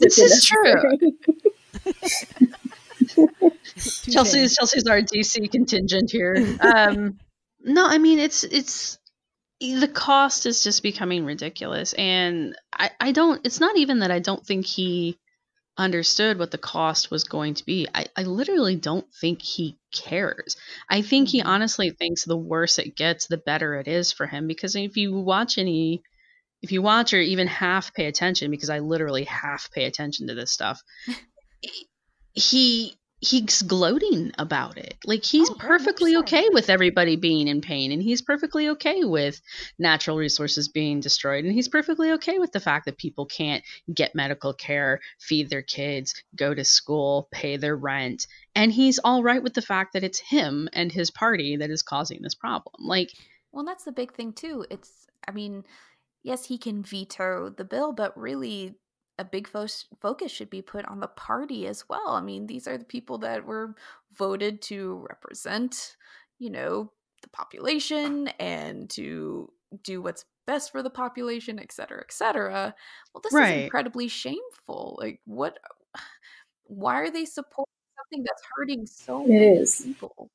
this 0.00 0.18
is 0.18 0.44
true. 0.44 1.12
Chelsea's 4.10 4.54
Chelsea's 4.54 4.86
our 4.86 5.00
DC 5.00 5.50
contingent 5.50 6.10
here. 6.10 6.56
Um, 6.60 7.18
no, 7.60 7.86
I 7.86 7.98
mean 7.98 8.18
it's 8.18 8.44
it's 8.44 8.98
the 9.60 9.88
cost 9.88 10.46
is 10.46 10.62
just 10.62 10.82
becoming 10.82 11.24
ridiculous, 11.24 11.92
and 11.94 12.56
I 12.72 12.90
I 13.00 13.12
don't. 13.12 13.44
It's 13.44 13.60
not 13.60 13.76
even 13.76 14.00
that 14.00 14.10
I 14.10 14.18
don't 14.18 14.44
think 14.44 14.66
he 14.66 15.18
understood 15.78 16.38
what 16.38 16.50
the 16.50 16.58
cost 16.58 17.10
was 17.10 17.24
going 17.24 17.54
to 17.54 17.64
be. 17.64 17.86
I, 17.94 18.06
I 18.16 18.22
literally 18.22 18.76
don't 18.76 19.06
think 19.20 19.42
he 19.42 19.78
cares. 19.94 20.56
I 20.88 21.02
think 21.02 21.28
he 21.28 21.40
mm-hmm. 21.40 21.48
honestly 21.48 21.90
thinks 21.90 22.24
the 22.24 22.36
worse 22.36 22.78
it 22.78 22.96
gets, 22.96 23.26
the 23.26 23.36
better 23.36 23.74
it 23.74 23.88
is 23.88 24.12
for 24.12 24.26
him. 24.26 24.46
Because 24.46 24.74
if 24.74 24.96
you 24.96 25.18
watch 25.18 25.58
any, 25.58 26.02
if 26.62 26.72
you 26.72 26.82
watch 26.82 27.12
or 27.12 27.20
even 27.20 27.46
half 27.46 27.92
pay 27.94 28.06
attention, 28.06 28.50
because 28.50 28.70
I 28.70 28.78
literally 28.78 29.24
half 29.24 29.70
pay 29.70 29.84
attention 29.84 30.28
to 30.28 30.34
this 30.34 30.50
stuff, 30.50 30.82
he 32.32 32.96
he's 33.26 33.62
gloating 33.62 34.32
about 34.38 34.78
it. 34.78 34.96
Like 35.04 35.24
he's 35.24 35.50
oh, 35.50 35.54
perfectly 35.58 36.16
okay 36.18 36.48
with 36.50 36.70
everybody 36.70 37.16
being 37.16 37.48
in 37.48 37.60
pain 37.60 37.92
and 37.92 38.02
he's 38.02 38.22
perfectly 38.22 38.68
okay 38.70 39.04
with 39.04 39.40
natural 39.78 40.16
resources 40.16 40.68
being 40.68 41.00
destroyed 41.00 41.44
and 41.44 41.52
he's 41.52 41.68
perfectly 41.68 42.12
okay 42.12 42.38
with 42.38 42.52
the 42.52 42.60
fact 42.60 42.86
that 42.86 42.98
people 42.98 43.26
can't 43.26 43.64
get 43.92 44.14
medical 44.14 44.52
care, 44.52 45.00
feed 45.18 45.50
their 45.50 45.62
kids, 45.62 46.22
go 46.34 46.54
to 46.54 46.64
school, 46.64 47.28
pay 47.30 47.56
their 47.56 47.76
rent. 47.76 48.26
And 48.54 48.72
he's 48.72 48.98
all 48.98 49.22
right 49.22 49.42
with 49.42 49.54
the 49.54 49.62
fact 49.62 49.94
that 49.94 50.04
it's 50.04 50.20
him 50.20 50.68
and 50.72 50.92
his 50.92 51.10
party 51.10 51.56
that 51.56 51.70
is 51.70 51.82
causing 51.82 52.22
this 52.22 52.34
problem. 52.34 52.86
Like 52.86 53.10
well, 53.52 53.64
that's 53.64 53.84
the 53.84 53.92
big 53.92 54.12
thing 54.12 54.32
too. 54.34 54.66
It's 54.70 55.06
I 55.26 55.32
mean, 55.32 55.64
yes, 56.22 56.44
he 56.44 56.58
can 56.58 56.82
veto 56.82 57.48
the 57.48 57.64
bill, 57.64 57.92
but 57.92 58.16
really 58.18 58.74
a 59.18 59.24
big 59.24 59.48
fo- 59.48 59.66
focus 60.00 60.30
should 60.30 60.50
be 60.50 60.62
put 60.62 60.84
on 60.86 61.00
the 61.00 61.08
party 61.08 61.66
as 61.66 61.88
well. 61.88 62.08
I 62.08 62.20
mean, 62.20 62.46
these 62.46 62.66
are 62.66 62.76
the 62.76 62.84
people 62.84 63.18
that 63.18 63.46
were 63.46 63.74
voted 64.16 64.62
to 64.62 65.06
represent, 65.08 65.96
you 66.38 66.50
know, 66.50 66.92
the 67.22 67.28
population 67.28 68.28
and 68.38 68.88
to 68.90 69.50
do 69.82 70.02
what's 70.02 70.24
best 70.46 70.70
for 70.70 70.82
the 70.82 70.90
population, 70.90 71.58
et 71.58 71.72
cetera, 71.72 72.00
et 72.00 72.12
cetera. 72.12 72.74
Well, 73.12 73.22
this 73.22 73.32
right. 73.32 73.56
is 73.56 73.64
incredibly 73.64 74.08
shameful. 74.08 74.98
Like, 75.00 75.20
what? 75.24 75.58
Why 76.68 76.96
are 77.00 77.10
they 77.10 77.24
supporting 77.24 77.72
something 77.96 78.24
that's 78.24 78.42
hurting 78.56 78.86
so 78.86 79.24
it 79.24 79.28
many 79.28 79.46
is. 79.46 79.80
people? 79.80 80.28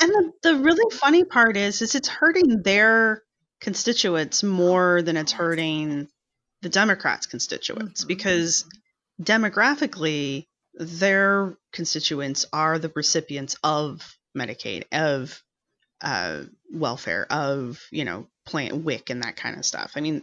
And 0.00 0.10
the, 0.10 0.32
the 0.42 0.56
really 0.56 0.94
funny 0.96 1.24
part 1.24 1.56
is, 1.56 1.80
is 1.80 1.94
it's 1.94 2.08
hurting 2.08 2.62
their 2.62 3.22
constituents 3.60 4.42
more 4.42 5.00
than 5.00 5.16
it's 5.16 5.32
oh, 5.32 5.36
hurting 5.36 6.08
the 6.62 6.68
Democrats' 6.68 7.26
constituents 7.26 8.02
mm-hmm. 8.02 8.08
because 8.08 8.64
demographically, 9.20 10.46
their 10.74 11.54
constituents 11.72 12.46
are 12.52 12.78
the 12.78 12.92
recipients 12.94 13.56
of 13.62 14.16
Medicaid, 14.36 14.84
of 14.92 15.42
uh, 16.00 16.42
welfare, 16.72 17.26
of 17.30 17.80
you 17.90 18.04
know, 18.04 18.26
plant 18.46 18.76
WIC 18.76 19.10
and 19.10 19.22
that 19.22 19.36
kind 19.36 19.56
of 19.56 19.64
stuff. 19.64 19.92
I 19.96 20.00
mean, 20.00 20.22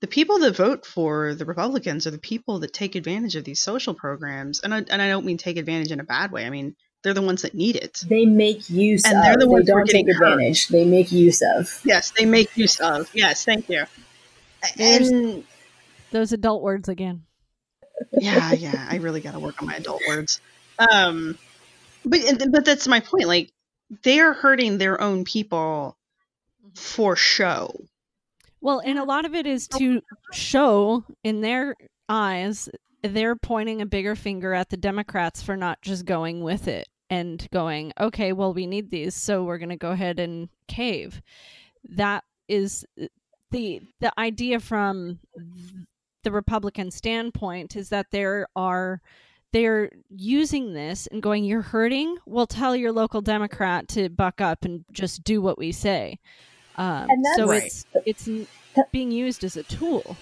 the 0.00 0.06
people 0.06 0.40
that 0.40 0.56
vote 0.56 0.84
for 0.84 1.34
the 1.34 1.46
Republicans 1.46 2.06
are 2.06 2.10
the 2.10 2.18
people 2.18 2.58
that 2.60 2.72
take 2.72 2.94
advantage 2.94 3.36
of 3.36 3.44
these 3.44 3.60
social 3.60 3.94
programs, 3.94 4.60
and 4.60 4.74
I, 4.74 4.84
and 4.90 5.00
I 5.00 5.08
don't 5.08 5.24
mean 5.24 5.38
take 5.38 5.56
advantage 5.56 5.90
in 5.90 6.00
a 6.00 6.04
bad 6.04 6.32
way. 6.32 6.44
I 6.44 6.50
mean 6.50 6.76
they're 7.02 7.14
the 7.14 7.22
ones 7.22 7.42
that 7.42 7.54
need 7.54 7.76
it. 7.76 8.02
They 8.08 8.26
make 8.26 8.68
use 8.68 9.04
and 9.04 9.16
of. 9.16 9.22
They're 9.22 9.36
the 9.36 9.48
ones 9.48 9.66
they 9.66 9.72
don't 9.72 9.88
take 9.88 10.08
advantage. 10.08 10.66
Hurt. 10.66 10.72
They 10.72 10.84
make 10.84 11.12
use 11.12 11.40
of. 11.40 11.80
Yes, 11.84 12.10
they 12.10 12.26
make 12.26 12.56
use 12.56 12.80
of. 12.80 13.08
Yes, 13.14 13.44
thank 13.44 13.68
you. 13.68 13.84
There's, 14.76 15.08
and 15.10 15.44
those 16.10 16.32
adult 16.32 16.62
words 16.62 16.88
again. 16.88 17.24
yeah, 18.12 18.52
yeah. 18.52 18.86
I 18.88 18.96
really 18.96 19.20
got 19.20 19.32
to 19.32 19.40
work 19.40 19.60
on 19.62 19.68
my 19.68 19.76
adult 19.76 20.02
words. 20.08 20.40
Um, 20.78 21.38
but 22.04 22.20
but 22.50 22.64
that's 22.64 22.86
my 22.86 23.00
point. 23.00 23.26
Like 23.26 23.52
they 24.02 24.20
are 24.20 24.32
hurting 24.32 24.78
their 24.78 25.00
own 25.00 25.24
people 25.24 25.96
for 26.74 27.16
show. 27.16 27.74
Well, 28.60 28.80
and 28.84 28.98
a 28.98 29.04
lot 29.04 29.24
of 29.24 29.34
it 29.34 29.46
is 29.46 29.68
to 29.68 30.02
show 30.32 31.04
in 31.22 31.40
their 31.40 31.76
eyes 32.08 32.68
they're 33.02 33.36
pointing 33.36 33.80
a 33.80 33.86
bigger 33.86 34.16
finger 34.16 34.52
at 34.52 34.68
the 34.68 34.76
Democrats 34.76 35.42
for 35.42 35.56
not 35.56 35.80
just 35.82 36.04
going 36.04 36.42
with 36.42 36.68
it 36.68 36.88
and 37.08 37.46
going, 37.52 37.92
okay, 38.00 38.32
well, 38.32 38.52
we 38.52 38.66
need 38.66 38.90
these, 38.90 39.14
so 39.14 39.44
we're 39.44 39.58
going 39.58 39.68
to 39.68 39.76
go 39.76 39.92
ahead 39.92 40.18
and 40.18 40.48
cave. 40.66 41.22
That 41.90 42.24
is 42.48 42.84
the 43.50 43.80
the 44.00 44.12
idea 44.18 44.60
from 44.60 45.20
the 46.26 46.32
Republican 46.32 46.90
standpoint 46.90 47.76
is 47.76 47.90
that 47.90 48.10
there 48.10 48.48
are 48.56 49.00
they're 49.52 49.92
using 50.10 50.74
this 50.74 51.06
and 51.06 51.22
going, 51.22 51.44
"You're 51.44 51.62
hurting. 51.62 52.16
We'll 52.26 52.48
tell 52.48 52.74
your 52.74 52.90
local 52.90 53.20
Democrat 53.22 53.86
to 53.90 54.08
buck 54.08 54.40
up 54.40 54.64
and 54.64 54.84
just 54.90 55.22
do 55.22 55.40
what 55.40 55.56
we 55.56 55.70
say." 55.70 56.18
Um, 56.76 57.06
so 57.36 57.46
right. 57.46 57.62
it's 57.62 57.86
it's 58.04 58.28
being 58.90 59.12
used 59.12 59.44
as 59.44 59.56
a 59.56 59.62
tool. 59.62 60.16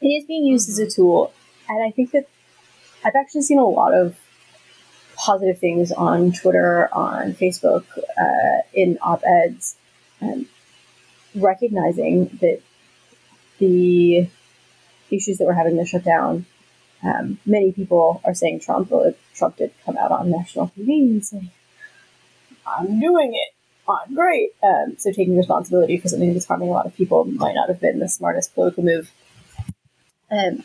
It 0.00 0.08
is 0.08 0.24
being 0.24 0.46
used 0.46 0.66
mm-hmm. 0.66 0.72
as 0.72 0.78
a 0.78 0.82
mm-hmm. 0.86 1.02
tool, 1.02 1.32
and 1.68 1.84
I 1.84 1.90
think 1.90 2.12
that 2.12 2.26
I've 3.04 3.14
actually 3.14 3.42
seen 3.42 3.58
a 3.58 3.68
lot 3.68 3.92
of 3.92 4.16
positive 5.16 5.58
things 5.58 5.92
on 5.92 6.32
Twitter, 6.32 6.88
on 6.94 7.34
Facebook, 7.34 7.84
uh, 8.18 8.62
in 8.72 8.98
op 9.02 9.22
eds, 9.24 9.76
um, 10.22 10.46
recognizing 11.34 12.38
that 12.40 12.62
the 13.58 14.26
issues 15.12 15.38
that 15.38 15.46
we're 15.46 15.54
having 15.54 15.76
the 15.76 15.86
shutdown, 15.86 16.46
um, 17.02 17.38
many 17.46 17.72
people 17.72 18.20
are 18.24 18.34
saying 18.34 18.60
Trump, 18.60 18.90
well, 18.90 19.02
if 19.02 19.16
Trump 19.34 19.56
did 19.56 19.72
come 19.84 19.96
out 19.96 20.12
on 20.12 20.30
national 20.30 20.68
TV 20.68 21.02
and 21.02 21.24
say, 21.24 21.50
I'm 22.66 23.00
doing 23.00 23.34
it. 23.34 23.54
I'm 23.88 24.14
great. 24.14 24.50
Um, 24.62 24.96
so 24.98 25.10
taking 25.10 25.36
responsibility 25.36 25.98
for 25.98 26.08
something 26.08 26.32
that's 26.32 26.46
harming 26.46 26.68
a 26.68 26.72
lot 26.72 26.86
of 26.86 26.94
people 26.94 27.24
might 27.24 27.54
not 27.54 27.68
have 27.68 27.80
been 27.80 27.98
the 27.98 28.08
smartest 28.08 28.54
political 28.54 28.84
move. 28.84 29.10
Um, 30.30 30.62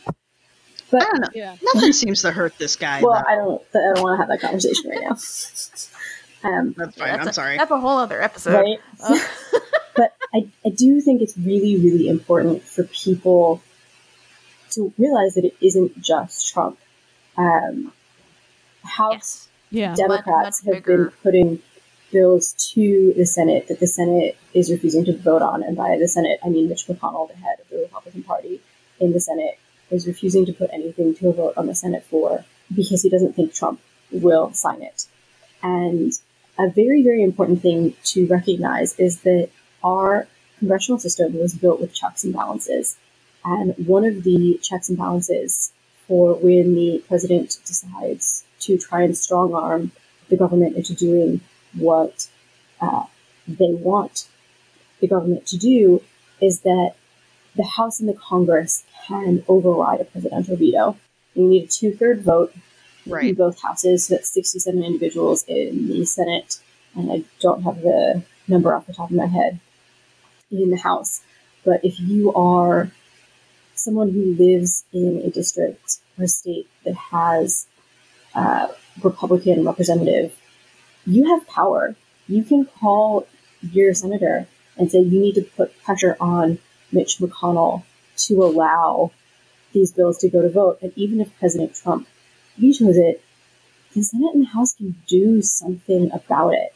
but 0.92 1.02
I 1.02 1.06
don't 1.06 1.22
know. 1.22 1.28
Yeah. 1.34 1.56
Nothing 1.74 1.94
seems 1.94 2.22
to 2.22 2.32
hurt 2.32 2.58
this 2.60 2.76
guy. 2.76 3.02
Well, 3.02 3.14
though. 3.14 3.32
I 3.32 3.36
don't. 3.36 3.62
I 3.74 3.94
don't 3.96 4.04
want 4.04 4.18
to 4.18 4.24
have 4.24 4.28
that 4.30 4.42
conversation 4.42 4.90
right 4.90 5.02
now. 5.02 5.18
Um, 6.44 6.76
that's 6.78 6.96
fine. 6.96 7.08
That's 7.08 7.22
I'm 7.22 7.28
a, 7.30 7.34
sorry. 7.34 7.58
That's 7.58 7.72
a 7.72 7.80
whole 7.80 7.98
other 7.98 8.22
episode. 8.22 8.54
Right. 8.54 8.78
Oh. 9.02 9.30
but 9.96 10.16
I, 10.32 10.48
I 10.64 10.70
do 10.70 11.02
think 11.02 11.24
it's 11.24 11.36
really, 11.36 11.78
really 11.78 12.08
important 12.08 12.62
for 12.62 12.84
people 12.84 13.64
to 14.76 14.94
realize 14.98 15.36
that 15.36 15.46
it 15.46 15.56
isn't 15.62 16.02
just 16.02 16.54
Trump. 16.54 16.78
Um, 17.38 17.92
House 18.84 19.50
yes. 19.72 19.98
yeah. 20.00 20.08
Democrats 20.08 20.64
much, 20.64 20.76
much 20.76 20.76
have 20.76 20.86
been 20.86 21.12
putting 21.24 21.60
bills 22.12 22.54
to 22.74 23.14
the 23.18 23.26
Senate 23.26 23.68
that 23.68 23.80
the 23.80 23.88
Senate 23.88 24.38
is 24.54 24.72
refusing 24.72 25.04
to 25.06 25.18
vote 25.18 25.42
on, 25.42 25.64
and 25.64 25.76
by 25.76 25.98
the 25.98 26.08
Senate 26.08 26.40
I 26.44 26.50
mean 26.50 26.70
Mitch 26.70 26.88
McConnell, 26.88 27.28
the 27.28 27.36
head 27.36 27.60
of 27.62 27.70
the 27.70 27.78
Republican 27.80 28.24
Party 28.24 28.62
in 29.00 29.12
the 29.12 29.20
Senate, 29.20 29.60
is 29.90 30.08
refusing 30.08 30.46
to 30.46 30.54
put 30.54 30.70
anything 30.72 31.16
to 31.16 31.30
a 31.30 31.34
vote 31.34 31.54
on 31.58 31.68
the 31.68 31.76
Senate 31.76 32.04
floor 32.04 32.46
because 32.74 33.02
he 33.02 33.10
doesn't 33.10 33.36
think 33.36 33.54
Trump 33.54 33.80
will 34.12 34.54
sign 34.54 34.82
it. 34.82 35.08
And 35.62 36.14
a 36.58 36.70
very, 36.70 37.04
very 37.04 37.24
important 37.24 37.62
thing 37.62 37.96
to 38.06 38.28
recognize 38.28 38.98
is 39.00 39.22
that 39.22 39.50
our 39.84 40.28
congressional 40.60 41.00
system 41.00 41.38
was 41.38 41.54
built 41.54 41.82
with 41.82 41.94
checks 41.94 42.24
and 42.24 42.34
balances. 42.34 42.98
And 43.46 43.76
one 43.88 44.04
of 44.04 44.24
the 44.24 44.60
checks 44.62 44.90
and 44.90 44.98
balances 44.98 45.72
for 46.08 46.34
when 46.34 46.74
the 46.74 47.04
president 47.08 47.60
decides 47.66 48.44
to 48.62 48.78
try 48.78 49.04
and 49.04 49.16
strong 49.16 49.54
arm 49.54 49.92
the 50.30 50.38
government 50.38 50.76
into 50.76 50.96
doing 50.96 51.42
what 51.74 52.28
uh, 52.82 53.06
they 53.48 53.74
want 53.74 54.28
the 55.00 55.08
government 55.08 55.46
to 55.48 55.58
do 55.58 56.02
is 56.42 56.62
that 56.62 56.96
the 57.56 57.64
House 57.64 58.00
and 58.00 58.10
the 58.10 58.14
Congress 58.14 58.84
can 59.08 59.44
override 59.48 60.02
a 60.02 60.06
presidential 60.06 60.58
veto. 60.58 60.98
You 61.36 61.48
need 61.48 61.66
a 61.66 61.68
two 61.68 61.94
third 61.94 62.22
vote 62.22 62.54
right. 63.06 63.30
in 63.30 63.36
both 63.36 63.62
houses, 63.62 64.08
so 64.08 64.16
that's 64.16 64.30
67 64.30 64.84
individuals 64.84 65.46
in 65.48 65.88
the 65.88 66.06
Senate, 66.06 66.60
and 66.96 67.12
I 67.12 67.24
don't 67.40 67.62
have 67.62 67.82
the 67.82 68.24
number 68.48 68.74
off 68.74 68.88
the 68.88 68.94
top 68.94 69.12
of 69.12 69.16
my 69.16 69.28
head 69.28 69.60
in 70.52 70.72
the 70.72 70.78
House. 70.78 71.22
But 71.64 71.84
if 71.84 72.00
you 72.00 72.34
are 72.34 72.90
someone 73.86 74.12
who 74.12 74.36
lives 74.36 74.84
in 74.92 75.22
a 75.24 75.30
district 75.30 76.00
or 76.20 76.28
state 76.28 76.68
that 76.84 76.96
has 76.96 77.68
a 78.34 78.68
Republican 79.02 79.64
representative, 79.66 80.38
you 81.06 81.24
have 81.30 81.48
power. 81.48 81.96
You 82.28 82.44
can 82.44 82.66
call 82.66 83.28
your 83.62 83.94
senator 83.94 84.48
and 84.78 84.92
say 84.92 85.00
you 85.00 85.22
need 85.22 85.36
to 85.36 85.44
put 85.44 85.82
pressure 85.84 86.18
on 86.20 86.60
Mitch 86.92 87.20
McConnell 87.20 87.84
to 88.18 88.44
allow 88.44 89.12
these 89.72 89.92
bills 89.92 90.18
to 90.20 90.30
go 90.30 90.42
to 90.42 90.50
vote. 90.50 90.80
And 90.82 90.92
even 90.98 91.22
if 91.22 91.38
President 91.40 91.76
Trump 91.76 92.08
vetoes 92.58 92.98
it, 92.98 93.24
the 93.94 94.04
Senate 94.04 94.34
and 94.34 94.44
the 94.44 94.50
House 94.50 94.74
can 94.74 94.96
do 95.08 95.42
something 95.42 96.12
about 96.12 96.54
it. 96.54 96.75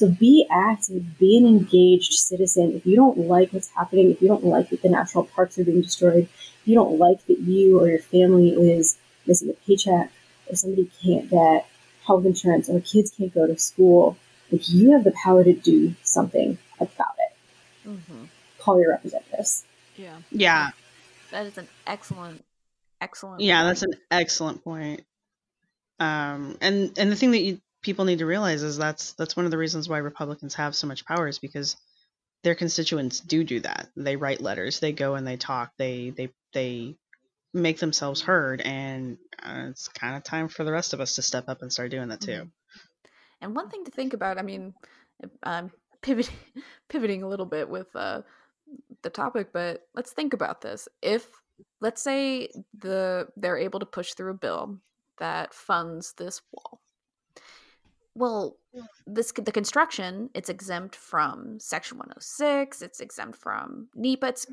So 0.00 0.08
be 0.08 0.46
active, 0.50 1.18
be 1.18 1.36
an 1.36 1.46
engaged 1.46 2.14
citizen. 2.14 2.72
If 2.74 2.86
you 2.86 2.96
don't 2.96 3.18
like 3.18 3.52
what's 3.52 3.68
happening, 3.68 4.10
if 4.10 4.22
you 4.22 4.28
don't 4.28 4.46
like 4.46 4.70
that 4.70 4.80
the 4.80 4.88
national 4.88 5.24
parks 5.24 5.58
are 5.58 5.64
being 5.64 5.82
destroyed, 5.82 6.26
if 6.26 6.60
you 6.64 6.74
don't 6.74 6.98
like 6.98 7.26
that 7.26 7.38
you 7.38 7.78
or 7.78 7.86
your 7.86 7.98
family 7.98 8.48
is 8.48 8.96
missing 9.26 9.50
a 9.50 9.52
paycheck, 9.66 10.10
or 10.48 10.56
somebody 10.56 10.90
can't 11.02 11.28
get 11.28 11.68
health 12.06 12.24
insurance, 12.24 12.70
or 12.70 12.80
kids 12.80 13.10
can't 13.10 13.34
go 13.34 13.46
to 13.46 13.58
school, 13.58 14.16
if 14.50 14.70
you 14.70 14.92
have 14.92 15.04
the 15.04 15.12
power 15.22 15.44
to 15.44 15.52
do 15.52 15.94
something 16.02 16.56
about 16.80 17.12
it, 17.18 17.88
mm-hmm. 17.90 18.24
call 18.58 18.80
your 18.80 18.92
representatives. 18.92 19.66
Yeah. 19.96 20.16
Yeah. 20.30 20.70
That 21.30 21.44
is 21.44 21.58
an 21.58 21.68
excellent, 21.86 22.42
excellent. 23.02 23.42
Yeah, 23.42 23.58
point. 23.58 23.68
that's 23.68 23.82
an 23.82 23.92
excellent 24.10 24.64
point. 24.64 25.02
Um, 25.98 26.56
and 26.62 26.98
and 26.98 27.12
the 27.12 27.16
thing 27.16 27.32
that 27.32 27.42
you, 27.42 27.60
people 27.82 28.04
need 28.04 28.18
to 28.18 28.26
realize 28.26 28.62
is 28.62 28.76
that's 28.76 29.12
that's 29.14 29.36
one 29.36 29.44
of 29.44 29.50
the 29.50 29.58
reasons 29.58 29.88
why 29.88 29.98
Republicans 29.98 30.54
have 30.54 30.74
so 30.74 30.86
much 30.86 31.04
power 31.04 31.28
is 31.28 31.38
because 31.38 31.76
their 32.42 32.54
constituents 32.54 33.20
do 33.20 33.44
do 33.44 33.60
that. 33.60 33.88
They 33.96 34.16
write 34.16 34.40
letters, 34.40 34.80
they 34.80 34.92
go 34.92 35.14
and 35.14 35.26
they 35.26 35.36
talk, 35.36 35.72
they 35.76 36.10
they 36.10 36.30
they 36.52 36.96
make 37.52 37.78
themselves 37.78 38.20
heard, 38.20 38.60
and 38.60 39.18
uh, 39.42 39.66
it's 39.70 39.88
kind 39.88 40.16
of 40.16 40.22
time 40.22 40.48
for 40.48 40.64
the 40.64 40.72
rest 40.72 40.92
of 40.92 41.00
us 41.00 41.16
to 41.16 41.22
step 41.22 41.48
up 41.48 41.62
and 41.62 41.72
start 41.72 41.90
doing 41.90 42.08
that 42.08 42.20
too. 42.20 42.32
Mm-hmm. 42.32 42.48
And 43.42 43.56
one 43.56 43.70
thing 43.70 43.84
to 43.84 43.90
think 43.90 44.12
about, 44.12 44.38
I 44.38 44.42
mean, 44.42 44.74
I'm 45.42 45.70
pivoting 46.02 46.34
pivoting 46.88 47.22
a 47.22 47.28
little 47.28 47.46
bit 47.46 47.68
with 47.68 47.94
uh, 47.94 48.22
the 49.02 49.10
topic, 49.10 49.48
but 49.52 49.86
let's 49.94 50.12
think 50.12 50.32
about 50.32 50.60
this. 50.60 50.88
If 51.02 51.26
let's 51.80 52.02
say 52.02 52.48
the 52.78 53.28
they're 53.36 53.58
able 53.58 53.80
to 53.80 53.86
push 53.86 54.14
through 54.14 54.32
a 54.32 54.34
bill 54.34 54.78
that 55.18 55.52
funds 55.54 56.14
this 56.16 56.40
wall. 56.52 56.80
Well, 58.14 58.56
this 59.06 59.32
the 59.32 59.52
construction 59.52 60.30
it's 60.34 60.48
exempt 60.48 60.96
from 60.96 61.60
Section 61.60 61.96
106. 61.98 62.82
It's 62.82 63.00
exempt 63.00 63.38
from 63.38 63.88
NEPA. 63.94 64.26
It's 64.26 64.46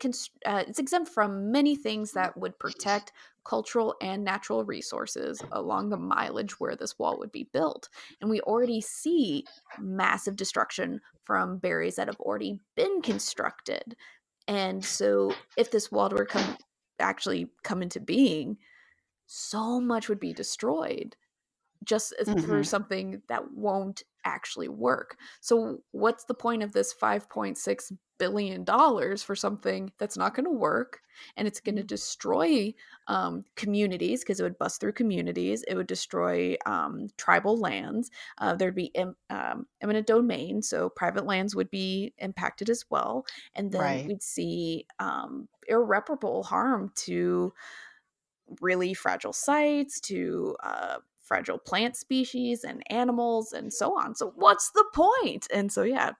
it's 0.00 0.30
uh, 0.46 0.64
it's 0.66 0.78
exempt 0.78 1.10
from 1.10 1.52
many 1.52 1.76
things 1.76 2.12
that 2.12 2.36
would 2.38 2.58
protect 2.58 3.12
cultural 3.44 3.94
and 4.00 4.24
natural 4.24 4.64
resources 4.64 5.42
along 5.52 5.90
the 5.90 5.96
mileage 5.96 6.58
where 6.58 6.76
this 6.76 6.98
wall 6.98 7.18
would 7.18 7.32
be 7.32 7.48
built. 7.52 7.88
And 8.20 8.30
we 8.30 8.40
already 8.42 8.80
see 8.80 9.44
massive 9.78 10.36
destruction 10.36 11.00
from 11.24 11.58
barriers 11.58 11.96
that 11.96 12.08
have 12.08 12.20
already 12.20 12.60
been 12.76 13.02
constructed. 13.02 13.94
And 14.48 14.82
so 14.84 15.34
if 15.56 15.70
this 15.70 15.92
wall 15.92 16.08
were 16.10 16.24
come 16.24 16.56
actually 16.98 17.50
come 17.62 17.82
into 17.82 18.00
being, 18.00 18.56
so 19.26 19.80
much 19.80 20.08
would 20.08 20.20
be 20.20 20.32
destroyed 20.32 21.16
just 21.84 22.14
mm-hmm. 22.20 22.40
for 22.40 22.64
something 22.64 23.22
that 23.28 23.52
won't 23.52 24.02
actually 24.24 24.68
work. 24.68 25.16
So 25.40 25.78
what's 25.90 26.24
the 26.24 26.34
point 26.34 26.62
of 26.62 26.72
this 26.72 26.94
5.6 26.94 27.92
billion 28.22 28.62
dollars 28.62 29.20
for 29.20 29.34
something 29.34 29.90
that's 29.98 30.16
not 30.16 30.32
going 30.32 30.44
to 30.44 30.52
work 30.52 31.00
and 31.36 31.48
it's 31.48 31.58
going 31.58 31.74
to 31.74 31.80
mm-hmm. 31.80 31.88
destroy 31.88 32.72
um, 33.08 33.44
communities 33.56 34.20
because 34.20 34.38
it 34.38 34.44
would 34.44 34.58
bust 34.58 34.80
through 34.80 34.92
communities 34.92 35.64
it 35.66 35.74
would 35.74 35.88
destroy 35.88 36.54
um, 36.64 37.08
tribal 37.16 37.58
lands 37.58 38.12
uh, 38.38 38.54
there'd 38.54 38.76
be 38.76 38.92
Im- 38.94 39.16
um, 39.28 39.66
eminent 39.80 40.06
domain 40.06 40.62
so 40.62 40.88
private 40.88 41.26
lands 41.26 41.56
would 41.56 41.68
be 41.68 42.14
impacted 42.18 42.70
as 42.70 42.84
well 42.90 43.26
and 43.56 43.72
then 43.72 43.80
right. 43.80 44.06
we'd 44.06 44.22
see 44.22 44.86
um, 45.00 45.48
irreparable 45.66 46.44
harm 46.44 46.92
to 46.94 47.52
really 48.60 48.94
fragile 48.94 49.32
sites 49.32 49.98
to 49.98 50.56
uh, 50.62 50.98
fragile 51.32 51.56
plant 51.56 51.96
species 51.96 52.62
and 52.62 52.82
animals 52.90 53.54
and 53.54 53.72
so 53.72 53.98
on. 53.98 54.14
So 54.14 54.34
what's 54.36 54.70
the 54.72 54.84
point? 54.92 55.46
And 55.50 55.72
so 55.72 55.82
yeah, 55.82 56.10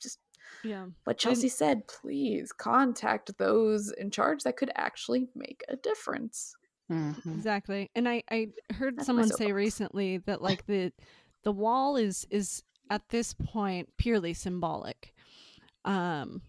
just 0.00 0.20
yeah. 0.62 0.86
What 1.02 1.18
Chelsea 1.18 1.48
and, 1.48 1.52
said, 1.52 1.88
please 1.88 2.52
contact 2.52 3.36
those 3.38 3.90
in 3.98 4.12
charge 4.12 4.44
that 4.44 4.56
could 4.56 4.70
actually 4.76 5.26
make 5.34 5.64
a 5.68 5.74
difference. 5.74 6.54
Mm-hmm. 6.92 7.32
Exactly. 7.32 7.90
And 7.96 8.08
I 8.08 8.22
I 8.30 8.50
heard 8.72 8.98
That's 8.98 9.06
someone 9.06 9.30
say 9.30 9.50
recently 9.50 10.18
that 10.18 10.40
like 10.48 10.66
the 10.66 10.92
the 11.42 11.50
wall 11.50 11.96
is 11.96 12.24
is 12.30 12.62
at 12.88 13.02
this 13.08 13.34
point 13.34 13.88
purely 13.98 14.32
symbolic. 14.32 15.12
Um 15.84 16.42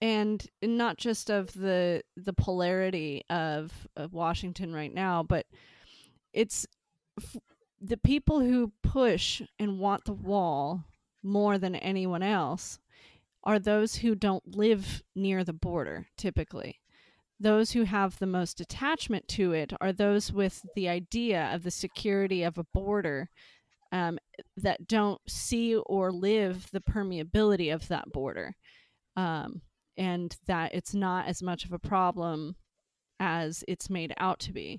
and 0.00 0.48
not 0.62 0.96
just 0.96 1.30
of 1.30 1.52
the 1.52 2.02
the 2.16 2.32
polarity 2.32 3.24
of, 3.28 3.86
of 3.94 4.14
Washington 4.14 4.72
right 4.72 4.92
now, 4.92 5.22
but 5.22 5.44
it's 6.32 6.64
f- 6.64 6.81
the 7.80 7.96
people 7.96 8.40
who 8.40 8.72
push 8.82 9.42
and 9.58 9.78
want 9.78 10.04
the 10.04 10.12
wall 10.12 10.84
more 11.22 11.58
than 11.58 11.74
anyone 11.76 12.22
else 12.22 12.78
are 13.44 13.58
those 13.58 13.96
who 13.96 14.14
don't 14.14 14.56
live 14.56 15.02
near 15.14 15.44
the 15.44 15.52
border 15.52 16.06
typically. 16.16 16.78
Those 17.40 17.72
who 17.72 17.82
have 17.82 18.18
the 18.18 18.26
most 18.26 18.60
attachment 18.60 19.26
to 19.28 19.52
it 19.52 19.72
are 19.80 19.92
those 19.92 20.32
with 20.32 20.62
the 20.76 20.88
idea 20.88 21.50
of 21.52 21.64
the 21.64 21.72
security 21.72 22.44
of 22.44 22.56
a 22.56 22.66
border 22.72 23.28
um, 23.90 24.18
that 24.56 24.86
don't 24.86 25.20
see 25.28 25.74
or 25.74 26.12
live 26.12 26.68
the 26.72 26.80
permeability 26.80 27.74
of 27.74 27.88
that 27.88 28.12
border 28.12 28.54
um, 29.16 29.60
and 29.96 30.36
that 30.46 30.72
it's 30.72 30.94
not 30.94 31.26
as 31.26 31.42
much 31.42 31.64
of 31.64 31.72
a 31.72 31.78
problem 31.78 32.54
as 33.18 33.64
it's 33.66 33.90
made 33.90 34.14
out 34.18 34.38
to 34.40 34.52
be. 34.52 34.78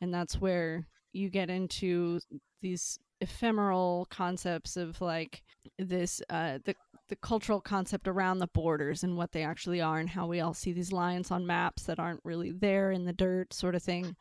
And 0.00 0.12
that's 0.12 0.40
where 0.40 0.86
you 1.14 1.30
get 1.30 1.50
into 1.50 2.20
these 2.60 2.98
ephemeral 3.20 4.06
concepts 4.10 4.76
of 4.76 5.00
like 5.00 5.42
this 5.78 6.20
uh, 6.30 6.58
the 6.64 6.74
the 7.08 7.16
cultural 7.16 7.60
concept 7.60 8.08
around 8.08 8.38
the 8.38 8.46
borders 8.48 9.04
and 9.04 9.16
what 9.16 9.32
they 9.32 9.42
actually 9.42 9.80
are 9.80 9.98
and 9.98 10.08
how 10.08 10.26
we 10.26 10.40
all 10.40 10.54
see 10.54 10.72
these 10.72 10.90
lines 10.90 11.30
on 11.30 11.46
maps 11.46 11.82
that 11.84 11.98
aren't 11.98 12.20
really 12.24 12.50
there 12.50 12.92
in 12.92 13.04
the 13.04 13.12
dirt 13.12 13.52
sort 13.52 13.74
of 13.74 13.82
thing 13.82 14.16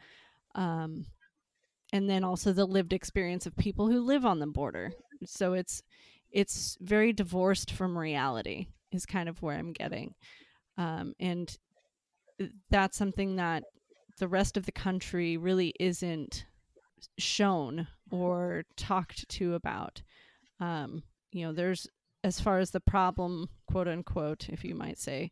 um, 0.56 1.06
and 1.94 2.10
then 2.10 2.24
also 2.24 2.52
the 2.52 2.66
lived 2.66 2.92
experience 2.92 3.46
of 3.46 3.56
people 3.56 3.88
who 3.88 4.02
live 4.02 4.26
on 4.26 4.40
the 4.40 4.48
border. 4.48 4.92
So 5.26 5.54
it's 5.54 5.82
it's 6.34 6.78
very 6.82 7.14
divorced 7.14 7.72
from 7.72 7.98
reality 7.98 8.68
is 8.92 9.06
kind 9.06 9.30
of 9.30 9.42
where 9.42 9.58
i'm 9.58 9.72
getting 9.72 10.14
um, 10.78 11.14
and 11.20 11.58
that's 12.72 12.98
something 12.98 13.36
that 13.36 13.64
the 14.18 14.28
rest 14.28 14.58
of 14.58 14.66
the 14.66 14.72
country 14.72 15.38
really 15.38 15.74
isn't 15.80 16.46
shown 17.18 17.88
or 18.12 18.64
talked 18.78 19.28
to 19.30 19.56
about 19.56 20.02
um, 20.60 21.04
you 21.32 21.46
know 21.46 21.54
there's 21.54 21.88
as 22.24 22.40
far 22.40 22.60
as 22.60 22.72
the 22.72 22.80
problem, 22.80 23.50
quote 23.70 23.88
unquote, 23.88 24.48
if 24.50 24.64
you 24.64 24.76
might 24.76 24.98
say, 24.98 25.30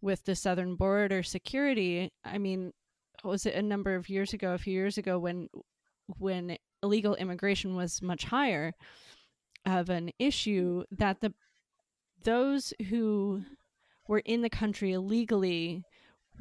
with 0.00 0.24
the 0.24 0.34
southern 0.34 0.74
border 0.74 1.22
security, 1.22 2.10
I 2.24 2.38
mean, 2.38 2.72
was 3.22 3.46
it 3.46 3.54
a 3.54 3.62
number 3.62 3.94
of 3.94 4.08
years 4.08 4.32
ago, 4.32 4.52
a 4.52 4.58
few 4.58 4.72
years 4.72 4.98
ago, 4.98 5.18
when 5.18 5.48
when 6.18 6.56
illegal 6.82 7.14
immigration 7.14 7.76
was 7.76 8.02
much 8.02 8.24
higher 8.24 8.72
of 9.64 9.88
an 9.88 10.10
issue 10.18 10.82
that 10.90 11.20
the 11.20 11.32
those 12.24 12.72
who 12.88 13.42
were 14.08 14.22
in 14.24 14.42
the 14.42 14.50
country 14.50 14.92
illegally 14.92 15.84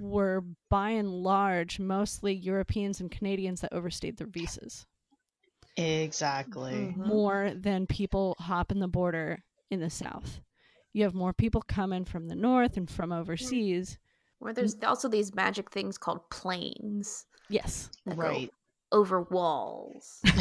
were 0.02 0.44
by 0.70 0.90
and 0.92 1.10
large 1.10 1.80
mostly 1.80 2.34
Europeans 2.34 3.00
and 3.00 3.12
Canadians 3.12 3.62
that 3.62 3.74
overstayed 3.74 4.18
their 4.18 4.28
visas. 4.28 4.86
Exactly. 5.78 6.74
Mm-hmm. 6.74 7.08
More 7.08 7.52
than 7.56 7.88
people 7.88 8.36
hop 8.40 8.72
in 8.72 8.80
the 8.80 8.88
border 8.88 9.44
in 9.70 9.80
the 9.80 9.90
South. 9.90 10.42
You 10.94 11.04
have 11.04 11.14
more 11.14 11.34
people 11.34 11.62
coming 11.62 12.04
from 12.04 12.28
the 12.28 12.36
North 12.36 12.76
and 12.76 12.90
from 12.90 13.12
overseas. 13.14 13.98
Where 14.40 14.54
there's 14.54 14.76
also 14.84 15.08
these 15.08 15.34
magic 15.34 15.72
things 15.72 15.98
called 15.98 16.30
planes. 16.30 17.26
Yes. 17.50 17.90
Right. 18.06 18.52
Over 18.92 19.22
walls. 19.22 20.20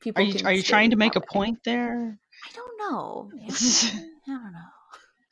people 0.00 0.22
are 0.22 0.26
you, 0.26 0.44
are 0.44 0.52
you 0.52 0.62
trying 0.62 0.90
to 0.90 0.96
make 0.96 1.16
a 1.16 1.20
point 1.20 1.60
there? 1.64 2.18
I 2.44 2.52
don't 2.54 2.78
know. 2.78 3.30
I 3.48 4.06
don't 4.26 4.52
know. 4.52 4.58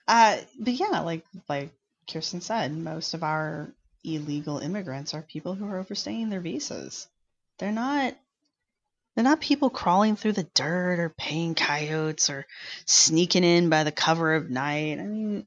Uh, 0.07 0.39
but 0.59 0.73
yeah, 0.73 1.01
like 1.01 1.25
like 1.49 1.71
Kirsten 2.11 2.41
said, 2.41 2.77
most 2.77 3.15
of 3.15 3.23
our 3.23 3.73
illegal 4.05 4.59
immigrants 4.59 5.15
are 5.15 5.23
people 5.23 5.55
who 5.55 5.67
are 5.67 5.79
overstaying 5.79 6.31
their 6.31 6.41
visas. 6.41 7.09
They're 7.59 7.73
not 7.73 8.17
they're 9.15 9.25
not 9.25 9.41
people 9.41 9.69
crawling 9.69 10.15
through 10.15 10.35
the 10.35 10.49
dirt 10.55 11.01
or 11.01 11.09
paying 11.09 11.57
coyotes 11.57 12.31
or 12.31 12.47
sneaking 12.87 13.43
in 13.43 13.69
by 13.69 13.83
the 13.83 13.91
cover 13.91 14.35
of 14.35 14.49
night. 14.49 15.01
I 15.01 15.03
mean, 15.03 15.47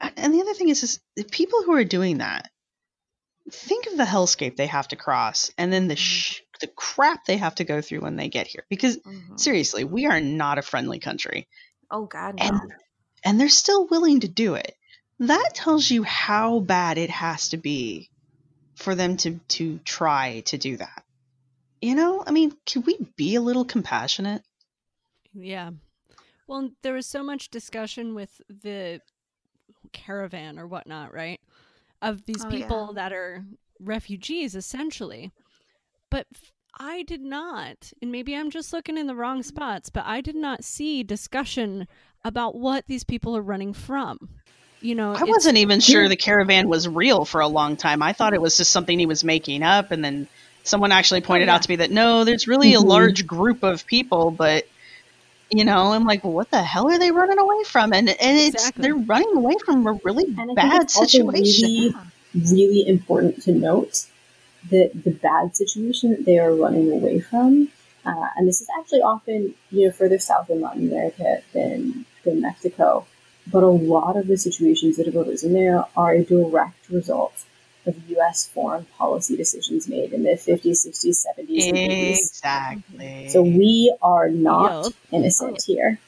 and 0.00 0.32
the 0.32 0.40
other 0.40 0.54
thing 0.54 0.70
is, 0.70 0.82
is 0.82 1.00
the 1.14 1.24
people 1.24 1.62
who 1.62 1.74
are 1.74 1.84
doing 1.84 2.18
that, 2.18 2.50
think 3.50 3.88
of 3.88 3.98
the 3.98 4.04
hellscape 4.04 4.56
they 4.56 4.68
have 4.68 4.88
to 4.88 4.96
cross 4.96 5.50
and 5.58 5.70
then 5.70 5.86
the 5.86 5.94
mm-hmm. 5.94 6.00
sh- 6.00 6.40
the 6.60 6.66
crap 6.68 7.26
they 7.26 7.36
have 7.36 7.56
to 7.56 7.64
go 7.64 7.82
through 7.82 8.00
when 8.00 8.16
they 8.16 8.28
get 8.28 8.46
here. 8.46 8.64
Because 8.70 8.96
mm-hmm. 8.96 9.36
seriously, 9.36 9.84
we 9.84 10.06
are 10.06 10.20
not 10.20 10.58
a 10.58 10.62
friendly 10.62 10.98
country. 10.98 11.48
Oh 11.90 12.06
God, 12.06 12.38
no. 12.38 12.46
And, 12.46 12.60
and 13.22 13.40
they're 13.40 13.48
still 13.50 13.86
willing 13.86 14.20
to 14.20 14.28
do 14.28 14.54
it. 14.54 14.74
That 15.22 15.50
tells 15.54 15.88
you 15.88 16.02
how 16.02 16.58
bad 16.58 16.98
it 16.98 17.10
has 17.10 17.50
to 17.50 17.56
be 17.56 18.10
for 18.74 18.96
them 18.96 19.16
to 19.18 19.38
to 19.48 19.78
try 19.84 20.40
to 20.46 20.58
do 20.58 20.76
that. 20.78 21.04
You 21.80 21.94
know, 21.94 22.24
I 22.26 22.32
mean, 22.32 22.56
can 22.66 22.82
we 22.82 22.98
be 23.16 23.36
a 23.36 23.40
little 23.40 23.64
compassionate? 23.64 24.42
Yeah. 25.32 25.70
Well, 26.48 26.70
there 26.82 26.94
was 26.94 27.06
so 27.06 27.22
much 27.22 27.50
discussion 27.50 28.16
with 28.16 28.40
the 28.48 29.00
caravan 29.92 30.58
or 30.58 30.66
whatnot, 30.66 31.14
right? 31.14 31.40
Of 32.00 32.24
these 32.24 32.44
oh, 32.44 32.50
people 32.50 32.86
yeah. 32.88 32.94
that 33.02 33.12
are 33.12 33.44
refugees, 33.78 34.56
essentially. 34.56 35.30
But 36.10 36.26
I 36.80 37.04
did 37.04 37.20
not, 37.20 37.92
and 38.02 38.10
maybe 38.10 38.34
I'm 38.34 38.50
just 38.50 38.72
looking 38.72 38.98
in 38.98 39.06
the 39.06 39.14
wrong 39.14 39.44
spots, 39.44 39.88
but 39.88 40.04
I 40.04 40.20
did 40.20 40.36
not 40.36 40.64
see 40.64 41.04
discussion 41.04 41.86
about 42.24 42.56
what 42.56 42.86
these 42.86 43.04
people 43.04 43.36
are 43.36 43.42
running 43.42 43.72
from. 43.72 44.30
You 44.82 44.96
know, 44.96 45.14
I 45.14 45.22
wasn't 45.22 45.58
even 45.58 45.78
sure 45.78 46.08
the 46.08 46.16
caravan 46.16 46.68
was 46.68 46.88
real 46.88 47.24
for 47.24 47.40
a 47.40 47.46
long 47.46 47.76
time. 47.76 48.02
I 48.02 48.12
thought 48.12 48.34
it 48.34 48.42
was 48.42 48.56
just 48.56 48.72
something 48.72 48.98
he 48.98 49.06
was 49.06 49.22
making 49.22 49.62
up, 49.62 49.92
and 49.92 50.04
then 50.04 50.26
someone 50.64 50.90
actually 50.90 51.20
pointed 51.20 51.48
oh, 51.48 51.52
yeah. 51.52 51.54
out 51.54 51.62
to 51.62 51.70
me 51.70 51.76
that 51.76 51.90
no, 51.92 52.24
there's 52.24 52.48
really 52.48 52.72
mm-hmm. 52.72 52.84
a 52.84 52.88
large 52.88 53.26
group 53.26 53.62
of 53.62 53.86
people, 53.86 54.32
but 54.32 54.66
you 55.50 55.64
know, 55.64 55.92
I'm 55.92 56.04
like, 56.04 56.24
well, 56.24 56.32
what 56.32 56.50
the 56.50 56.62
hell 56.62 56.90
are 56.90 56.98
they 56.98 57.10
running 57.10 57.38
away 57.38 57.62
from? 57.64 57.92
And 57.92 58.08
and 58.08 58.38
it's 58.38 58.54
exactly. 58.54 58.82
they're 58.82 58.94
running 58.96 59.36
away 59.36 59.54
from 59.64 59.86
a 59.86 59.92
really 60.04 60.24
bad 60.54 60.90
situation. 60.90 61.68
Really, 61.68 61.94
really 62.34 62.88
important 62.88 63.42
to 63.42 63.52
note 63.52 64.06
that 64.70 64.92
the 65.04 65.10
bad 65.10 65.56
situation 65.56 66.10
that 66.10 66.24
they 66.24 66.38
are 66.38 66.54
running 66.54 66.90
away 66.90 67.20
from, 67.20 67.68
uh, 68.06 68.28
and 68.36 68.48
this 68.48 68.60
is 68.60 68.68
actually 68.78 69.02
often 69.02 69.54
you 69.70 69.86
know 69.86 69.92
further 69.92 70.18
south 70.18 70.48
in 70.50 70.60
Latin 70.60 70.88
America 70.88 71.42
than 71.52 72.06
than 72.24 72.40
Mexico, 72.40 73.06
but 73.50 73.62
a 73.62 73.68
lot 73.68 74.16
of 74.16 74.26
the 74.26 74.36
situations 74.36 74.96
that 74.96 75.06
have 75.06 75.16
arisen 75.16 75.52
there 75.52 75.84
are 75.96 76.12
a 76.12 76.24
direct 76.24 76.88
result 76.88 77.44
of 77.86 77.96
U.S. 78.10 78.46
foreign 78.46 78.84
policy 78.96 79.36
decisions 79.36 79.88
made 79.88 80.12
in 80.12 80.22
the 80.22 80.30
50s, 80.30 80.86
60s, 80.86 81.26
70s, 81.38 81.68
and 81.68 81.76
80s. 81.76 82.10
Exactly. 82.10 83.28
So 83.28 83.42
we 83.42 83.94
are 84.02 84.28
not 84.28 84.84
yep. 84.84 84.92
innocent 85.10 85.62
here. 85.66 85.98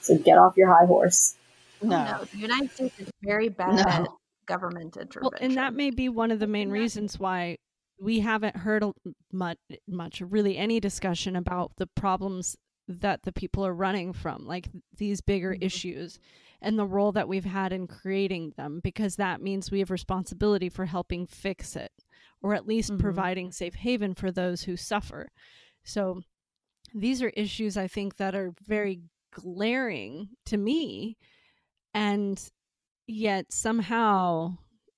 So 0.00 0.16
get 0.18 0.38
off 0.38 0.56
your 0.56 0.68
high 0.68 0.86
horse. 0.86 1.34
Oh, 1.82 1.88
no, 1.88 2.04
no 2.04 2.24
the 2.24 2.38
United 2.38 2.70
States 2.70 2.98
is 3.00 3.10
very 3.22 3.48
bad 3.48 3.74
no. 3.74 3.82
at 3.82 4.08
government 4.46 4.96
intervention. 4.96 5.22
Well, 5.22 5.32
and 5.40 5.56
that 5.56 5.74
may 5.74 5.90
be 5.90 6.08
one 6.08 6.30
of 6.30 6.38
the 6.38 6.46
main 6.46 6.70
reasons 6.70 7.18
why 7.18 7.56
we 8.00 8.20
haven't 8.20 8.56
heard 8.56 8.84
much, 9.32 9.58
much, 9.88 10.20
really 10.20 10.56
any 10.56 10.80
discussion 10.80 11.34
about 11.34 11.72
the 11.76 11.86
problems 11.86 12.56
that 12.88 13.22
the 13.22 13.32
people 13.32 13.66
are 13.66 13.74
running 13.74 14.12
from, 14.12 14.46
like 14.46 14.68
these 14.96 15.20
bigger 15.20 15.52
mm-hmm. 15.52 15.64
issues 15.64 16.18
and 16.62 16.78
the 16.78 16.86
role 16.86 17.12
that 17.12 17.28
we've 17.28 17.44
had 17.44 17.72
in 17.72 17.86
creating 17.86 18.52
them 18.56 18.80
because 18.82 19.16
that 19.16 19.42
means 19.42 19.70
we 19.70 19.80
have 19.80 19.90
responsibility 19.90 20.68
for 20.68 20.86
helping 20.86 21.26
fix 21.26 21.76
it 21.76 21.92
or 22.42 22.54
at 22.54 22.66
least 22.66 22.92
mm-hmm. 22.92 23.02
providing 23.02 23.52
safe 23.52 23.74
haven 23.74 24.14
for 24.14 24.30
those 24.30 24.62
who 24.62 24.76
suffer. 24.76 25.28
So 25.84 26.22
these 26.94 27.22
are 27.22 27.28
issues 27.30 27.76
I 27.76 27.88
think 27.88 28.16
that 28.16 28.34
are 28.34 28.54
very 28.66 29.00
glaring 29.32 30.30
to 30.46 30.56
me 30.56 31.16
and 31.92 32.40
yet 33.06 33.52
somehow 33.52 34.56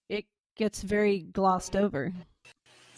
it 0.09 0.27
gets 0.57 0.83
very 0.83 1.21
glossed 1.21 1.77
over. 1.77 2.13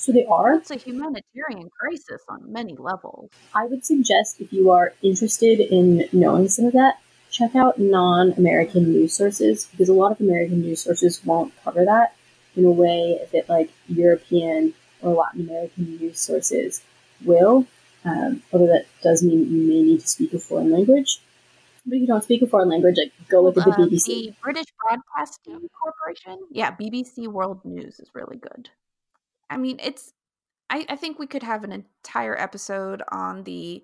So 0.01 0.12
they 0.12 0.24
are. 0.24 0.55
It's 0.55 0.70
a 0.70 0.76
humanitarian 0.76 1.68
crisis 1.78 2.22
on 2.26 2.51
many 2.51 2.74
levels. 2.74 3.28
I 3.55 3.66
would 3.66 3.84
suggest 3.84 4.40
if 4.40 4.51
you 4.51 4.70
are 4.70 4.94
interested 5.03 5.61
in 5.61 6.09
knowing 6.11 6.48
some 6.48 6.64
of 6.64 6.72
that, 6.72 6.94
check 7.30 7.55
out 7.55 7.78
non-American 7.78 8.90
news 8.90 9.12
sources 9.12 9.66
because 9.66 9.90
a 9.90 9.92
lot 9.92 10.12
of 10.12 10.20
American 10.22 10.62
news 10.62 10.82
sources 10.82 11.22
won't 11.22 11.53
cover 11.62 11.84
that 11.84 12.14
in 12.57 12.64
a 12.64 12.70
way 12.70 13.20
that 13.34 13.51
like 13.51 13.72
European 13.88 14.72
or 15.03 15.12
Latin 15.12 15.42
American 15.42 15.98
news 15.98 16.18
sources 16.18 16.80
will. 17.22 17.66
Um, 18.03 18.42
although 18.55 18.68
that 18.68 18.86
does 19.03 19.22
mean 19.22 19.53
you 19.53 19.68
may 19.68 19.82
need 19.82 20.01
to 20.01 20.09
speak 20.09 20.32
a 20.32 20.38
foreign 20.38 20.72
language. 20.72 21.20
But 21.84 21.96
if 21.96 22.01
you 22.01 22.07
don't 22.07 22.24
speak 22.24 22.40
a 22.40 22.46
foreign 22.46 22.70
language, 22.70 22.96
like 22.96 23.12
go 23.28 23.42
look 23.42 23.59
at 23.59 23.66
the 23.66 23.72
uh, 23.72 23.76
BBC. 23.76 24.07
The 24.07 24.34
British 24.40 24.72
Broadcasting 24.82 25.68
Corporation, 25.78 26.38
yeah, 26.51 26.74
BBC 26.74 27.28
World 27.28 27.62
News 27.66 28.01
is 28.01 28.09
really 28.14 28.38
good. 28.38 28.70
I 29.51 29.57
mean, 29.57 29.78
it's. 29.82 30.12
I, 30.70 30.86
I 30.88 30.96
think 30.96 31.18
we 31.18 31.26
could 31.26 31.42
have 31.42 31.64
an 31.64 31.72
entire 31.72 32.40
episode 32.40 33.03
on 33.11 33.42
the 33.42 33.82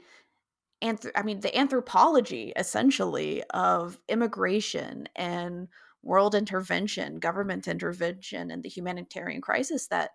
anth- 0.83 1.11
I 1.17 1.23
mean, 1.23 1.41
the 1.41 1.57
anthropology 1.57 2.53
essentially 2.57 3.43
of 3.51 3.99
immigration 4.09 5.09
and 5.17 5.69
world 6.03 6.37
intervention, 6.37 7.19
government 7.19 7.67
intervention, 7.67 8.51
and 8.51 8.63
the 8.63 8.69
humanitarian 8.69 9.41
crisis 9.41 9.89
that 9.89 10.11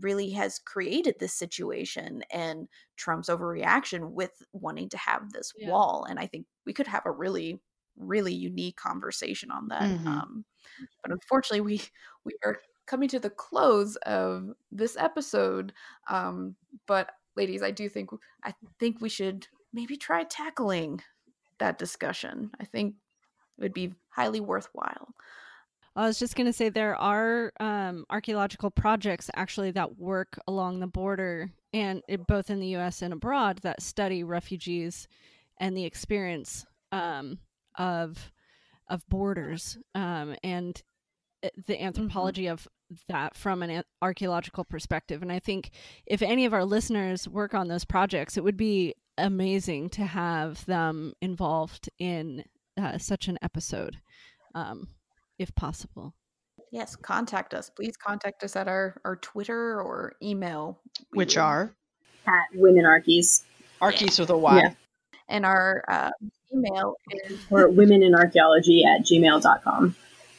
really 0.00 0.30
has 0.30 0.58
created 0.58 1.16
this 1.18 1.34
situation 1.34 2.22
and 2.32 2.68
Trump's 2.96 3.28
overreaction 3.28 4.12
with 4.12 4.30
wanting 4.52 4.88
to 4.90 4.96
have 4.96 5.32
this 5.32 5.52
yeah. 5.56 5.70
wall. 5.70 6.06
And 6.08 6.18
I 6.18 6.26
think 6.26 6.46
we 6.64 6.72
could 6.72 6.86
have 6.86 7.02
a 7.04 7.10
really, 7.10 7.60
really 7.96 8.32
unique 8.32 8.76
conversation 8.76 9.50
on 9.50 9.68
that. 9.68 9.82
Mm-hmm. 9.82 10.06
Um, 10.06 10.44
but 11.02 11.12
unfortunately, 11.12 11.60
we 11.60 11.82
we 12.24 12.32
are 12.44 12.58
coming 12.92 13.08
to 13.08 13.18
the 13.18 13.30
close 13.30 13.96
of 14.04 14.50
this 14.70 14.98
episode. 14.98 15.72
Um, 16.10 16.54
but 16.86 17.12
ladies, 17.36 17.62
I 17.62 17.70
do 17.70 17.88
think 17.88 18.10
I 18.44 18.52
think 18.78 19.00
we 19.00 19.08
should 19.08 19.48
maybe 19.72 19.96
try 19.96 20.24
tackling 20.24 21.00
that 21.58 21.78
discussion. 21.78 22.50
I 22.60 22.66
think 22.66 22.94
it 23.56 23.62
would 23.62 23.72
be 23.72 23.94
highly 24.10 24.40
worthwhile. 24.40 25.14
I 25.96 26.06
was 26.06 26.18
just 26.18 26.36
going 26.36 26.46
to 26.46 26.52
say 26.52 26.68
there 26.68 26.96
are 26.96 27.50
um, 27.60 28.04
archaeological 28.10 28.70
projects 28.70 29.30
actually 29.34 29.70
that 29.70 29.98
work 29.98 30.38
along 30.46 30.80
the 30.80 30.86
border 30.86 31.50
and 31.72 32.02
it, 32.08 32.26
both 32.26 32.50
in 32.50 32.60
the 32.60 32.68
U.S. 32.68 33.00
and 33.00 33.14
abroad 33.14 33.60
that 33.62 33.80
study 33.80 34.22
refugees 34.22 35.08
and 35.58 35.74
the 35.74 35.84
experience 35.84 36.66
um, 36.92 37.38
of 37.78 38.30
of 38.88 39.08
borders 39.08 39.78
um, 39.94 40.36
and 40.44 40.82
eh, 41.42 41.48
the 41.66 41.74
mm-hmm. 41.74 41.86
anthropology 41.86 42.44
mm-hmm. 42.44 42.52
of 42.52 42.68
that 43.08 43.36
from 43.36 43.62
an 43.62 43.82
archaeological 44.00 44.64
perspective. 44.64 45.22
And 45.22 45.32
I 45.32 45.38
think 45.38 45.70
if 46.06 46.22
any 46.22 46.44
of 46.44 46.54
our 46.54 46.64
listeners 46.64 47.28
work 47.28 47.54
on 47.54 47.68
those 47.68 47.84
projects, 47.84 48.36
it 48.36 48.44
would 48.44 48.56
be 48.56 48.94
amazing 49.18 49.90
to 49.90 50.04
have 50.04 50.64
them 50.66 51.12
involved 51.20 51.88
in 51.98 52.44
uh, 52.80 52.98
such 52.98 53.28
an 53.28 53.38
episode, 53.42 53.98
um, 54.54 54.88
if 55.38 55.54
possible. 55.54 56.14
Yes, 56.70 56.96
contact 56.96 57.52
us. 57.52 57.68
Please 57.68 57.96
contact 57.96 58.42
us 58.42 58.56
at 58.56 58.66
our, 58.66 58.98
our 59.04 59.16
Twitter 59.16 59.80
or 59.82 60.14
email. 60.22 60.80
Which 61.10 61.36
are? 61.36 61.74
At 62.26 62.44
Women 62.54 62.86
Archies. 62.86 63.44
Archies 63.80 64.18
with 64.18 64.30
a 64.30 64.38
Y. 64.38 64.58
Yeah. 64.58 64.74
And 65.28 65.44
our 65.44 65.84
uh, 65.86 66.10
email 66.52 66.96
is... 67.10 67.38
Or 67.50 67.68
women 67.68 68.02
in 68.02 68.14
archaeology 68.14 68.84
at 68.84 69.04
gmail.com. 69.04 69.96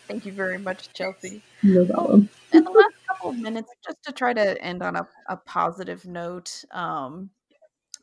Thank 0.07 0.25
you 0.25 0.31
very 0.31 0.57
much, 0.57 0.91
Chelsea. 0.93 1.41
No 1.61 1.85
problem. 1.85 2.29
In 2.53 2.63
the 2.63 2.71
last 2.71 3.07
couple 3.07 3.31
of 3.31 3.39
minutes, 3.39 3.71
just 3.85 4.03
to 4.03 4.11
try 4.11 4.33
to 4.33 4.61
end 4.61 4.83
on 4.83 4.95
a, 4.95 5.07
a 5.27 5.37
positive 5.37 6.05
note, 6.05 6.63
um, 6.71 7.29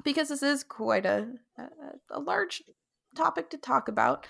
because 0.04 0.28
this 0.28 0.42
is 0.42 0.64
quite 0.64 1.06
a, 1.06 1.28
a, 1.58 1.64
a 2.12 2.20
large 2.20 2.62
topic 3.16 3.50
to 3.50 3.58
talk 3.58 3.88
about. 3.88 4.26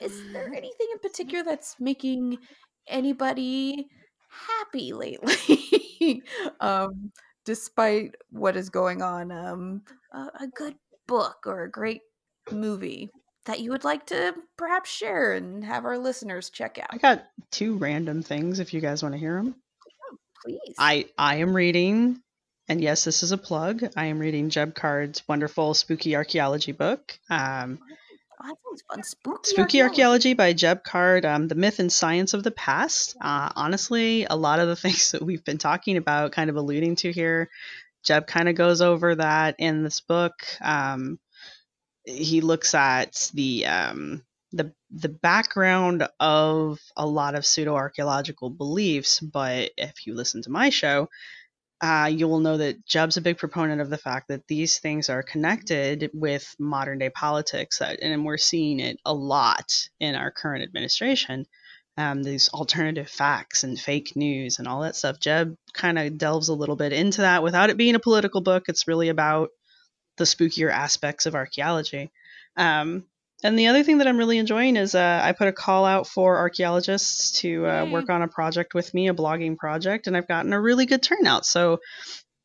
Is 0.00 0.32
there 0.32 0.44
mm-hmm. 0.44 0.54
anything 0.54 0.86
in 0.92 0.98
particular 0.98 1.44
that's 1.44 1.76
making 1.80 2.38
anybody 2.86 3.88
happy 4.28 4.92
lately? 4.92 6.22
um, 6.60 7.10
despite 7.44 8.14
what 8.30 8.56
is 8.56 8.68
going 8.68 9.02
on, 9.02 9.32
um, 9.32 9.82
a, 10.12 10.30
a 10.40 10.46
good 10.54 10.74
book 11.06 11.44
or 11.46 11.64
a 11.64 11.70
great 11.70 12.02
movie 12.52 13.10
that 13.48 13.60
you 13.60 13.70
would 13.72 13.84
like 13.84 14.06
to 14.06 14.34
perhaps 14.56 14.90
share 14.90 15.32
and 15.32 15.64
have 15.64 15.84
our 15.84 15.98
listeners 15.98 16.50
check 16.50 16.78
out? 16.78 16.88
I 16.90 16.98
got 16.98 17.24
two 17.50 17.76
random 17.76 18.22
things 18.22 18.60
if 18.60 18.72
you 18.72 18.80
guys 18.80 19.02
want 19.02 19.14
to 19.14 19.18
hear 19.18 19.34
them. 19.34 19.56
Oh, 20.12 20.16
please. 20.44 20.74
I 20.78 21.06
I 21.18 21.36
am 21.36 21.54
reading 21.56 22.20
and 22.68 22.80
yes, 22.80 23.04
this 23.04 23.22
is 23.22 23.32
a 23.32 23.38
plug. 23.38 23.82
I 23.96 24.06
am 24.06 24.18
reading 24.18 24.50
Jeb 24.50 24.74
Card's 24.74 25.26
wonderful 25.26 25.74
spooky 25.74 26.14
archaeology 26.14 26.72
book. 26.72 27.18
Um, 27.30 27.78
Oh, 28.40 28.46
that 28.46 28.56
sounds 28.62 28.84
fun. 28.88 29.02
Spooky, 29.02 29.50
Spooky 29.50 29.82
Archaeology. 29.82 30.34
by 30.34 30.52
Jeb 30.52 30.84
Card, 30.84 31.24
um, 31.24 31.48
The 31.48 31.56
Myth 31.56 31.80
and 31.80 31.92
Science 31.92 32.34
of 32.34 32.44
the 32.44 32.52
Past. 32.52 33.16
Uh, 33.20 33.50
honestly, 33.56 34.26
a 34.30 34.36
lot 34.36 34.60
of 34.60 34.68
the 34.68 34.76
things 34.80 35.10
that 35.10 35.22
we've 35.22 35.44
been 35.44 35.58
talking 35.58 35.96
about, 35.96 36.32
kind 36.32 36.48
of 36.50 36.56
alluding 36.56 36.96
to 36.96 37.12
here, 37.12 37.50
Jeb 38.04 38.26
kind 38.26 38.48
of 38.48 38.54
goes 38.54 38.80
over 38.80 39.16
that 39.16 39.56
in 39.58 39.82
this 39.82 40.00
book. 40.00 40.34
Um, 40.60 41.18
he 42.08 42.40
looks 42.40 42.74
at 42.74 43.30
the 43.34 43.66
um, 43.66 44.22
the 44.52 44.72
the 44.90 45.08
background 45.08 46.08
of 46.18 46.78
a 46.96 47.06
lot 47.06 47.34
of 47.34 47.44
pseudo 47.44 47.74
archaeological 47.74 48.50
beliefs, 48.50 49.20
but 49.20 49.70
if 49.76 50.06
you 50.06 50.14
listen 50.14 50.42
to 50.42 50.50
my 50.50 50.70
show, 50.70 51.08
uh, 51.80 52.10
you 52.12 52.26
will 52.26 52.40
know 52.40 52.56
that 52.56 52.84
Jeb's 52.86 53.18
a 53.18 53.22
big 53.22 53.36
proponent 53.36 53.80
of 53.80 53.90
the 53.90 53.98
fact 53.98 54.28
that 54.28 54.46
these 54.48 54.78
things 54.78 55.10
are 55.10 55.22
connected 55.22 56.10
with 56.14 56.54
modern 56.58 56.98
day 56.98 57.10
politics, 57.10 57.78
that, 57.78 58.00
and 58.02 58.24
we're 58.24 58.38
seeing 58.38 58.80
it 58.80 58.98
a 59.04 59.12
lot 59.12 59.88
in 60.00 60.14
our 60.14 60.30
current 60.30 60.64
administration. 60.64 61.46
Um, 61.98 62.22
these 62.22 62.48
alternative 62.50 63.10
facts 63.10 63.64
and 63.64 63.78
fake 63.78 64.14
news 64.14 64.60
and 64.60 64.68
all 64.68 64.82
that 64.82 64.94
stuff. 64.94 65.18
Jeb 65.18 65.56
kind 65.72 65.98
of 65.98 66.16
delves 66.16 66.48
a 66.48 66.54
little 66.54 66.76
bit 66.76 66.92
into 66.92 67.22
that 67.22 67.42
without 67.42 67.70
it 67.70 67.76
being 67.76 67.96
a 67.96 68.00
political 68.00 68.40
book. 68.40 68.68
It's 68.68 68.86
really 68.86 69.08
about 69.08 69.50
the 70.18 70.24
spookier 70.24 70.70
aspects 70.70 71.26
of 71.26 71.34
archaeology. 71.34 72.10
Um, 72.56 73.04
and 73.44 73.56
the 73.56 73.68
other 73.68 73.84
thing 73.84 73.98
that 73.98 74.08
I'm 74.08 74.16
really 74.16 74.38
enjoying 74.38 74.76
is 74.76 74.94
uh, 74.94 75.20
I 75.22 75.32
put 75.32 75.46
a 75.46 75.52
call 75.52 75.84
out 75.84 76.08
for 76.08 76.36
archaeologists 76.38 77.40
to 77.40 77.66
uh, 77.66 77.84
work 77.84 78.10
on 78.10 78.22
a 78.22 78.28
project 78.28 78.74
with 78.74 78.92
me, 78.92 79.08
a 79.08 79.14
blogging 79.14 79.56
project, 79.56 80.08
and 80.08 80.16
I've 80.16 80.26
gotten 80.26 80.52
a 80.52 80.60
really 80.60 80.86
good 80.86 81.02
turnout. 81.02 81.46
So 81.46 81.78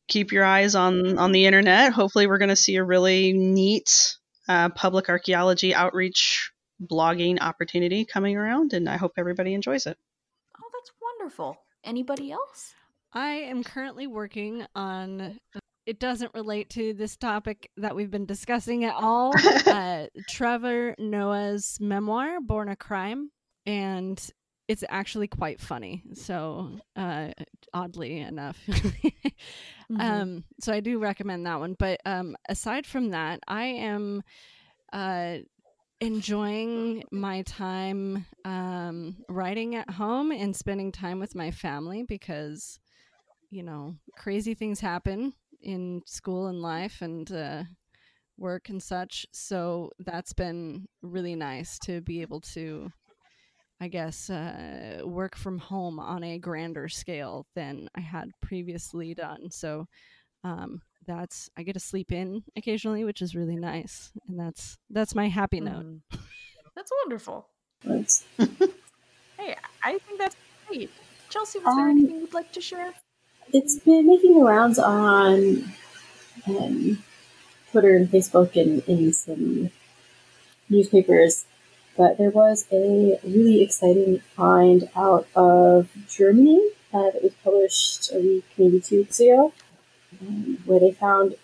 keep 0.06 0.30
your 0.30 0.44
eyes 0.44 0.76
on 0.76 1.18
on 1.18 1.32
the 1.32 1.46
internet. 1.46 1.92
Hopefully, 1.92 2.28
we're 2.28 2.38
going 2.38 2.48
to 2.50 2.56
see 2.56 2.76
a 2.76 2.84
really 2.84 3.32
neat 3.32 4.16
uh, 4.48 4.68
public 4.68 5.08
archaeology 5.08 5.74
outreach 5.74 6.52
blogging 6.80 7.40
opportunity 7.40 8.04
coming 8.04 8.36
around, 8.36 8.72
and 8.72 8.88
I 8.88 8.96
hope 8.96 9.12
everybody 9.16 9.52
enjoys 9.54 9.86
it. 9.86 9.96
Oh, 10.56 10.68
that's 10.72 10.92
wonderful. 11.02 11.56
Anybody 11.82 12.30
else? 12.30 12.72
I 13.12 13.30
am 13.30 13.64
currently 13.64 14.06
working 14.06 14.64
on 14.74 15.38
it 15.86 15.98
doesn't 15.98 16.34
relate 16.34 16.70
to 16.70 16.94
this 16.94 17.16
topic 17.16 17.70
that 17.76 17.94
we've 17.94 18.10
been 18.10 18.26
discussing 18.26 18.84
at 18.84 18.94
all. 18.94 19.34
uh, 19.66 20.06
Trevor 20.28 20.94
Noah's 20.98 21.78
memoir, 21.80 22.40
Born 22.40 22.68
a 22.68 22.76
Crime, 22.76 23.30
and 23.66 24.20
it's 24.66 24.84
actually 24.88 25.28
quite 25.28 25.60
funny. 25.60 26.02
So, 26.14 26.70
uh, 26.96 27.30
oddly 27.72 28.20
enough, 28.20 28.58
mm-hmm. 28.68 30.00
um, 30.00 30.44
so 30.60 30.72
I 30.72 30.80
do 30.80 30.98
recommend 30.98 31.46
that 31.46 31.60
one. 31.60 31.76
But 31.78 32.00
um, 32.06 32.36
aside 32.48 32.86
from 32.86 33.10
that, 33.10 33.40
I 33.46 33.64
am 33.64 34.22
uh, 34.92 35.38
enjoying 36.00 37.04
my 37.10 37.42
time 37.42 38.24
um, 38.44 39.16
writing 39.28 39.74
at 39.74 39.90
home 39.90 40.32
and 40.32 40.56
spending 40.56 40.92
time 40.92 41.20
with 41.20 41.34
my 41.34 41.50
family 41.50 42.02
because 42.02 42.78
you 43.50 43.62
know 43.62 43.94
crazy 44.16 44.54
things 44.54 44.80
happen 44.80 45.32
in 45.64 46.02
school 46.06 46.46
and 46.46 46.62
life 46.62 47.02
and 47.02 47.30
uh, 47.32 47.64
work 48.38 48.68
and 48.68 48.82
such. 48.82 49.26
So 49.32 49.90
that's 49.98 50.32
been 50.32 50.86
really 51.02 51.34
nice 51.34 51.78
to 51.80 52.00
be 52.00 52.22
able 52.22 52.40
to, 52.52 52.90
I 53.80 53.88
guess, 53.88 54.30
uh, 54.30 55.02
work 55.04 55.36
from 55.36 55.58
home 55.58 55.98
on 55.98 56.22
a 56.22 56.38
grander 56.38 56.88
scale 56.88 57.46
than 57.54 57.88
I 57.96 58.00
had 58.00 58.30
previously 58.40 59.14
done. 59.14 59.50
So 59.50 59.86
um, 60.44 60.82
that's 61.06 61.48
I 61.56 61.62
get 61.62 61.72
to 61.72 61.80
sleep 61.80 62.12
in 62.12 62.42
occasionally, 62.56 63.04
which 63.04 63.22
is 63.22 63.34
really 63.34 63.56
nice, 63.56 64.12
and 64.28 64.38
that's 64.38 64.78
that's 64.90 65.14
my 65.14 65.28
happy 65.28 65.60
note. 65.60 65.86
Mm. 65.86 66.00
That's 66.74 66.90
wonderful. 67.02 67.48
Thanks. 67.82 68.24
hey, 68.38 69.56
I 69.82 69.98
think 69.98 70.18
that's 70.18 70.36
great. 70.66 70.90
Chelsea, 71.30 71.58
was 71.60 71.68
um, 71.68 71.76
there 71.76 71.88
anything 71.88 72.20
you'd 72.20 72.34
like 72.34 72.52
to 72.52 72.60
share? 72.60 72.92
It's 73.54 73.78
been 73.78 74.08
making 74.08 74.34
the 74.34 74.44
rounds 74.44 74.80
on 74.80 75.64
um, 76.48 77.02
Twitter 77.70 77.96
and 77.96 78.10
Facebook 78.10 78.60
and 78.60 78.82
in 78.88 79.12
some 79.12 79.70
newspapers. 80.68 81.46
But 81.96 82.18
there 82.18 82.30
was 82.30 82.66
a 82.72 83.20
really 83.22 83.62
exciting 83.62 84.18
find 84.34 84.90
out 84.96 85.28
of 85.36 85.88
Germany 86.08 86.60
uh, 86.92 87.12
that 87.12 87.22
was 87.22 87.32
published 87.44 88.10
a 88.12 88.18
week, 88.18 88.44
maybe 88.58 88.80
two 88.80 88.98
weeks 88.98 89.20
ago, 89.20 89.52
um, 90.20 90.58
where 90.64 90.80
they 90.80 90.90
found 90.90 91.36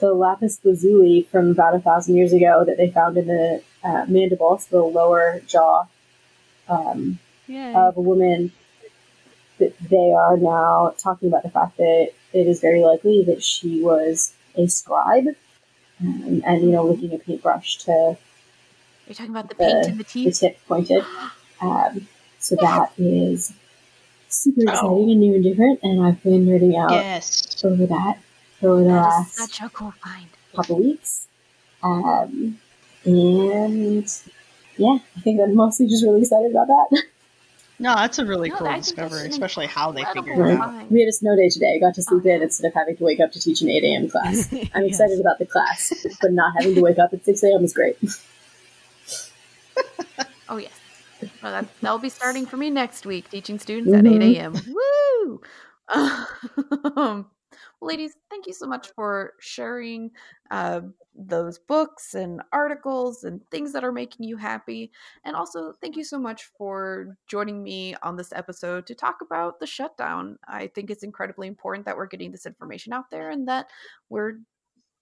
the 0.00 0.14
lapis 0.14 0.60
lazuli 0.64 1.28
from 1.30 1.50
about 1.50 1.74
a 1.74 1.78
thousand 1.80 2.16
years 2.16 2.32
ago 2.32 2.64
that 2.64 2.78
they 2.78 2.90
found 2.90 3.18
in 3.18 3.26
the 3.26 3.62
uh, 3.84 4.06
mandible, 4.08 4.56
so 4.58 4.68
the 4.70 4.82
lower 4.82 5.42
jaw 5.46 5.84
um, 6.68 7.18
of 7.76 7.98
a 7.98 8.00
woman 8.00 8.50
that 9.62 9.88
they 9.88 10.12
are 10.12 10.36
now 10.36 10.94
talking 10.98 11.28
about 11.28 11.42
the 11.42 11.50
fact 11.50 11.76
that 11.76 12.10
it 12.32 12.46
is 12.46 12.60
very 12.60 12.80
likely 12.80 13.24
that 13.24 13.42
she 13.42 13.82
was 13.82 14.32
a 14.56 14.66
scribe 14.66 15.26
um, 16.00 16.42
and, 16.44 16.62
you 16.62 16.70
know, 16.70 16.84
looking 16.84 17.12
a 17.14 17.18
paintbrush 17.18 17.78
to. 17.78 18.16
You're 19.06 19.14
talking 19.14 19.30
about 19.30 19.48
the, 19.48 19.54
the 19.54 19.64
paint 19.64 19.86
and 19.86 20.00
the 20.00 20.04
teeth? 20.04 20.40
The 20.40 20.48
tip 20.48 20.58
pointed. 20.66 21.04
Um, 21.60 22.08
so 22.38 22.56
that 22.56 22.92
is 22.98 23.52
super 24.28 24.62
exciting 24.62 24.88
oh. 24.88 25.10
and 25.10 25.20
new 25.20 25.34
and 25.34 25.44
different, 25.44 25.80
and 25.82 26.04
I've 26.04 26.22
been 26.22 26.46
nerding 26.46 26.76
out 26.76 26.90
yes. 26.90 27.62
over 27.64 27.86
that 27.86 28.18
over 28.62 28.82
the 28.82 28.88
that 28.88 28.94
last 28.94 29.34
such 29.34 29.60
a 29.60 29.68
cool 29.68 29.92
find. 30.02 30.28
couple 30.54 30.78
weeks. 30.78 31.28
Um, 31.82 32.58
and 33.04 34.22
yeah, 34.76 34.98
I 35.16 35.20
think 35.20 35.40
I'm 35.40 35.54
mostly 35.54 35.88
just 35.88 36.04
really 36.04 36.22
excited 36.22 36.50
about 36.50 36.68
that. 36.68 37.02
No, 37.82 37.94
that's 37.96 38.20
a 38.20 38.24
really 38.24 38.48
no, 38.48 38.58
cool 38.58 38.72
discovery, 38.74 39.26
especially 39.26 39.66
how 39.66 39.90
they 39.90 40.04
figured 40.14 40.38
it 40.38 40.56
out. 40.56 40.88
We 40.88 41.00
had 41.00 41.08
a 41.08 41.12
snow 41.12 41.34
day 41.34 41.48
today. 41.48 41.74
I 41.74 41.80
got 41.80 41.96
to 41.96 42.02
sleep 42.02 42.22
oh. 42.24 42.28
in 42.28 42.40
instead 42.40 42.68
of 42.68 42.74
having 42.74 42.96
to 42.96 43.02
wake 43.02 43.18
up 43.18 43.32
to 43.32 43.40
teach 43.40 43.60
an 43.60 43.68
8 43.68 43.82
a.m. 43.82 44.08
class. 44.08 44.52
I'm 44.52 44.84
yes. 44.84 44.86
excited 45.00 45.18
about 45.18 45.40
the 45.40 45.46
class, 45.46 45.92
but 46.20 46.32
not 46.32 46.52
having 46.56 46.76
to 46.76 46.80
wake 46.80 47.00
up 47.00 47.12
at 47.12 47.24
6 47.24 47.42
a.m. 47.42 47.64
is 47.64 47.74
great. 47.74 47.98
oh, 50.48 50.58
yes. 50.58 50.70
Well, 51.42 51.50
that, 51.50 51.66
that'll 51.80 51.98
be 51.98 52.08
starting 52.08 52.46
for 52.46 52.56
me 52.56 52.70
next 52.70 53.04
week, 53.04 53.28
teaching 53.28 53.58
students 53.58 53.90
mm-hmm. 53.90 54.06
at 54.06 54.22
8 54.22 54.36
a.m. 54.36 54.54
Woo! 54.68 55.40
Um, 56.96 57.26
well, 57.80 57.88
ladies, 57.88 58.12
thank 58.30 58.46
you 58.46 58.52
so 58.52 58.66
much 58.66 58.90
for 58.94 59.32
sharing 59.40 60.12
uh, 60.50 60.82
those 61.14 61.58
books 61.58 62.14
and 62.14 62.40
articles 62.52 63.24
and 63.24 63.42
things 63.50 63.72
that 63.72 63.84
are 63.84 63.92
making 63.92 64.26
you 64.26 64.36
happy. 64.36 64.90
And 65.24 65.36
also, 65.36 65.72
thank 65.80 65.96
you 65.96 66.04
so 66.04 66.18
much 66.18 66.44
for 66.56 67.16
joining 67.28 67.62
me 67.62 67.94
on 68.02 68.16
this 68.16 68.32
episode 68.32 68.86
to 68.86 68.94
talk 68.94 69.18
about 69.20 69.60
the 69.60 69.66
shutdown. 69.66 70.38
I 70.48 70.68
think 70.68 70.90
it's 70.90 71.02
incredibly 71.02 71.48
important 71.48 71.86
that 71.86 71.96
we're 71.96 72.06
getting 72.06 72.32
this 72.32 72.46
information 72.46 72.92
out 72.92 73.10
there 73.10 73.30
and 73.30 73.46
that 73.48 73.66
we're 74.08 74.38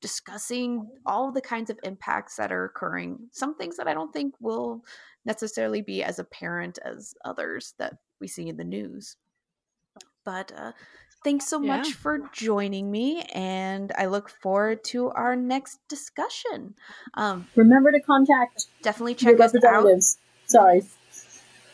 discussing 0.00 0.88
all 1.06 1.30
the 1.30 1.40
kinds 1.40 1.70
of 1.70 1.78
impacts 1.84 2.36
that 2.36 2.50
are 2.50 2.64
occurring. 2.64 3.18
Some 3.32 3.56
things 3.56 3.76
that 3.76 3.86
I 3.86 3.94
don't 3.94 4.12
think 4.12 4.34
will 4.40 4.82
necessarily 5.24 5.82
be 5.82 6.02
as 6.02 6.18
apparent 6.18 6.78
as 6.84 7.14
others 7.24 7.74
that 7.78 7.94
we 8.20 8.26
see 8.26 8.48
in 8.48 8.56
the 8.56 8.64
news. 8.64 9.16
But 10.24 10.52
uh, 10.56 10.72
thanks 11.24 11.46
so 11.46 11.60
yeah. 11.60 11.76
much 11.76 11.92
for 11.92 12.18
joining 12.32 12.90
me, 12.90 13.22
and 13.34 13.92
I 13.96 14.06
look 14.06 14.28
forward 14.28 14.84
to 14.84 15.10
our 15.10 15.36
next 15.36 15.80
discussion. 15.88 16.74
Um, 17.14 17.46
Remember 17.56 17.92
to 17.92 18.00
contact 18.00 18.66
definitely 18.82 19.14
check 19.14 19.40
us 19.40 19.54
out. 19.64 19.86
Sorry. 20.46 20.82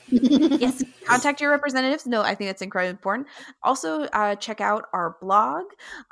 yes, 0.08 0.84
contact 1.04 1.40
your 1.40 1.50
representatives. 1.50 2.06
No, 2.06 2.22
I 2.22 2.34
think 2.34 2.48
that's 2.48 2.62
incredibly 2.62 2.90
important. 2.90 3.28
Also, 3.62 4.02
uh, 4.04 4.36
check 4.36 4.60
out 4.60 4.86
our 4.92 5.16
blog. 5.20 5.64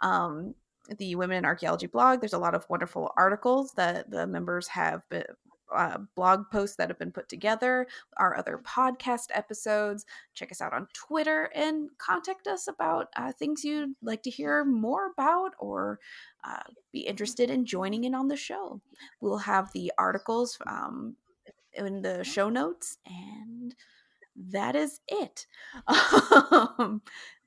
Um, 0.02 0.54
the 0.98 1.14
Women 1.14 1.38
in 1.38 1.44
Archaeology 1.44 1.86
blog. 1.86 2.20
There's 2.20 2.32
a 2.32 2.38
lot 2.38 2.54
of 2.54 2.66
wonderful 2.68 3.12
articles 3.16 3.72
that 3.72 4.10
the 4.10 4.26
members 4.26 4.68
have 4.68 5.08
been, 5.08 5.24
uh, 5.72 5.98
blog 6.14 6.50
posts 6.50 6.76
that 6.76 6.88
have 6.88 6.98
been 6.98 7.12
put 7.12 7.28
together, 7.28 7.86
our 8.16 8.36
other 8.36 8.60
podcast 8.64 9.26
episodes. 9.30 10.04
Check 10.34 10.52
us 10.52 10.60
out 10.60 10.72
on 10.72 10.88
Twitter 10.92 11.50
and 11.54 11.90
contact 11.98 12.46
us 12.46 12.68
about 12.68 13.08
uh, 13.16 13.32
things 13.32 13.64
you'd 13.64 13.94
like 14.02 14.22
to 14.22 14.30
hear 14.30 14.64
more 14.64 15.10
about 15.12 15.52
or 15.58 15.98
uh, 16.44 16.62
be 16.92 17.00
interested 17.00 17.50
in 17.50 17.64
joining 17.64 18.04
in 18.04 18.14
on 18.14 18.28
the 18.28 18.36
show. 18.36 18.80
We'll 19.20 19.38
have 19.38 19.72
the 19.72 19.92
articles 19.98 20.58
um, 20.66 21.16
in 21.72 22.02
the 22.02 22.24
show 22.24 22.48
notes, 22.48 22.98
and 23.06 23.74
that 24.36 24.76
is 24.76 25.00
it. 25.08 25.46
um, 25.86 27.02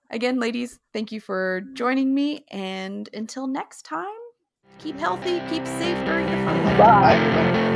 again, 0.09 0.39
ladies, 0.39 0.79
thank 0.93 1.11
you 1.11 1.21
for 1.21 1.61
joining 1.73 2.13
me, 2.13 2.45
and 2.49 3.09
until 3.13 3.47
next 3.47 3.83
time 3.83 4.05
keep 4.79 4.97
healthy, 4.99 5.41
keep 5.49 5.65
safe 5.65 5.97
during 6.05 6.25
the 6.25 6.37
fun. 6.45 6.77
Bye. 6.77 7.17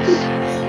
Bye 0.05 0.60